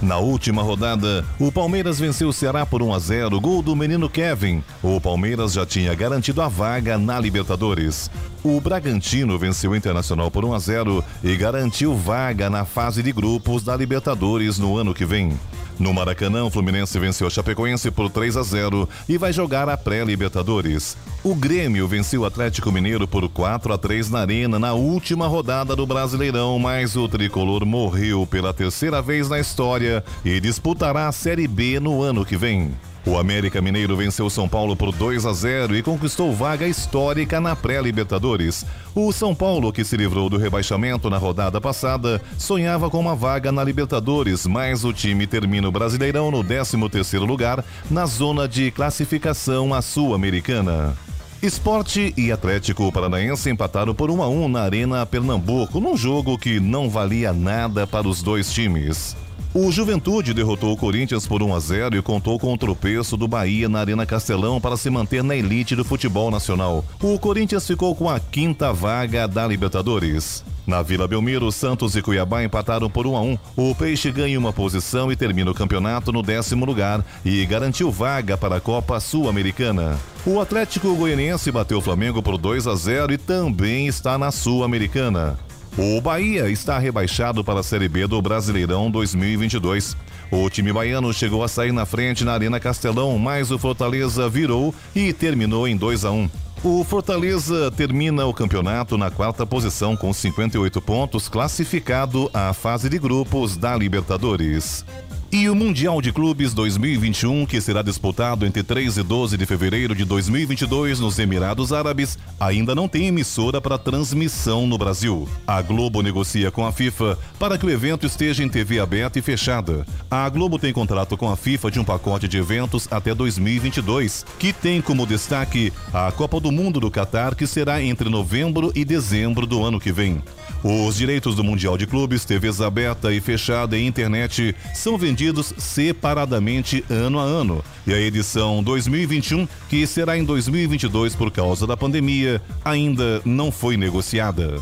Na 0.00 0.16
última 0.16 0.62
rodada, 0.62 1.22
o 1.38 1.52
Palmeiras 1.52 2.00
venceu 2.00 2.30
o 2.30 2.32
Ceará 2.32 2.64
por 2.64 2.82
1 2.82 2.94
a 2.94 2.98
0, 2.98 3.38
gol 3.38 3.60
do 3.60 3.76
menino 3.76 4.08
Kevin. 4.08 4.64
O 4.82 4.98
Palmeiras 4.98 5.52
já 5.52 5.66
tinha 5.66 5.94
garantido 5.94 6.40
a 6.40 6.48
vaga 6.48 6.96
na 6.96 7.20
Libertadores. 7.20 8.10
O 8.42 8.58
Bragantino 8.58 9.38
venceu 9.38 9.72
o 9.72 9.76
Internacional 9.76 10.30
por 10.30 10.46
1 10.46 10.54
a 10.54 10.58
0 10.58 11.04
e 11.22 11.36
garantiu 11.36 11.94
vaga 11.94 12.48
na 12.48 12.64
fase 12.64 13.02
de 13.02 13.12
grupos 13.12 13.62
da 13.62 13.76
Libertadores 13.76 14.58
no 14.58 14.78
ano 14.78 14.94
que 14.94 15.04
vem. 15.04 15.38
No 15.78 15.94
Maracanã, 15.94 16.44
o 16.44 16.50
Fluminense 16.50 16.98
venceu 16.98 17.26
a 17.26 17.30
Chapecoense 17.30 17.90
por 17.90 18.10
3 18.10 18.36
a 18.36 18.42
0 18.42 18.88
e 19.08 19.16
vai 19.16 19.32
jogar 19.32 19.68
a 19.68 19.76
pré-Libertadores. 19.76 20.96
O 21.22 21.34
Grêmio 21.36 21.86
venceu 21.86 22.22
o 22.22 22.24
Atlético 22.24 22.72
Mineiro 22.72 23.06
por 23.06 23.28
4 23.28 23.72
a 23.72 23.78
3 23.78 24.10
na 24.10 24.20
Arena 24.20 24.58
na 24.58 24.72
última 24.72 25.28
rodada 25.28 25.76
do 25.76 25.86
Brasileirão, 25.86 26.58
mas 26.58 26.96
o 26.96 27.08
tricolor 27.08 27.64
morreu 27.64 28.26
pela 28.26 28.52
terceira 28.52 29.00
vez 29.00 29.28
na 29.28 29.38
história 29.38 30.04
e 30.24 30.40
disputará 30.40 31.06
a 31.06 31.12
Série 31.12 31.46
B 31.46 31.78
no 31.78 32.02
ano 32.02 32.24
que 32.24 32.36
vem. 32.36 32.72
O 33.06 33.16
América 33.16 33.60
Mineiro 33.60 33.96
venceu 33.96 34.28
São 34.28 34.48
Paulo 34.48 34.76
por 34.76 34.92
2 34.92 35.24
a 35.24 35.32
0 35.32 35.76
e 35.76 35.82
conquistou 35.82 36.34
vaga 36.34 36.66
histórica 36.66 37.40
na 37.40 37.56
pré-Libertadores. 37.56 38.66
O 38.94 39.12
São 39.12 39.34
Paulo, 39.34 39.72
que 39.72 39.84
se 39.84 39.96
livrou 39.96 40.28
do 40.28 40.36
rebaixamento 40.36 41.08
na 41.08 41.16
rodada 41.16 41.60
passada, 41.60 42.20
sonhava 42.36 42.90
com 42.90 43.00
uma 43.00 43.14
vaga 43.14 43.50
na 43.50 43.64
Libertadores, 43.64 44.46
mas 44.46 44.84
o 44.84 44.92
time 44.92 45.26
termina 45.26 45.68
o 45.68 45.72
Brasileirão 45.72 46.30
no 46.30 46.44
13º 46.44 47.24
lugar 47.24 47.64
na 47.90 48.04
zona 48.04 48.46
de 48.46 48.70
classificação 48.70 49.72
à 49.72 49.80
Sul-Americana. 49.80 50.94
Esporte 51.40 52.12
e 52.16 52.32
Atlético 52.32 52.90
Paranaense 52.90 53.48
empataram 53.48 53.94
por 53.94 54.10
1 54.10 54.22
a 54.22 54.28
1 54.28 54.48
na 54.48 54.62
Arena 54.62 55.06
Pernambuco, 55.06 55.78
num 55.78 55.96
jogo 55.96 56.36
que 56.36 56.58
não 56.58 56.90
valia 56.90 57.32
nada 57.32 57.86
para 57.86 58.08
os 58.08 58.22
dois 58.22 58.52
times. 58.52 59.16
O 59.54 59.72
Juventude 59.72 60.34
derrotou 60.34 60.72
o 60.72 60.76
Corinthians 60.76 61.26
por 61.26 61.42
1 61.42 61.54
a 61.54 61.58
0 61.58 61.96
e 61.96 62.02
contou 62.02 62.38
com 62.38 62.52
o 62.52 62.58
tropeço 62.58 63.16
do 63.16 63.26
Bahia 63.26 63.66
na 63.66 63.80
Arena 63.80 64.04
Castelão 64.04 64.60
para 64.60 64.76
se 64.76 64.90
manter 64.90 65.24
na 65.24 65.34
elite 65.34 65.74
do 65.74 65.84
futebol 65.84 66.30
nacional. 66.30 66.84
O 67.02 67.18
Corinthians 67.18 67.66
ficou 67.66 67.94
com 67.94 68.10
a 68.10 68.20
quinta 68.20 68.74
vaga 68.74 69.26
da 69.26 69.46
Libertadores. 69.46 70.44
Na 70.66 70.82
Vila 70.82 71.08
Belmiro, 71.08 71.50
Santos 71.50 71.96
e 71.96 72.02
Cuiabá 72.02 72.44
empataram 72.44 72.90
por 72.90 73.06
1 73.06 73.16
a 73.16 73.22
1. 73.22 73.38
O 73.56 73.74
Peixe 73.74 74.12
ganha 74.12 74.38
uma 74.38 74.52
posição 74.52 75.10
e 75.10 75.16
termina 75.16 75.50
o 75.50 75.54
campeonato 75.54 76.12
no 76.12 76.22
décimo 76.22 76.66
lugar 76.66 77.02
e 77.24 77.44
garantiu 77.46 77.90
vaga 77.90 78.36
para 78.36 78.56
a 78.56 78.60
Copa 78.60 79.00
Sul-Americana. 79.00 79.98
O 80.26 80.42
Atlético 80.42 80.94
Goianiense 80.94 81.50
bateu 81.50 81.78
o 81.78 81.82
Flamengo 81.82 82.22
por 82.22 82.36
2 82.36 82.66
a 82.66 82.74
0 82.74 83.14
e 83.14 83.16
também 83.16 83.86
está 83.86 84.18
na 84.18 84.30
Sul-Americana. 84.30 85.38
O 85.80 86.00
Bahia 86.00 86.50
está 86.50 86.76
rebaixado 86.76 87.44
para 87.44 87.60
a 87.60 87.62
Série 87.62 87.88
B 87.88 88.04
do 88.08 88.20
Brasileirão 88.20 88.90
2022. 88.90 89.96
O 90.28 90.50
time 90.50 90.72
baiano 90.72 91.14
chegou 91.14 91.44
a 91.44 91.46
sair 91.46 91.70
na 91.70 91.86
frente 91.86 92.24
na 92.24 92.32
Arena 92.32 92.58
Castelão, 92.58 93.16
mas 93.16 93.52
o 93.52 93.58
Fortaleza 93.60 94.28
virou 94.28 94.74
e 94.92 95.12
terminou 95.12 95.68
em 95.68 95.76
2 95.76 96.04
a 96.04 96.10
1. 96.10 96.28
O 96.64 96.82
Fortaleza 96.82 97.70
termina 97.70 98.26
o 98.26 98.34
campeonato 98.34 98.98
na 98.98 99.08
quarta 99.08 99.46
posição 99.46 99.96
com 99.96 100.12
58 100.12 100.82
pontos, 100.82 101.28
classificado 101.28 102.28
à 102.34 102.52
fase 102.52 102.88
de 102.88 102.98
grupos 102.98 103.56
da 103.56 103.76
Libertadores. 103.76 104.84
E 105.30 105.46
o 105.50 105.54
Mundial 105.54 106.00
de 106.00 106.10
Clubes 106.10 106.54
2021, 106.54 107.44
que 107.44 107.60
será 107.60 107.82
disputado 107.82 108.46
entre 108.46 108.62
3 108.62 108.96
e 108.96 109.02
12 109.02 109.36
de 109.36 109.44
fevereiro 109.44 109.94
de 109.94 110.02
2022 110.02 111.00
nos 111.00 111.18
Emirados 111.18 111.70
Árabes, 111.70 112.18
ainda 112.40 112.74
não 112.74 112.88
tem 112.88 113.08
emissora 113.08 113.60
para 113.60 113.76
transmissão 113.76 114.66
no 114.66 114.78
Brasil. 114.78 115.28
A 115.46 115.60
Globo 115.60 116.00
negocia 116.00 116.50
com 116.50 116.64
a 116.64 116.72
FIFA 116.72 117.18
para 117.38 117.58
que 117.58 117.66
o 117.66 117.70
evento 117.70 118.06
esteja 118.06 118.42
em 118.42 118.48
TV 118.48 118.80
aberta 118.80 119.18
e 119.18 119.22
fechada. 119.22 119.86
A 120.10 120.26
Globo 120.30 120.58
tem 120.58 120.72
contrato 120.72 121.14
com 121.14 121.30
a 121.30 121.36
FIFA 121.36 121.70
de 121.72 121.78
um 121.78 121.84
pacote 121.84 122.26
de 122.26 122.38
eventos 122.38 122.88
até 122.90 123.14
2022, 123.14 124.24
que 124.38 124.50
tem 124.50 124.80
como 124.80 125.06
destaque 125.06 125.70
a 125.92 126.10
Copa 126.10 126.40
do 126.40 126.50
Mundo 126.50 126.80
do 126.80 126.90
Catar, 126.90 127.34
que 127.34 127.46
será 127.46 127.82
entre 127.82 128.08
novembro 128.08 128.72
e 128.74 128.82
dezembro 128.82 129.46
do 129.46 129.62
ano 129.62 129.78
que 129.78 129.92
vem. 129.92 130.22
Os 130.64 130.96
direitos 130.96 131.36
do 131.36 131.44
Mundial 131.44 131.76
de 131.76 131.86
Clubes, 131.86 132.24
TVs 132.24 132.62
aberta 132.62 133.12
e 133.12 133.20
fechada 133.20 133.76
e 133.76 133.86
internet 133.86 134.56
são 134.74 134.96
vendidos 134.96 135.17
separadamente 135.58 136.84
ano 136.88 137.18
a 137.18 137.22
ano. 137.22 137.64
E 137.86 137.92
a 137.92 138.00
edição 138.00 138.62
2021, 138.62 139.46
que 139.68 139.86
será 139.86 140.16
em 140.16 140.24
2022 140.24 141.14
por 141.14 141.30
causa 141.30 141.66
da 141.66 141.76
pandemia, 141.76 142.40
ainda 142.64 143.20
não 143.24 143.50
foi 143.50 143.76
negociada. 143.76 144.58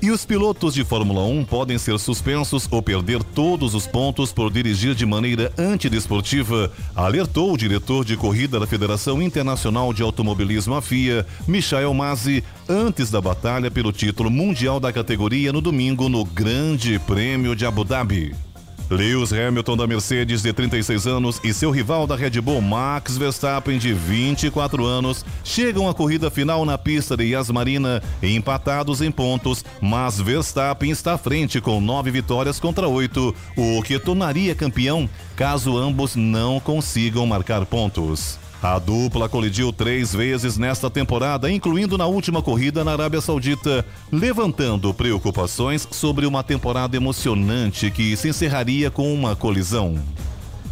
E 0.00 0.12
os 0.12 0.24
pilotos 0.24 0.74
de 0.74 0.84
Fórmula 0.84 1.24
1 1.24 1.44
podem 1.44 1.76
ser 1.76 1.98
suspensos 1.98 2.68
ou 2.70 2.80
perder 2.80 3.20
todos 3.20 3.74
os 3.74 3.84
pontos 3.84 4.32
por 4.32 4.48
dirigir 4.48 4.94
de 4.94 5.04
maneira 5.04 5.52
antidesportiva, 5.58 6.70
alertou 6.94 7.52
o 7.52 7.58
diretor 7.58 8.04
de 8.04 8.16
corrida 8.16 8.60
da 8.60 8.66
Federação 8.66 9.20
Internacional 9.20 9.92
de 9.92 10.04
Automobilismo, 10.04 10.76
a 10.76 10.82
FIA, 10.82 11.26
Michael 11.48 11.92
Masi, 11.94 12.44
antes 12.68 13.10
da 13.10 13.20
batalha 13.20 13.72
pelo 13.72 13.90
título 13.90 14.30
mundial 14.30 14.78
da 14.78 14.92
categoria 14.92 15.52
no 15.52 15.60
domingo 15.60 16.08
no 16.08 16.24
Grande 16.24 17.00
Prêmio 17.00 17.56
de 17.56 17.66
Abu 17.66 17.82
Dhabi. 17.82 18.47
Lewis 18.90 19.32
Hamilton 19.32 19.76
da 19.76 19.86
Mercedes, 19.86 20.42
de 20.42 20.52
36 20.52 21.06
anos, 21.06 21.40
e 21.44 21.52
seu 21.52 21.70
rival 21.70 22.06
da 22.06 22.16
Red 22.16 22.40
Bull, 22.40 22.62
Max 22.62 23.18
Verstappen, 23.18 23.78
de 23.78 23.92
24 23.92 24.84
anos, 24.84 25.24
chegam 25.44 25.88
à 25.88 25.94
corrida 25.94 26.30
final 26.30 26.64
na 26.64 26.78
pista 26.78 27.16
de 27.16 27.24
Yas 27.24 27.50
Marina, 27.50 28.02
empatados 28.22 29.02
em 29.02 29.10
pontos, 29.10 29.64
mas 29.80 30.18
Verstappen 30.18 30.90
está 30.90 31.14
à 31.14 31.18
frente 31.18 31.60
com 31.60 31.80
nove 31.80 32.10
vitórias 32.10 32.58
contra 32.58 32.88
oito, 32.88 33.34
o 33.56 33.82
que 33.82 33.98
tornaria 33.98 34.54
campeão 34.54 35.08
caso 35.36 35.76
ambos 35.76 36.16
não 36.16 36.58
consigam 36.58 37.26
marcar 37.26 37.66
pontos. 37.66 38.38
A 38.60 38.80
dupla 38.80 39.28
colidiu 39.28 39.72
três 39.72 40.12
vezes 40.12 40.58
nesta 40.58 40.90
temporada, 40.90 41.48
incluindo 41.48 41.96
na 41.96 42.06
última 42.06 42.42
corrida 42.42 42.82
na 42.82 42.92
Arábia 42.92 43.20
Saudita, 43.20 43.86
levantando 44.10 44.92
preocupações 44.92 45.86
sobre 45.92 46.26
uma 46.26 46.42
temporada 46.42 46.96
emocionante 46.96 47.88
que 47.88 48.16
se 48.16 48.28
encerraria 48.28 48.90
com 48.90 49.14
uma 49.14 49.36
colisão. 49.36 49.96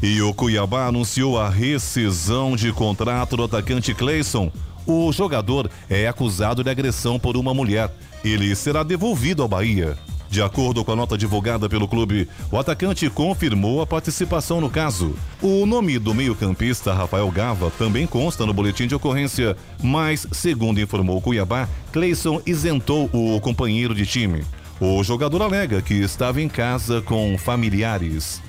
E 0.03 0.21
o 0.21 0.35
Cuiabá 0.35 0.87
anunciou 0.87 1.39
a 1.39 1.49
rescisão 1.49 2.57
de 2.57 2.73
contrato 2.73 3.37
do 3.37 3.45
atacante 3.45 3.95
Cleison. 3.95 4.51
O 4.85 5.13
jogador 5.13 5.71
é 5.89 6.09
acusado 6.09 6.65
de 6.65 6.71
agressão 6.71 7.21
por 7.21 7.37
uma 7.37 7.55
mulher. 7.55 7.91
Ele 8.25 8.55
será 8.57 8.83
devolvido 8.83 9.43
ao 9.43 9.49
Bahia. 9.49 9.97
De 10.29 10.43
acordo 10.43 10.85
com 10.85 10.93
a 10.93 10.97
nota 10.97 11.17
divulgada 11.17 11.69
pelo 11.69 11.89
clube, 11.89 12.29
o 12.51 12.59
atacante 12.59 13.09
confirmou 13.09 13.81
a 13.81 13.87
participação 13.87 14.61
no 14.61 14.69
caso. 14.69 15.15
O 15.41 15.65
nome 15.65 15.99
do 15.99 16.15
meio-campista 16.15 16.93
Rafael 16.93 17.31
Gava 17.31 17.71
também 17.79 18.07
consta 18.07 18.45
no 18.45 18.53
boletim 18.53 18.87
de 18.87 18.95
ocorrência, 18.95 19.57
mas, 19.83 20.27
segundo 20.33 20.81
informou 20.81 21.19
o 21.19 21.21
Cuiabá, 21.21 21.69
Cleison 21.93 22.41
isentou 22.45 23.09
o 23.13 23.41
companheiro 23.41 23.95
de 23.95 24.05
time. 24.05 24.45
O 24.81 25.03
jogador 25.03 25.41
alega 25.43 25.81
que 25.81 25.95
estava 25.95 26.41
em 26.43 26.49
casa 26.49 27.01
com 27.01 27.39
familiares. 27.39 28.43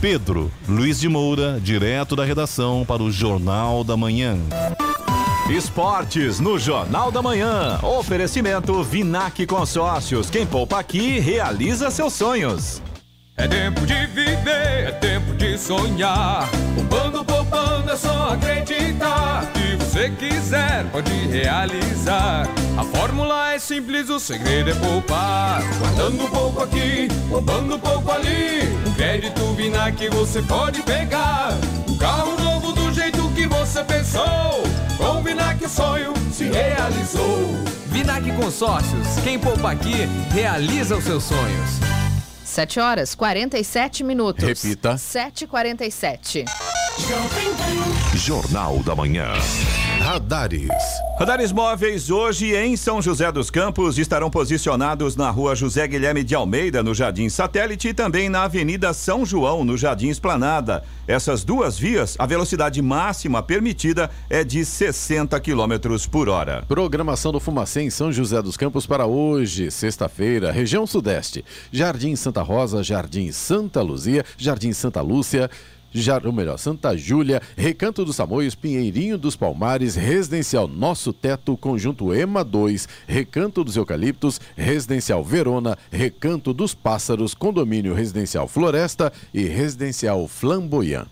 Pedro 0.00 0.50
Luiz 0.68 1.00
de 1.00 1.08
Moura, 1.08 1.60
direto 1.60 2.14
da 2.14 2.24
redação 2.24 2.84
para 2.86 3.02
o 3.02 3.10
Jornal 3.10 3.82
da 3.82 3.96
Manhã. 3.96 4.38
Esportes 5.50 6.40
no 6.40 6.58
Jornal 6.58 7.10
da 7.10 7.22
Manhã. 7.22 7.78
Oferecimento 7.82 8.82
Vinac 8.82 9.46
Consórcios. 9.46 10.28
Quem 10.28 10.46
poupa 10.46 10.78
aqui 10.78 11.18
realiza 11.18 11.90
seus 11.90 12.12
sonhos. 12.12 12.82
É 13.36 13.48
tempo 13.48 13.86
de 13.86 14.06
viver, 14.08 14.88
é 14.88 14.90
tempo 15.00 15.32
de 15.34 15.56
sonhar. 15.56 16.48
Poupando, 16.74 17.24
poupando, 17.24 17.90
é 17.90 17.96
só 17.96 18.34
acreditar. 18.34 19.50
Se 19.54 19.76
você 19.76 20.10
quiser, 20.10 20.84
pode 20.90 21.12
realizar. 21.28 22.46
A 22.76 22.84
fórmula 22.84 23.54
é 23.54 23.58
simples, 23.58 24.10
o 24.10 24.20
segredo 24.20 24.70
é 24.70 24.74
poupar. 24.74 25.62
Guardando 25.78 26.24
um 26.24 26.30
pouco 26.30 26.62
aqui, 26.62 27.08
poupando 27.30 27.76
um 27.76 27.78
pouco 27.78 28.12
ali. 28.12 28.68
O 28.86 28.94
crédito 28.94 29.54
Vinac 29.54 30.08
você 30.10 30.42
pode 30.42 30.82
pegar. 30.82 31.54
Um 31.88 31.96
carro 31.96 32.38
novo 32.42 32.72
do 32.72 32.92
jeito 32.92 33.30
que 33.30 33.46
você 33.46 33.82
pensou. 33.84 34.28
Com 34.98 35.20
o 35.20 35.22
Vinac 35.22 35.64
o 35.64 35.68
sonho 35.68 36.12
se 36.32 36.44
realizou. 36.50 37.54
Vinac 37.86 38.30
Consórcios, 38.32 39.06
quem 39.22 39.38
poupa 39.38 39.70
aqui, 39.70 40.06
realiza 40.32 40.96
os 40.96 41.04
seus 41.04 41.22
sonhos. 41.24 41.70
7 42.44 42.80
horas 42.80 43.14
47 43.14 44.02
minutos. 44.02 44.44
Repita. 44.44 44.94
7h47. 44.96 46.44
Jornal 48.16 48.82
da 48.82 48.96
Manhã. 48.96 49.32
Radares. 50.08 50.70
Radares 51.18 51.52
móveis 51.52 52.08
hoje 52.08 52.54
em 52.54 52.78
São 52.78 53.02
José 53.02 53.30
dos 53.30 53.50
Campos 53.50 53.98
estarão 53.98 54.30
posicionados 54.30 55.16
na 55.16 55.28
rua 55.28 55.54
José 55.54 55.86
Guilherme 55.86 56.24
de 56.24 56.34
Almeida, 56.34 56.82
no 56.82 56.94
Jardim 56.94 57.28
Satélite, 57.28 57.88
e 57.88 57.92
também 57.92 58.30
na 58.30 58.44
Avenida 58.44 58.94
São 58.94 59.26
João, 59.26 59.66
no 59.66 59.76
Jardim 59.76 60.08
Esplanada. 60.08 60.82
Essas 61.06 61.44
duas 61.44 61.78
vias, 61.78 62.16
a 62.18 62.24
velocidade 62.24 62.80
máxima 62.80 63.42
permitida 63.42 64.08
é 64.30 64.42
de 64.42 64.64
60 64.64 65.38
km 65.40 65.98
por 66.10 66.30
hora. 66.30 66.64
Programação 66.66 67.30
do 67.30 67.38
Fumacê 67.38 67.82
em 67.82 67.90
São 67.90 68.10
José 68.10 68.40
dos 68.40 68.56
Campos 68.56 68.86
para 68.86 69.04
hoje, 69.04 69.70
sexta-feira, 69.70 70.50
região 70.50 70.86
sudeste. 70.86 71.44
Jardim 71.70 72.16
Santa 72.16 72.40
Rosa, 72.40 72.82
Jardim 72.82 73.30
Santa 73.30 73.82
Luzia, 73.82 74.24
Jardim 74.38 74.72
Santa 74.72 75.02
Lúcia. 75.02 75.50
Já, 75.92 76.20
ou 76.24 76.32
melhor, 76.32 76.58
Santa 76.58 76.96
Júlia, 76.96 77.40
Recanto 77.56 78.04
dos 78.04 78.16
Samoios, 78.16 78.54
Pinheirinho 78.54 79.18
dos 79.18 79.36
Palmares, 79.36 79.94
Residencial 79.94 80.68
Nosso 80.68 81.12
Teto, 81.12 81.56
Conjunto 81.56 82.14
EMA 82.14 82.44
2, 82.44 82.88
Recanto 83.06 83.64
dos 83.64 83.76
Eucaliptos, 83.76 84.40
Residencial 84.56 85.24
Verona, 85.24 85.76
Recanto 85.90 86.52
dos 86.52 86.74
Pássaros, 86.74 87.34
Condomínio 87.34 87.94
Residencial 87.94 88.48
Floresta 88.48 89.12
e 89.32 89.44
Residencial 89.44 90.28
Flamboyant. 90.28 91.08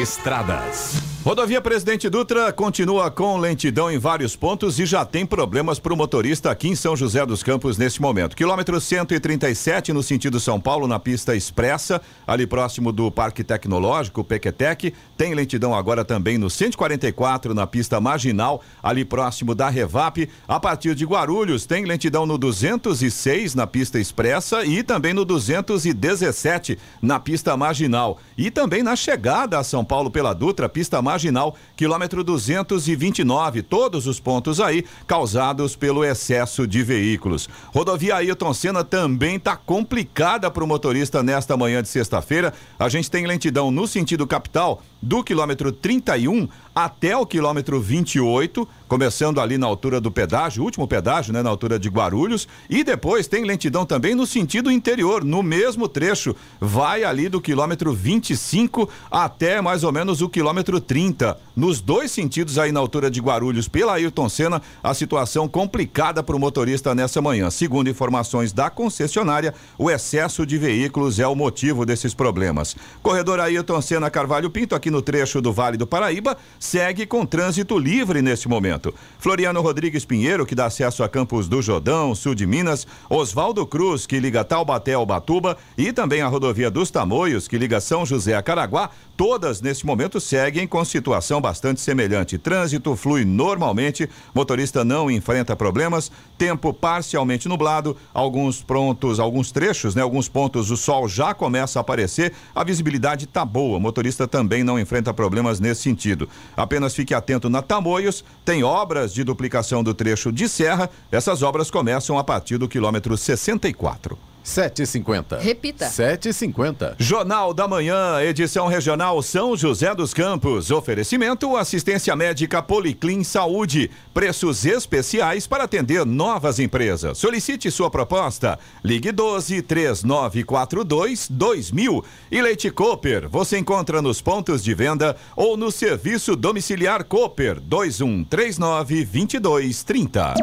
Estradas. 0.00 1.13
Rodovia 1.24 1.58
Presidente 1.58 2.06
Dutra 2.10 2.52
continua 2.52 3.10
com 3.10 3.38
lentidão 3.38 3.90
em 3.90 3.96
vários 3.96 4.36
pontos 4.36 4.78
e 4.78 4.84
já 4.84 5.06
tem 5.06 5.24
problemas 5.24 5.78
para 5.78 5.94
o 5.94 5.96
motorista 5.96 6.50
aqui 6.50 6.68
em 6.68 6.76
São 6.76 6.94
José 6.94 7.24
dos 7.24 7.42
Campos 7.42 7.78
neste 7.78 8.02
momento. 8.02 8.36
Quilômetro 8.36 8.78
137 8.78 9.90
no 9.94 10.02
sentido 10.02 10.38
São 10.38 10.60
Paulo, 10.60 10.86
na 10.86 10.98
pista 10.98 11.34
expressa, 11.34 11.98
ali 12.26 12.46
próximo 12.46 12.92
do 12.92 13.10
Parque 13.10 13.42
Tecnológico, 13.42 14.22
Pequetec. 14.22 14.92
Tem 15.16 15.32
lentidão 15.32 15.74
agora 15.74 16.04
também 16.04 16.36
no 16.36 16.50
144 16.50 17.54
na 17.54 17.66
pista 17.66 17.98
marginal, 17.98 18.60
ali 18.82 19.02
próximo 19.02 19.54
da 19.54 19.70
Revap. 19.70 20.28
A 20.46 20.60
partir 20.60 20.94
de 20.94 21.06
Guarulhos, 21.06 21.64
tem 21.64 21.86
lentidão 21.86 22.26
no 22.26 22.36
206 22.36 23.54
na 23.54 23.66
pista 23.66 23.98
expressa 23.98 24.62
e 24.62 24.82
também 24.82 25.14
no 25.14 25.24
217 25.24 26.78
na 27.00 27.18
pista 27.18 27.56
marginal. 27.56 28.18
E 28.36 28.50
também 28.50 28.82
na 28.82 28.94
chegada 28.94 29.58
a 29.58 29.64
São 29.64 29.82
Paulo 29.82 30.10
pela 30.10 30.34
Dutra, 30.34 30.68
pista 30.68 31.00
marginal 31.00 31.13
marginal, 31.14 31.54
quilômetro 31.76 32.24
229. 32.24 33.62
Todos 33.62 34.06
os 34.06 34.18
pontos 34.18 34.60
aí 34.60 34.84
causados 35.06 35.76
pelo 35.76 36.04
excesso 36.04 36.66
de 36.66 36.82
veículos. 36.82 37.48
Rodovia 37.72 38.16
Ailton 38.16 38.52
Senna 38.52 38.82
também 38.82 39.36
está 39.36 39.56
complicada 39.56 40.50
para 40.50 40.64
o 40.64 40.66
motorista 40.66 41.22
nesta 41.22 41.56
manhã 41.56 41.82
de 41.82 41.88
sexta-feira. 41.88 42.52
A 42.78 42.88
gente 42.88 43.10
tem 43.10 43.26
lentidão 43.26 43.70
no 43.70 43.86
sentido 43.86 44.26
capital 44.26 44.82
do 45.00 45.22
quilômetro 45.22 45.70
31 45.70 46.48
até 46.74 47.16
o 47.16 47.24
quilômetro 47.24 47.80
28, 47.80 48.66
começando 48.88 49.40
ali 49.40 49.56
na 49.56 49.66
altura 49.66 50.00
do 50.00 50.10
pedágio, 50.10 50.64
último 50.64 50.88
pedágio, 50.88 51.32
né, 51.32 51.42
na 51.42 51.50
altura 51.50 51.78
de 51.78 51.88
Guarulhos, 51.88 52.48
e 52.68 52.82
depois 52.82 53.26
tem 53.28 53.44
lentidão 53.44 53.86
também 53.86 54.14
no 54.14 54.26
sentido 54.26 54.70
interior, 54.70 55.24
no 55.24 55.42
mesmo 55.42 55.88
trecho, 55.88 56.34
vai 56.60 57.04
ali 57.04 57.28
do 57.28 57.40
quilômetro 57.40 57.92
25 57.92 58.88
até 59.10 59.60
mais 59.60 59.84
ou 59.84 59.92
menos 59.92 60.20
o 60.20 60.28
quilômetro 60.28 60.80
30. 60.80 61.38
Nos 61.54 61.80
dois 61.80 62.10
sentidos 62.10 62.58
aí 62.58 62.72
na 62.72 62.80
altura 62.80 63.10
de 63.10 63.20
Guarulhos, 63.20 63.68
pela 63.68 63.94
Ayrton 63.94 64.28
Senna, 64.28 64.60
a 64.82 64.92
situação 64.92 65.46
complicada 65.46 66.22
para 66.22 66.34
o 66.34 66.38
motorista 66.38 66.94
nessa 66.94 67.22
manhã. 67.22 67.50
Segundo 67.50 67.88
informações 67.88 68.52
da 68.52 68.68
concessionária, 68.68 69.54
o 69.78 69.90
excesso 69.90 70.44
de 70.44 70.58
veículos 70.58 71.20
é 71.20 71.26
o 71.26 71.36
motivo 71.36 71.86
desses 71.86 72.12
problemas. 72.12 72.76
Corredor 73.02 73.38
Ayrton 73.38 73.80
Senna 73.80 74.10
Carvalho 74.10 74.50
Pinto, 74.50 74.74
aqui 74.74 74.90
no 74.90 75.00
trecho 75.00 75.40
do 75.40 75.52
Vale 75.52 75.76
do 75.76 75.86
Paraíba, 75.86 76.36
segue 76.64 77.04
com 77.04 77.26
trânsito 77.26 77.78
livre 77.78 78.22
neste 78.22 78.48
momento. 78.48 78.94
Floriano 79.18 79.60
Rodrigues 79.60 80.04
Pinheiro, 80.04 80.46
que 80.46 80.54
dá 80.54 80.66
acesso 80.66 81.04
a 81.04 81.08
Campos 81.08 81.46
do 81.46 81.60
Jordão, 81.60 82.14
sul 82.14 82.34
de 82.34 82.46
Minas, 82.46 82.86
Oswaldo 83.08 83.66
Cruz, 83.66 84.06
que 84.06 84.18
liga 84.18 84.42
Taubaté 84.42 84.94
ao 84.94 85.04
Batuba, 85.04 85.58
e 85.76 85.92
também 85.92 86.22
a 86.22 86.26
rodovia 86.26 86.70
dos 86.70 86.90
Tamoios, 86.90 87.46
que 87.46 87.58
liga 87.58 87.80
São 87.80 88.06
José 88.06 88.34
a 88.34 88.42
Caraguá, 88.42 88.90
todas 89.16 89.60
neste 89.60 89.84
momento 89.84 90.20
seguem 90.20 90.66
com 90.66 90.84
situação 90.84 91.40
bastante 91.40 91.80
semelhante. 91.80 92.38
Trânsito 92.38 92.96
flui 92.96 93.24
normalmente, 93.24 94.08
motorista 94.34 94.84
não 94.84 95.10
enfrenta 95.10 95.54
problemas, 95.54 96.10
tempo 96.38 96.72
parcialmente 96.72 97.46
nublado, 97.46 97.96
alguns 98.12 98.62
prontos, 98.62 99.20
alguns 99.20 99.52
trechos, 99.52 99.94
né, 99.94 100.02
alguns 100.02 100.28
pontos 100.28 100.70
o 100.70 100.76
sol 100.76 101.08
já 101.08 101.34
começa 101.34 101.78
a 101.78 101.82
aparecer, 101.82 102.32
a 102.54 102.64
visibilidade 102.64 103.26
tá 103.26 103.44
boa, 103.44 103.78
motorista 103.78 104.26
também 104.26 104.64
não 104.64 104.80
enfrenta 104.80 105.12
problemas 105.12 105.60
nesse 105.60 105.82
sentido. 105.82 106.28
Apenas 106.56 106.94
fique 106.94 107.14
atento 107.14 107.48
na 107.48 107.62
Tamoios, 107.62 108.24
tem 108.44 108.62
obras 108.62 109.12
de 109.12 109.24
duplicação 109.24 109.82
do 109.82 109.94
trecho 109.94 110.30
de 110.30 110.48
serra. 110.48 110.90
Essas 111.10 111.42
obras 111.42 111.70
começam 111.70 112.18
a 112.18 112.24
partir 112.24 112.58
do 112.58 112.68
quilômetro 112.68 113.16
64. 113.16 114.33
7h50. 114.44 115.40
Repita. 115.40 115.86
7h50. 115.86 116.96
Jornal 116.98 117.54
da 117.54 117.66
Manhã, 117.66 118.20
edição 118.20 118.66
regional 118.68 119.22
São 119.22 119.56
José 119.56 119.94
dos 119.94 120.12
Campos. 120.12 120.70
Oferecimento 120.70 121.56
assistência 121.56 122.14
médica 122.14 122.62
Policlin 122.62 123.24
Saúde. 123.24 123.90
Preços 124.12 124.66
especiais 124.66 125.46
para 125.46 125.64
atender 125.64 126.04
novas 126.04 126.58
empresas. 126.58 127.16
Solicite 127.16 127.70
sua 127.70 127.90
proposta. 127.90 128.58
Ligue 128.84 129.10
12 129.10 129.62
3942 129.62 131.28
2000. 131.30 132.04
E 132.30 132.42
Leite 132.42 132.70
Cooper, 132.70 133.28
você 133.28 133.58
encontra 133.58 134.02
nos 134.02 134.20
pontos 134.20 134.62
de 134.62 134.74
venda 134.74 135.16
ou 135.34 135.56
no 135.56 135.72
serviço 135.72 136.36
domiciliar 136.36 137.04
Cooper 137.04 137.58
2139 137.60 139.04
2230. 139.04 140.34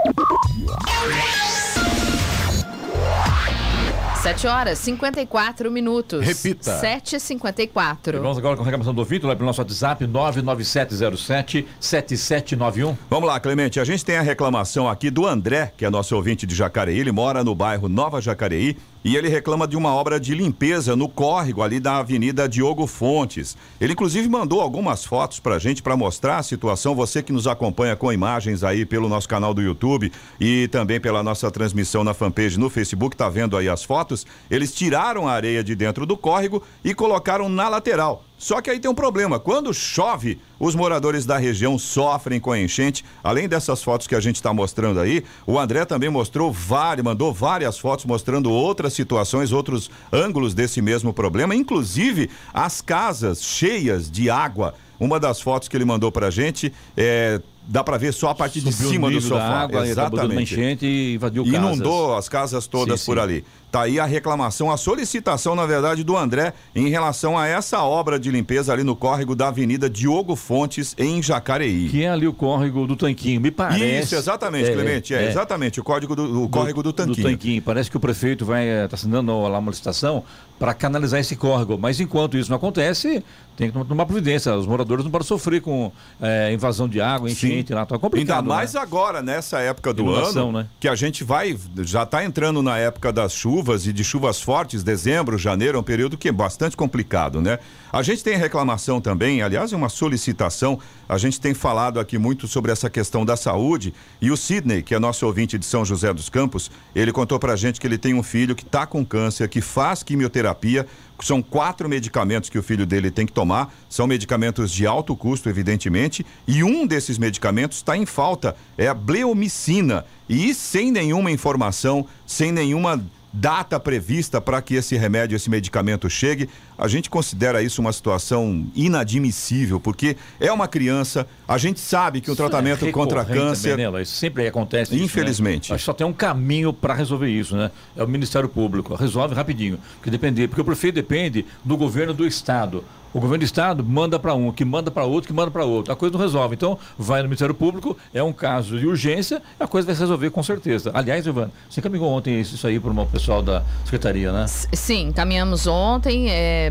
7 4.22 4.46
horas 4.46 4.78
54 4.78 5.72
minutos. 5.72 6.24
Repita. 6.24 6.80
7h54. 6.80 8.20
Vamos 8.20 8.38
agora 8.38 8.56
com 8.56 8.62
a 8.62 8.66
reclamação 8.66 8.94
do 8.94 9.00
ouvinte, 9.00 9.26
lá 9.26 9.36
pelo 9.36 9.48
nosso 9.48 9.62
WhatsApp 9.62 10.06
99707-7791. 10.06 12.96
Vamos 13.10 13.28
lá, 13.28 13.40
Clemente. 13.40 13.80
A 13.80 13.84
gente 13.84 14.06
tem 14.06 14.18
a 14.18 14.22
reclamação 14.22 14.88
aqui 14.88 15.10
do 15.10 15.26
André, 15.26 15.74
que 15.76 15.84
é 15.84 15.90
nosso 15.90 16.16
ouvinte 16.16 16.46
de 16.46 16.54
Jacareí. 16.54 17.00
Ele 17.00 17.12
mora 17.12 17.44
no 17.44 17.56
bairro 17.56 17.90
Nova 17.90 18.22
Jacareí 18.22 18.78
e 19.04 19.16
ele 19.16 19.28
reclama 19.28 19.68
de 19.68 19.76
uma 19.76 19.94
obra 19.94 20.20
de 20.20 20.36
limpeza 20.36 20.96
no 20.96 21.10
córrego 21.10 21.62
ali 21.62 21.80
da 21.80 21.98
Avenida 21.98 22.48
Diogo 22.48 22.86
Fontes. 22.88 23.58
Ele 23.80 23.94
inclusive 23.94 24.28
mandou 24.30 24.62
algumas 24.62 25.04
fotos 25.04 25.40
pra 25.40 25.60
gente 25.60 25.82
para 25.82 25.98
mostrar 25.98 26.38
a 26.38 26.44
situação. 26.44 26.96
Você 26.96 27.24
que 27.24 27.34
nos 27.34 27.48
acompanha 27.48 27.96
com 27.96 28.14
imagens 28.14 28.64
aí 28.64 28.86
pelo 28.86 29.10
nosso 29.10 29.28
canal 29.28 29.54
do 29.54 29.62
YouTube 29.62 30.12
e 30.40 30.68
também 30.68 31.00
pela 31.00 31.24
nossa 31.24 31.50
transmissão 31.50 32.04
na 32.04 32.14
fanpage 32.14 32.60
no 32.60 32.70
Facebook, 32.70 33.16
tá 33.16 33.30
vendo 33.30 33.58
aí 33.58 33.68
as 33.68 33.84
fotos? 33.84 34.26
Eles 34.50 34.74
tiraram 34.74 35.28
a 35.28 35.34
areia 35.34 35.64
de 35.64 35.76
dentro 35.76 36.06
do 36.06 36.16
córrego 36.16 36.62
e 36.84 36.94
colocaram 36.94 37.50
na 37.50 37.68
lateral. 37.70 38.24
Só 38.42 38.60
que 38.60 38.72
aí 38.72 38.80
tem 38.80 38.90
um 38.90 38.96
problema. 38.96 39.40
Quando 39.40 39.72
chove, 39.72 40.40
os 40.60 40.74
moradores 40.74 41.28
da 41.28 41.38
região 41.38 41.78
sofrem 41.78 42.40
com 42.40 42.52
a 42.52 42.60
enchente. 42.60 43.06
Além 43.24 43.48
dessas 43.48 43.84
fotos 43.84 44.08
que 44.08 44.16
a 44.16 44.20
gente 44.20 44.38
está 44.38 44.52
mostrando 44.52 45.00
aí, 45.00 45.24
o 45.46 45.60
André 45.60 45.86
também 45.86 46.10
mostrou 46.10 46.52
várias, 46.52 47.06
mandou 47.06 47.32
várias 47.32 47.78
fotos 47.78 48.04
mostrando 48.04 48.50
outras 48.50 48.94
situações, 48.94 49.52
outros 49.52 49.92
ângulos 50.12 50.56
desse 50.56 50.82
mesmo 50.82 51.14
problema, 51.14 51.54
inclusive 51.54 52.32
as 52.52 52.82
casas 52.82 53.44
cheias 53.44 54.10
de 54.10 54.28
água. 54.28 54.74
Uma 55.00 55.20
das 55.20 55.40
fotos 55.40 55.68
que 55.68 55.78
ele 55.78 55.86
mandou 55.86 56.12
pra 56.12 56.32
gente 56.32 56.74
é 56.98 57.40
dá 57.68 57.84
para 57.84 57.98
ver 57.98 58.14
só 58.14 58.30
a 58.30 58.36
parte 58.36 58.60
de 58.62 58.72
Subiu 58.72 58.90
cima 58.90 59.10
do 59.12 59.22
sofá. 59.22 59.62
água, 59.62 59.80
uma 59.80 59.88
Exatamente. 59.88 60.54
enchente 60.54 60.86
e 60.86 61.16
invadiu 61.16 61.44
casas. 61.46 61.60
Inundou 61.60 62.16
as 62.16 62.28
casas 62.30 62.68
todas 62.68 63.00
Sim, 63.02 63.06
por 63.06 63.18
sim. 63.18 63.24
ali. 63.24 63.46
Tá 63.72 63.84
aí 63.84 63.98
a 64.02 64.06
reclamação, 64.06 64.70
a 64.70 64.76
solicitação, 64.76 65.56
na 65.56 65.66
verdade, 65.66 66.04
do 66.04 66.18
André 66.18 66.54
em 66.76 66.90
relação 66.90 67.38
a 67.38 67.48
essa 67.48 67.82
obra 67.84 68.20
de 68.20 68.30
limpeza 68.30 68.74
ali 68.74 68.84
no 68.84 68.98
córrego 68.98 69.34
da 69.34 69.48
Avenida 69.48 69.90
Diogo 69.90 70.36
Fontes, 70.36 70.94
em 70.98 71.24
Jacareí. 71.24 71.88
Que 71.88 72.04
é 72.04 72.10
ali 72.10 72.28
o 72.28 72.34
córrego 72.34 72.86
do 72.86 72.98
Tanquinho, 72.98 73.40
me 73.40 73.50
parece. 73.50 74.02
Isso, 74.04 74.16
exatamente, 74.16 74.70
É, 74.70 74.74
Clemente. 74.74 75.14
É, 75.14 75.24
é. 75.24 75.30
exatamente, 75.30 75.80
o, 75.80 75.84
código 75.86 76.14
do, 76.18 76.44
o 76.44 76.50
córrego 76.50 76.84
do 76.84 76.92
Tanquinho. 76.92 77.16
Do 77.16 77.24
Tanquinho. 77.24 77.62
Parece 77.62 77.90
que 77.90 77.96
o 77.96 78.00
prefeito 78.02 78.46
vai 78.46 78.68
estar 78.68 78.96
assinando 78.96 79.32
lá 79.42 79.58
uma 79.58 79.70
licitação 79.72 80.22
para 80.60 80.74
canalizar 80.74 81.22
esse 81.22 81.38
córrego. 81.38 81.78
Mas 81.78 82.00
enquanto 82.02 82.38
isso 82.38 82.50
não 82.50 82.58
acontece, 82.58 83.24
tem 83.62 83.72
que 83.72 83.88
tomar 83.88 84.08
providência. 84.08 84.56
Os 84.56 84.66
moradores 84.66 85.04
não 85.04 85.12
podem 85.12 85.28
sofrer 85.28 85.62
com 85.62 85.92
é, 86.20 86.52
invasão 86.52 86.90
de 86.90 87.00
água, 87.00 87.30
enchente 87.30 87.72
lá. 87.74 87.86
Tá 87.86 88.00
complicado. 88.00 88.40
Ainda 88.40 88.56
mais 88.56 88.74
né? 88.74 88.82
agora, 88.82 89.22
nessa 89.22 89.60
época 89.60 89.94
do 89.94 90.02
Inundação, 90.02 90.50
ano, 90.50 90.60
né? 90.60 90.68
que 90.80 90.88
a 90.88 90.96
gente 90.96 91.24
vai, 91.24 91.56
já 91.82 92.02
está 92.02 92.26
entrando 92.26 92.64
na 92.64 92.80
época 92.80 93.14
das 93.14 93.34
chuvas 93.34 93.86
e 93.86 93.94
de 93.94 94.04
chuvas 94.04 94.42
fortes, 94.42 94.84
dezembro, 94.84 95.38
janeiro, 95.38 95.78
é 95.78 95.80
um 95.80 95.84
período 95.84 96.18
que 96.18 96.28
é 96.28 96.32
bastante 96.32 96.76
complicado, 96.76 97.40
né? 97.40 97.60
A 97.94 98.02
gente 98.02 98.24
tem 98.24 98.36
reclamação 98.36 99.00
também, 99.00 99.42
aliás, 99.42 99.74
é 99.74 99.76
uma 99.76 99.90
solicitação, 99.90 100.80
a 101.08 101.18
gente 101.18 101.40
tem 101.40 101.54
falado 101.54 102.00
aqui 102.00 102.18
muito 102.18 102.48
sobre 102.48 102.72
essa 102.72 102.90
questão 102.90 103.26
da 103.26 103.36
saúde 103.36 103.94
e 104.22 104.32
o 104.32 104.38
Sidney, 104.38 104.82
que 104.82 104.96
é 104.96 105.00
nosso 105.00 105.26
ouvinte 105.26 105.58
de 105.58 105.66
São 105.66 105.84
José 105.84 106.12
dos 106.14 106.30
Campos, 106.30 106.72
ele 106.96 107.12
contou 107.12 107.38
pra 107.38 107.56
gente 107.56 107.80
que 107.80 107.86
ele 107.86 107.98
tem 107.98 108.14
um 108.14 108.24
filho 108.24 108.56
que 108.56 108.64
está 108.64 108.88
com 108.88 109.06
câncer, 109.06 109.50
que 109.50 109.62
faz 109.62 110.02
quimioterapia, 110.02 110.88
são 111.26 111.42
quatro 111.42 111.88
medicamentos 111.88 112.50
que 112.50 112.58
o 112.58 112.64
filho 112.64 112.86
dele 112.86 113.12
tem 113.12 113.26
que 113.26 113.34
tomar, 113.34 113.74
são 113.90 114.08
medicamentos 114.08 114.72
de 114.72 114.86
alto 114.86 115.16
custo, 115.16 115.50
evidentemente, 115.50 116.26
e 116.48 116.64
um 116.64 116.86
desses 116.86 117.18
medicamentos 117.18 117.78
está 117.78 117.96
em 117.96 118.06
falta, 118.06 118.56
é 118.78 118.88
a 118.88 118.94
bleomicina. 118.94 120.06
E 120.28 120.54
sem 120.54 120.92
nenhuma 120.92 121.32
informação, 121.32 122.06
sem 122.26 122.52
nenhuma 122.52 123.04
data 123.34 123.80
prevista 123.80 124.42
para 124.42 124.62
que 124.62 124.76
esse 124.76 124.96
remédio, 124.98 125.36
esse 125.36 125.50
medicamento 125.50 126.10
chegue, 126.10 126.50
a 126.78 126.88
gente 126.88 127.10
considera 127.10 127.62
isso 127.62 127.82
uma 127.82 127.94
situação 127.94 128.68
inadmissível, 128.76 129.80
porque 129.80 130.18
é 130.40 130.52
uma 130.52 130.68
criança, 130.68 131.28
a 131.48 131.58
gente 131.58 131.80
sabe 131.80 132.22
que 132.22 132.30
o 132.30 132.34
Isso 132.34 132.42
é 132.42 132.50
tratamento 132.50 132.90
contra 132.92 133.22
recorrente 133.22 133.48
câncer. 133.48 133.78
Né, 133.78 133.84
Eloy? 133.84 134.02
Isso 134.02 134.16
sempre 134.16 134.48
acontece. 134.48 134.92
isso, 134.92 135.00
né? 135.00 135.06
Infelizmente. 135.06 135.74
Acho 135.74 135.82
que 135.82 135.86
só 135.86 135.94
tem 135.94 136.06
um 136.06 136.14
caminho 136.14 136.74
para 136.74 136.94
resolver 136.94 137.30
isso, 137.30 137.56
né? 137.56 137.72
É 137.96 138.04
o 138.04 138.08
Ministério 138.08 138.50
Público. 138.50 138.96
Resolve 138.96 139.34
rapidinho. 139.36 139.80
Porque 139.96 140.10
depender, 140.10 140.48
porque 140.48 140.62
o 140.62 140.66
prefeito 140.66 140.96
depende 140.96 141.46
do 141.64 141.78
governo 141.78 142.14
do 142.14 142.26
estado. 142.26 142.84
O 143.14 143.20
governo 143.20 143.40
do 143.40 143.46
estado 143.46 143.84
manda 143.84 144.18
para 144.18 144.34
um, 144.34 144.52
que 144.52 144.64
manda 144.64 144.90
para 144.90 145.04
outro, 145.04 145.28
que 145.28 145.34
manda 145.34 145.52
para 145.52 145.66
outro. 145.66 145.92
A 145.92 145.96
coisa 145.96 146.14
não 146.14 146.22
resolve. 146.22 146.56
Então, 146.56 146.78
vai 146.98 147.22
no 147.22 147.28
Ministério 147.28 147.54
Público, 147.54 147.98
é 148.14 148.24
um 148.24 148.32
caso 148.34 148.80
de 148.80 148.88
urgência, 148.88 149.42
a 149.60 149.68
coisa 149.68 149.86
vai 149.86 149.96
se 149.96 150.02
resolver 150.02 150.30
com 150.30 150.42
certeza. 150.42 150.92
Aliás, 150.94 151.26
Ivan, 151.28 151.50
você 151.70 151.82
caminhou 151.82 152.08
ontem 152.10 152.40
isso 152.40 152.66
aí 152.66 152.80
para 152.80 152.92
o 152.92 153.06
pessoal 153.08 153.42
da 153.42 153.64
secretaria, 153.84 154.32
né? 154.32 154.46
Sim, 154.48 155.08
encaminhamos 155.10 155.68
ontem 155.68 156.28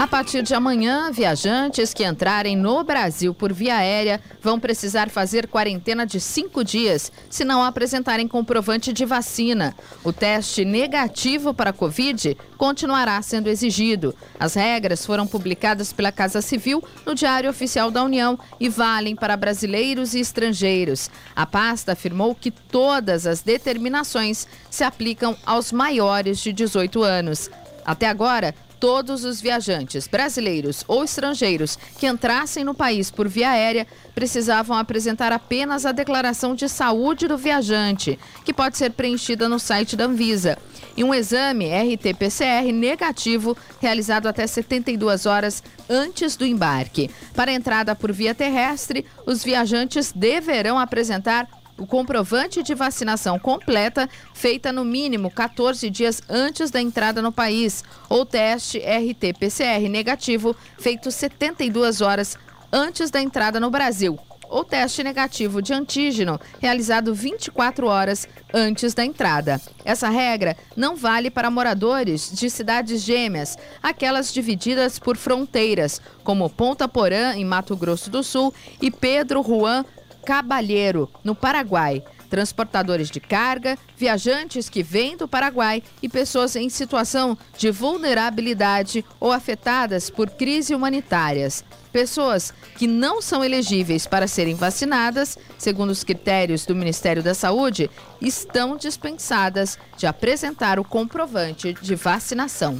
A 0.00 0.06
partir 0.06 0.42
de 0.42 0.54
amanhã, 0.54 1.10
viajantes 1.12 1.92
que 1.92 2.06
entrarem 2.06 2.56
no 2.56 2.82
Brasil 2.82 3.34
por 3.34 3.52
via 3.52 3.76
aérea 3.76 4.18
vão 4.40 4.58
precisar 4.58 5.10
fazer 5.10 5.46
quarentena 5.46 6.06
de 6.06 6.18
cinco 6.18 6.64
dias 6.64 7.12
se 7.28 7.44
não 7.44 7.62
apresentarem 7.62 8.26
comprovante 8.26 8.94
de 8.94 9.04
vacina. 9.04 9.76
O 10.02 10.10
teste 10.10 10.64
negativo 10.64 11.52
para 11.52 11.68
a 11.68 11.74
Covid 11.74 12.34
continuará 12.56 13.20
sendo 13.20 13.48
exigido. 13.48 14.14
As 14.38 14.54
regras 14.54 15.04
foram 15.04 15.26
publicadas 15.26 15.92
pela 15.92 16.10
Casa 16.10 16.40
Civil 16.40 16.82
no 17.04 17.14
Diário 17.14 17.50
Oficial 17.50 17.90
da 17.90 18.02
União 18.02 18.38
e 18.58 18.70
valem 18.70 19.14
para 19.14 19.36
brasileiros 19.36 20.14
e 20.14 20.20
estrangeiros. 20.20 21.10
A 21.36 21.44
pasta 21.44 21.92
afirmou 21.92 22.34
que 22.34 22.50
todas 22.50 23.26
as 23.26 23.42
determinações 23.42 24.48
se 24.70 24.82
aplicam 24.82 25.36
aos 25.44 25.70
maiores 25.70 26.38
de 26.38 26.54
18 26.54 27.02
anos. 27.02 27.50
Até 27.84 28.08
agora, 28.08 28.54
todos 28.80 29.24
os 29.24 29.40
viajantes, 29.40 30.08
brasileiros 30.08 30.82
ou 30.88 31.04
estrangeiros, 31.04 31.78
que 31.98 32.06
entrassem 32.06 32.64
no 32.64 32.74
país 32.74 33.10
por 33.10 33.28
via 33.28 33.50
aérea 33.50 33.86
precisavam 34.14 34.76
apresentar 34.76 35.32
apenas 35.32 35.84
a 35.84 35.92
declaração 35.92 36.54
de 36.54 36.68
saúde 36.68 37.28
do 37.28 37.36
viajante, 37.36 38.18
que 38.44 38.52
pode 38.52 38.78
ser 38.78 38.90
preenchida 38.90 39.48
no 39.48 39.58
site 39.58 39.96
da 39.96 40.06
Anvisa. 40.06 40.58
E 40.96 41.04
um 41.04 41.14
exame 41.14 41.66
RT-PCR 41.66 42.72
negativo 42.72 43.56
realizado 43.80 44.26
até 44.26 44.46
72 44.46 45.26
horas 45.26 45.62
antes 45.88 46.34
do 46.34 46.46
embarque. 46.46 47.10
Para 47.34 47.52
entrada 47.52 47.94
por 47.94 48.12
via 48.12 48.34
terrestre, 48.34 49.04
os 49.26 49.44
viajantes 49.44 50.10
deverão 50.12 50.78
apresentar 50.78 51.46
o 51.80 51.86
comprovante 51.86 52.62
de 52.62 52.74
vacinação 52.74 53.38
completa 53.38 54.08
feita 54.34 54.70
no 54.70 54.84
mínimo 54.84 55.30
14 55.30 55.88
dias 55.88 56.22
antes 56.28 56.70
da 56.70 56.80
entrada 56.80 57.22
no 57.22 57.32
país 57.32 57.82
ou 58.08 58.26
teste 58.26 58.78
RT-PCR 58.78 59.88
negativo 59.88 60.54
feito 60.78 61.10
72 61.10 62.02
horas 62.02 62.36
antes 62.70 63.10
da 63.10 63.20
entrada 63.20 63.58
no 63.58 63.70
Brasil 63.70 64.18
ou 64.50 64.64
teste 64.64 65.02
negativo 65.02 65.62
de 65.62 65.72
antígeno 65.72 66.38
realizado 66.60 67.14
24 67.14 67.86
horas 67.86 68.28
antes 68.52 68.92
da 68.92 69.04
entrada. 69.04 69.60
Essa 69.84 70.08
regra 70.08 70.56
não 70.76 70.96
vale 70.96 71.30
para 71.30 71.50
moradores 71.50 72.30
de 72.32 72.50
cidades 72.50 73.02
gêmeas, 73.02 73.56
aquelas 73.80 74.32
divididas 74.34 74.98
por 74.98 75.16
fronteiras, 75.16 76.02
como 76.24 76.50
Ponta 76.50 76.88
Porã, 76.88 77.34
em 77.34 77.44
Mato 77.44 77.76
Grosso 77.76 78.10
do 78.10 78.24
Sul, 78.24 78.52
e 78.82 78.90
Pedro 78.90 79.40
Juan 79.42 79.84
Cabalheiro, 80.24 81.08
no 81.24 81.34
Paraguai. 81.34 82.02
Transportadores 82.28 83.10
de 83.10 83.18
carga, 83.18 83.76
viajantes 83.96 84.68
que 84.68 84.84
vêm 84.84 85.16
do 85.16 85.26
Paraguai 85.26 85.82
e 86.00 86.08
pessoas 86.08 86.54
em 86.54 86.68
situação 86.68 87.36
de 87.58 87.72
vulnerabilidade 87.72 89.04
ou 89.18 89.32
afetadas 89.32 90.08
por 90.08 90.30
crise 90.30 90.72
humanitárias. 90.72 91.64
Pessoas 91.92 92.54
que 92.76 92.86
não 92.86 93.20
são 93.20 93.44
elegíveis 93.44 94.06
para 94.06 94.28
serem 94.28 94.54
vacinadas, 94.54 95.36
segundo 95.58 95.90
os 95.90 96.04
critérios 96.04 96.64
do 96.64 96.74
Ministério 96.74 97.20
da 97.20 97.34
Saúde, 97.34 97.90
estão 98.20 98.76
dispensadas 98.76 99.76
de 99.96 100.06
apresentar 100.06 100.78
o 100.78 100.84
comprovante 100.84 101.74
de 101.82 101.96
vacinação. 101.96 102.76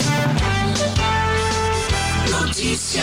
Notícia. 2.31 3.03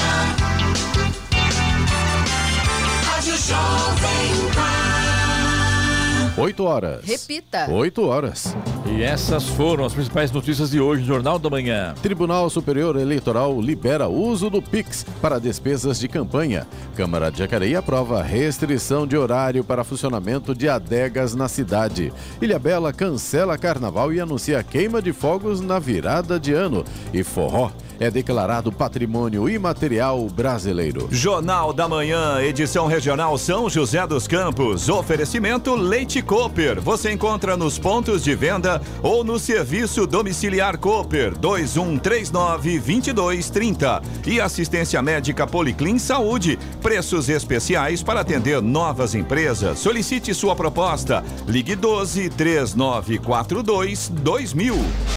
Jovem 3.48 4.52
Pan. 4.54 6.42
8 6.42 6.64
horas. 6.66 7.06
Repita. 7.06 7.72
8 7.72 8.06
horas. 8.06 8.54
E 8.86 9.02
essas 9.02 9.48
foram 9.48 9.86
as 9.86 9.94
principais 9.94 10.32
notícias 10.34 10.70
de 10.70 10.82
hoje 10.82 11.02
no 11.04 11.08
Jornal 11.08 11.40
da 11.40 11.50
Manhã. 11.50 11.96
Tribunal 12.04 12.50
Superior 12.50 12.98
Eleitoral 12.98 13.62
libera 13.62 14.10
uso 14.10 14.50
do 14.50 14.62
Pix 14.62 15.06
para 15.22 15.40
despesas 15.40 15.98
de 15.98 16.10
campanha. 16.10 16.68
Câmara 16.94 17.32
de 17.32 17.38
Jacareí 17.38 17.74
aprova 17.74 18.22
restrição 18.22 19.08
de 19.08 19.16
horário 19.16 19.64
para 19.64 19.86
funcionamento 19.86 20.54
de 20.54 20.68
adegas 20.68 21.34
na 21.34 21.48
cidade. 21.48 22.12
Ilhabela 22.42 22.92
cancela 22.92 23.58
carnaval 23.58 24.12
e 24.12 24.20
anuncia 24.20 24.62
queima 24.62 25.02
de 25.02 25.14
fogos 25.14 25.62
na 25.62 25.80
virada 25.80 26.38
de 26.38 26.52
ano. 26.52 26.84
E 27.14 27.24
forró 27.24 27.72
é 28.00 28.10
declarado 28.10 28.72
patrimônio 28.72 29.50
imaterial 29.50 30.28
brasileiro. 30.30 31.08
Jornal 31.12 31.74
da 31.74 31.88
Manhã, 31.88 32.42
edição 32.42 32.88
regional 32.88 33.38
São 33.38 33.70
José 33.70 34.06
dos 34.06 34.28
Campos. 34.28 34.90
Oferecimento 34.90 35.76
Leite 35.76 36.22
Cooper. 36.22 36.82
Você 36.82 37.12
encontra 37.12 37.58
nos 37.58 37.78
pontos 37.80 38.24
de 38.24 38.36
venda 38.36 38.82
ou 39.02 39.24
no 39.24 39.40
serviço 39.40 40.06
domiciliar 40.06 40.78
Cooper 40.78 41.38
2139 41.38 42.80
2230. 42.80 44.02
E 44.26 44.40
assistência 44.40 45.02
médica 45.02 45.48
Policlin 45.48 45.98
Saúde. 45.98 46.60
Preços 46.82 47.30
especiais 47.30 48.04
para 48.04 48.22
atender 48.22 48.62
novas 48.62 49.16
empresas. 49.16 49.80
Solicite 49.80 50.34
sua 50.34 50.56
proposta. 50.56 51.24
Ligue 51.48 51.76
12 51.76 52.30
3942 52.30 54.10
2000. 54.10 55.17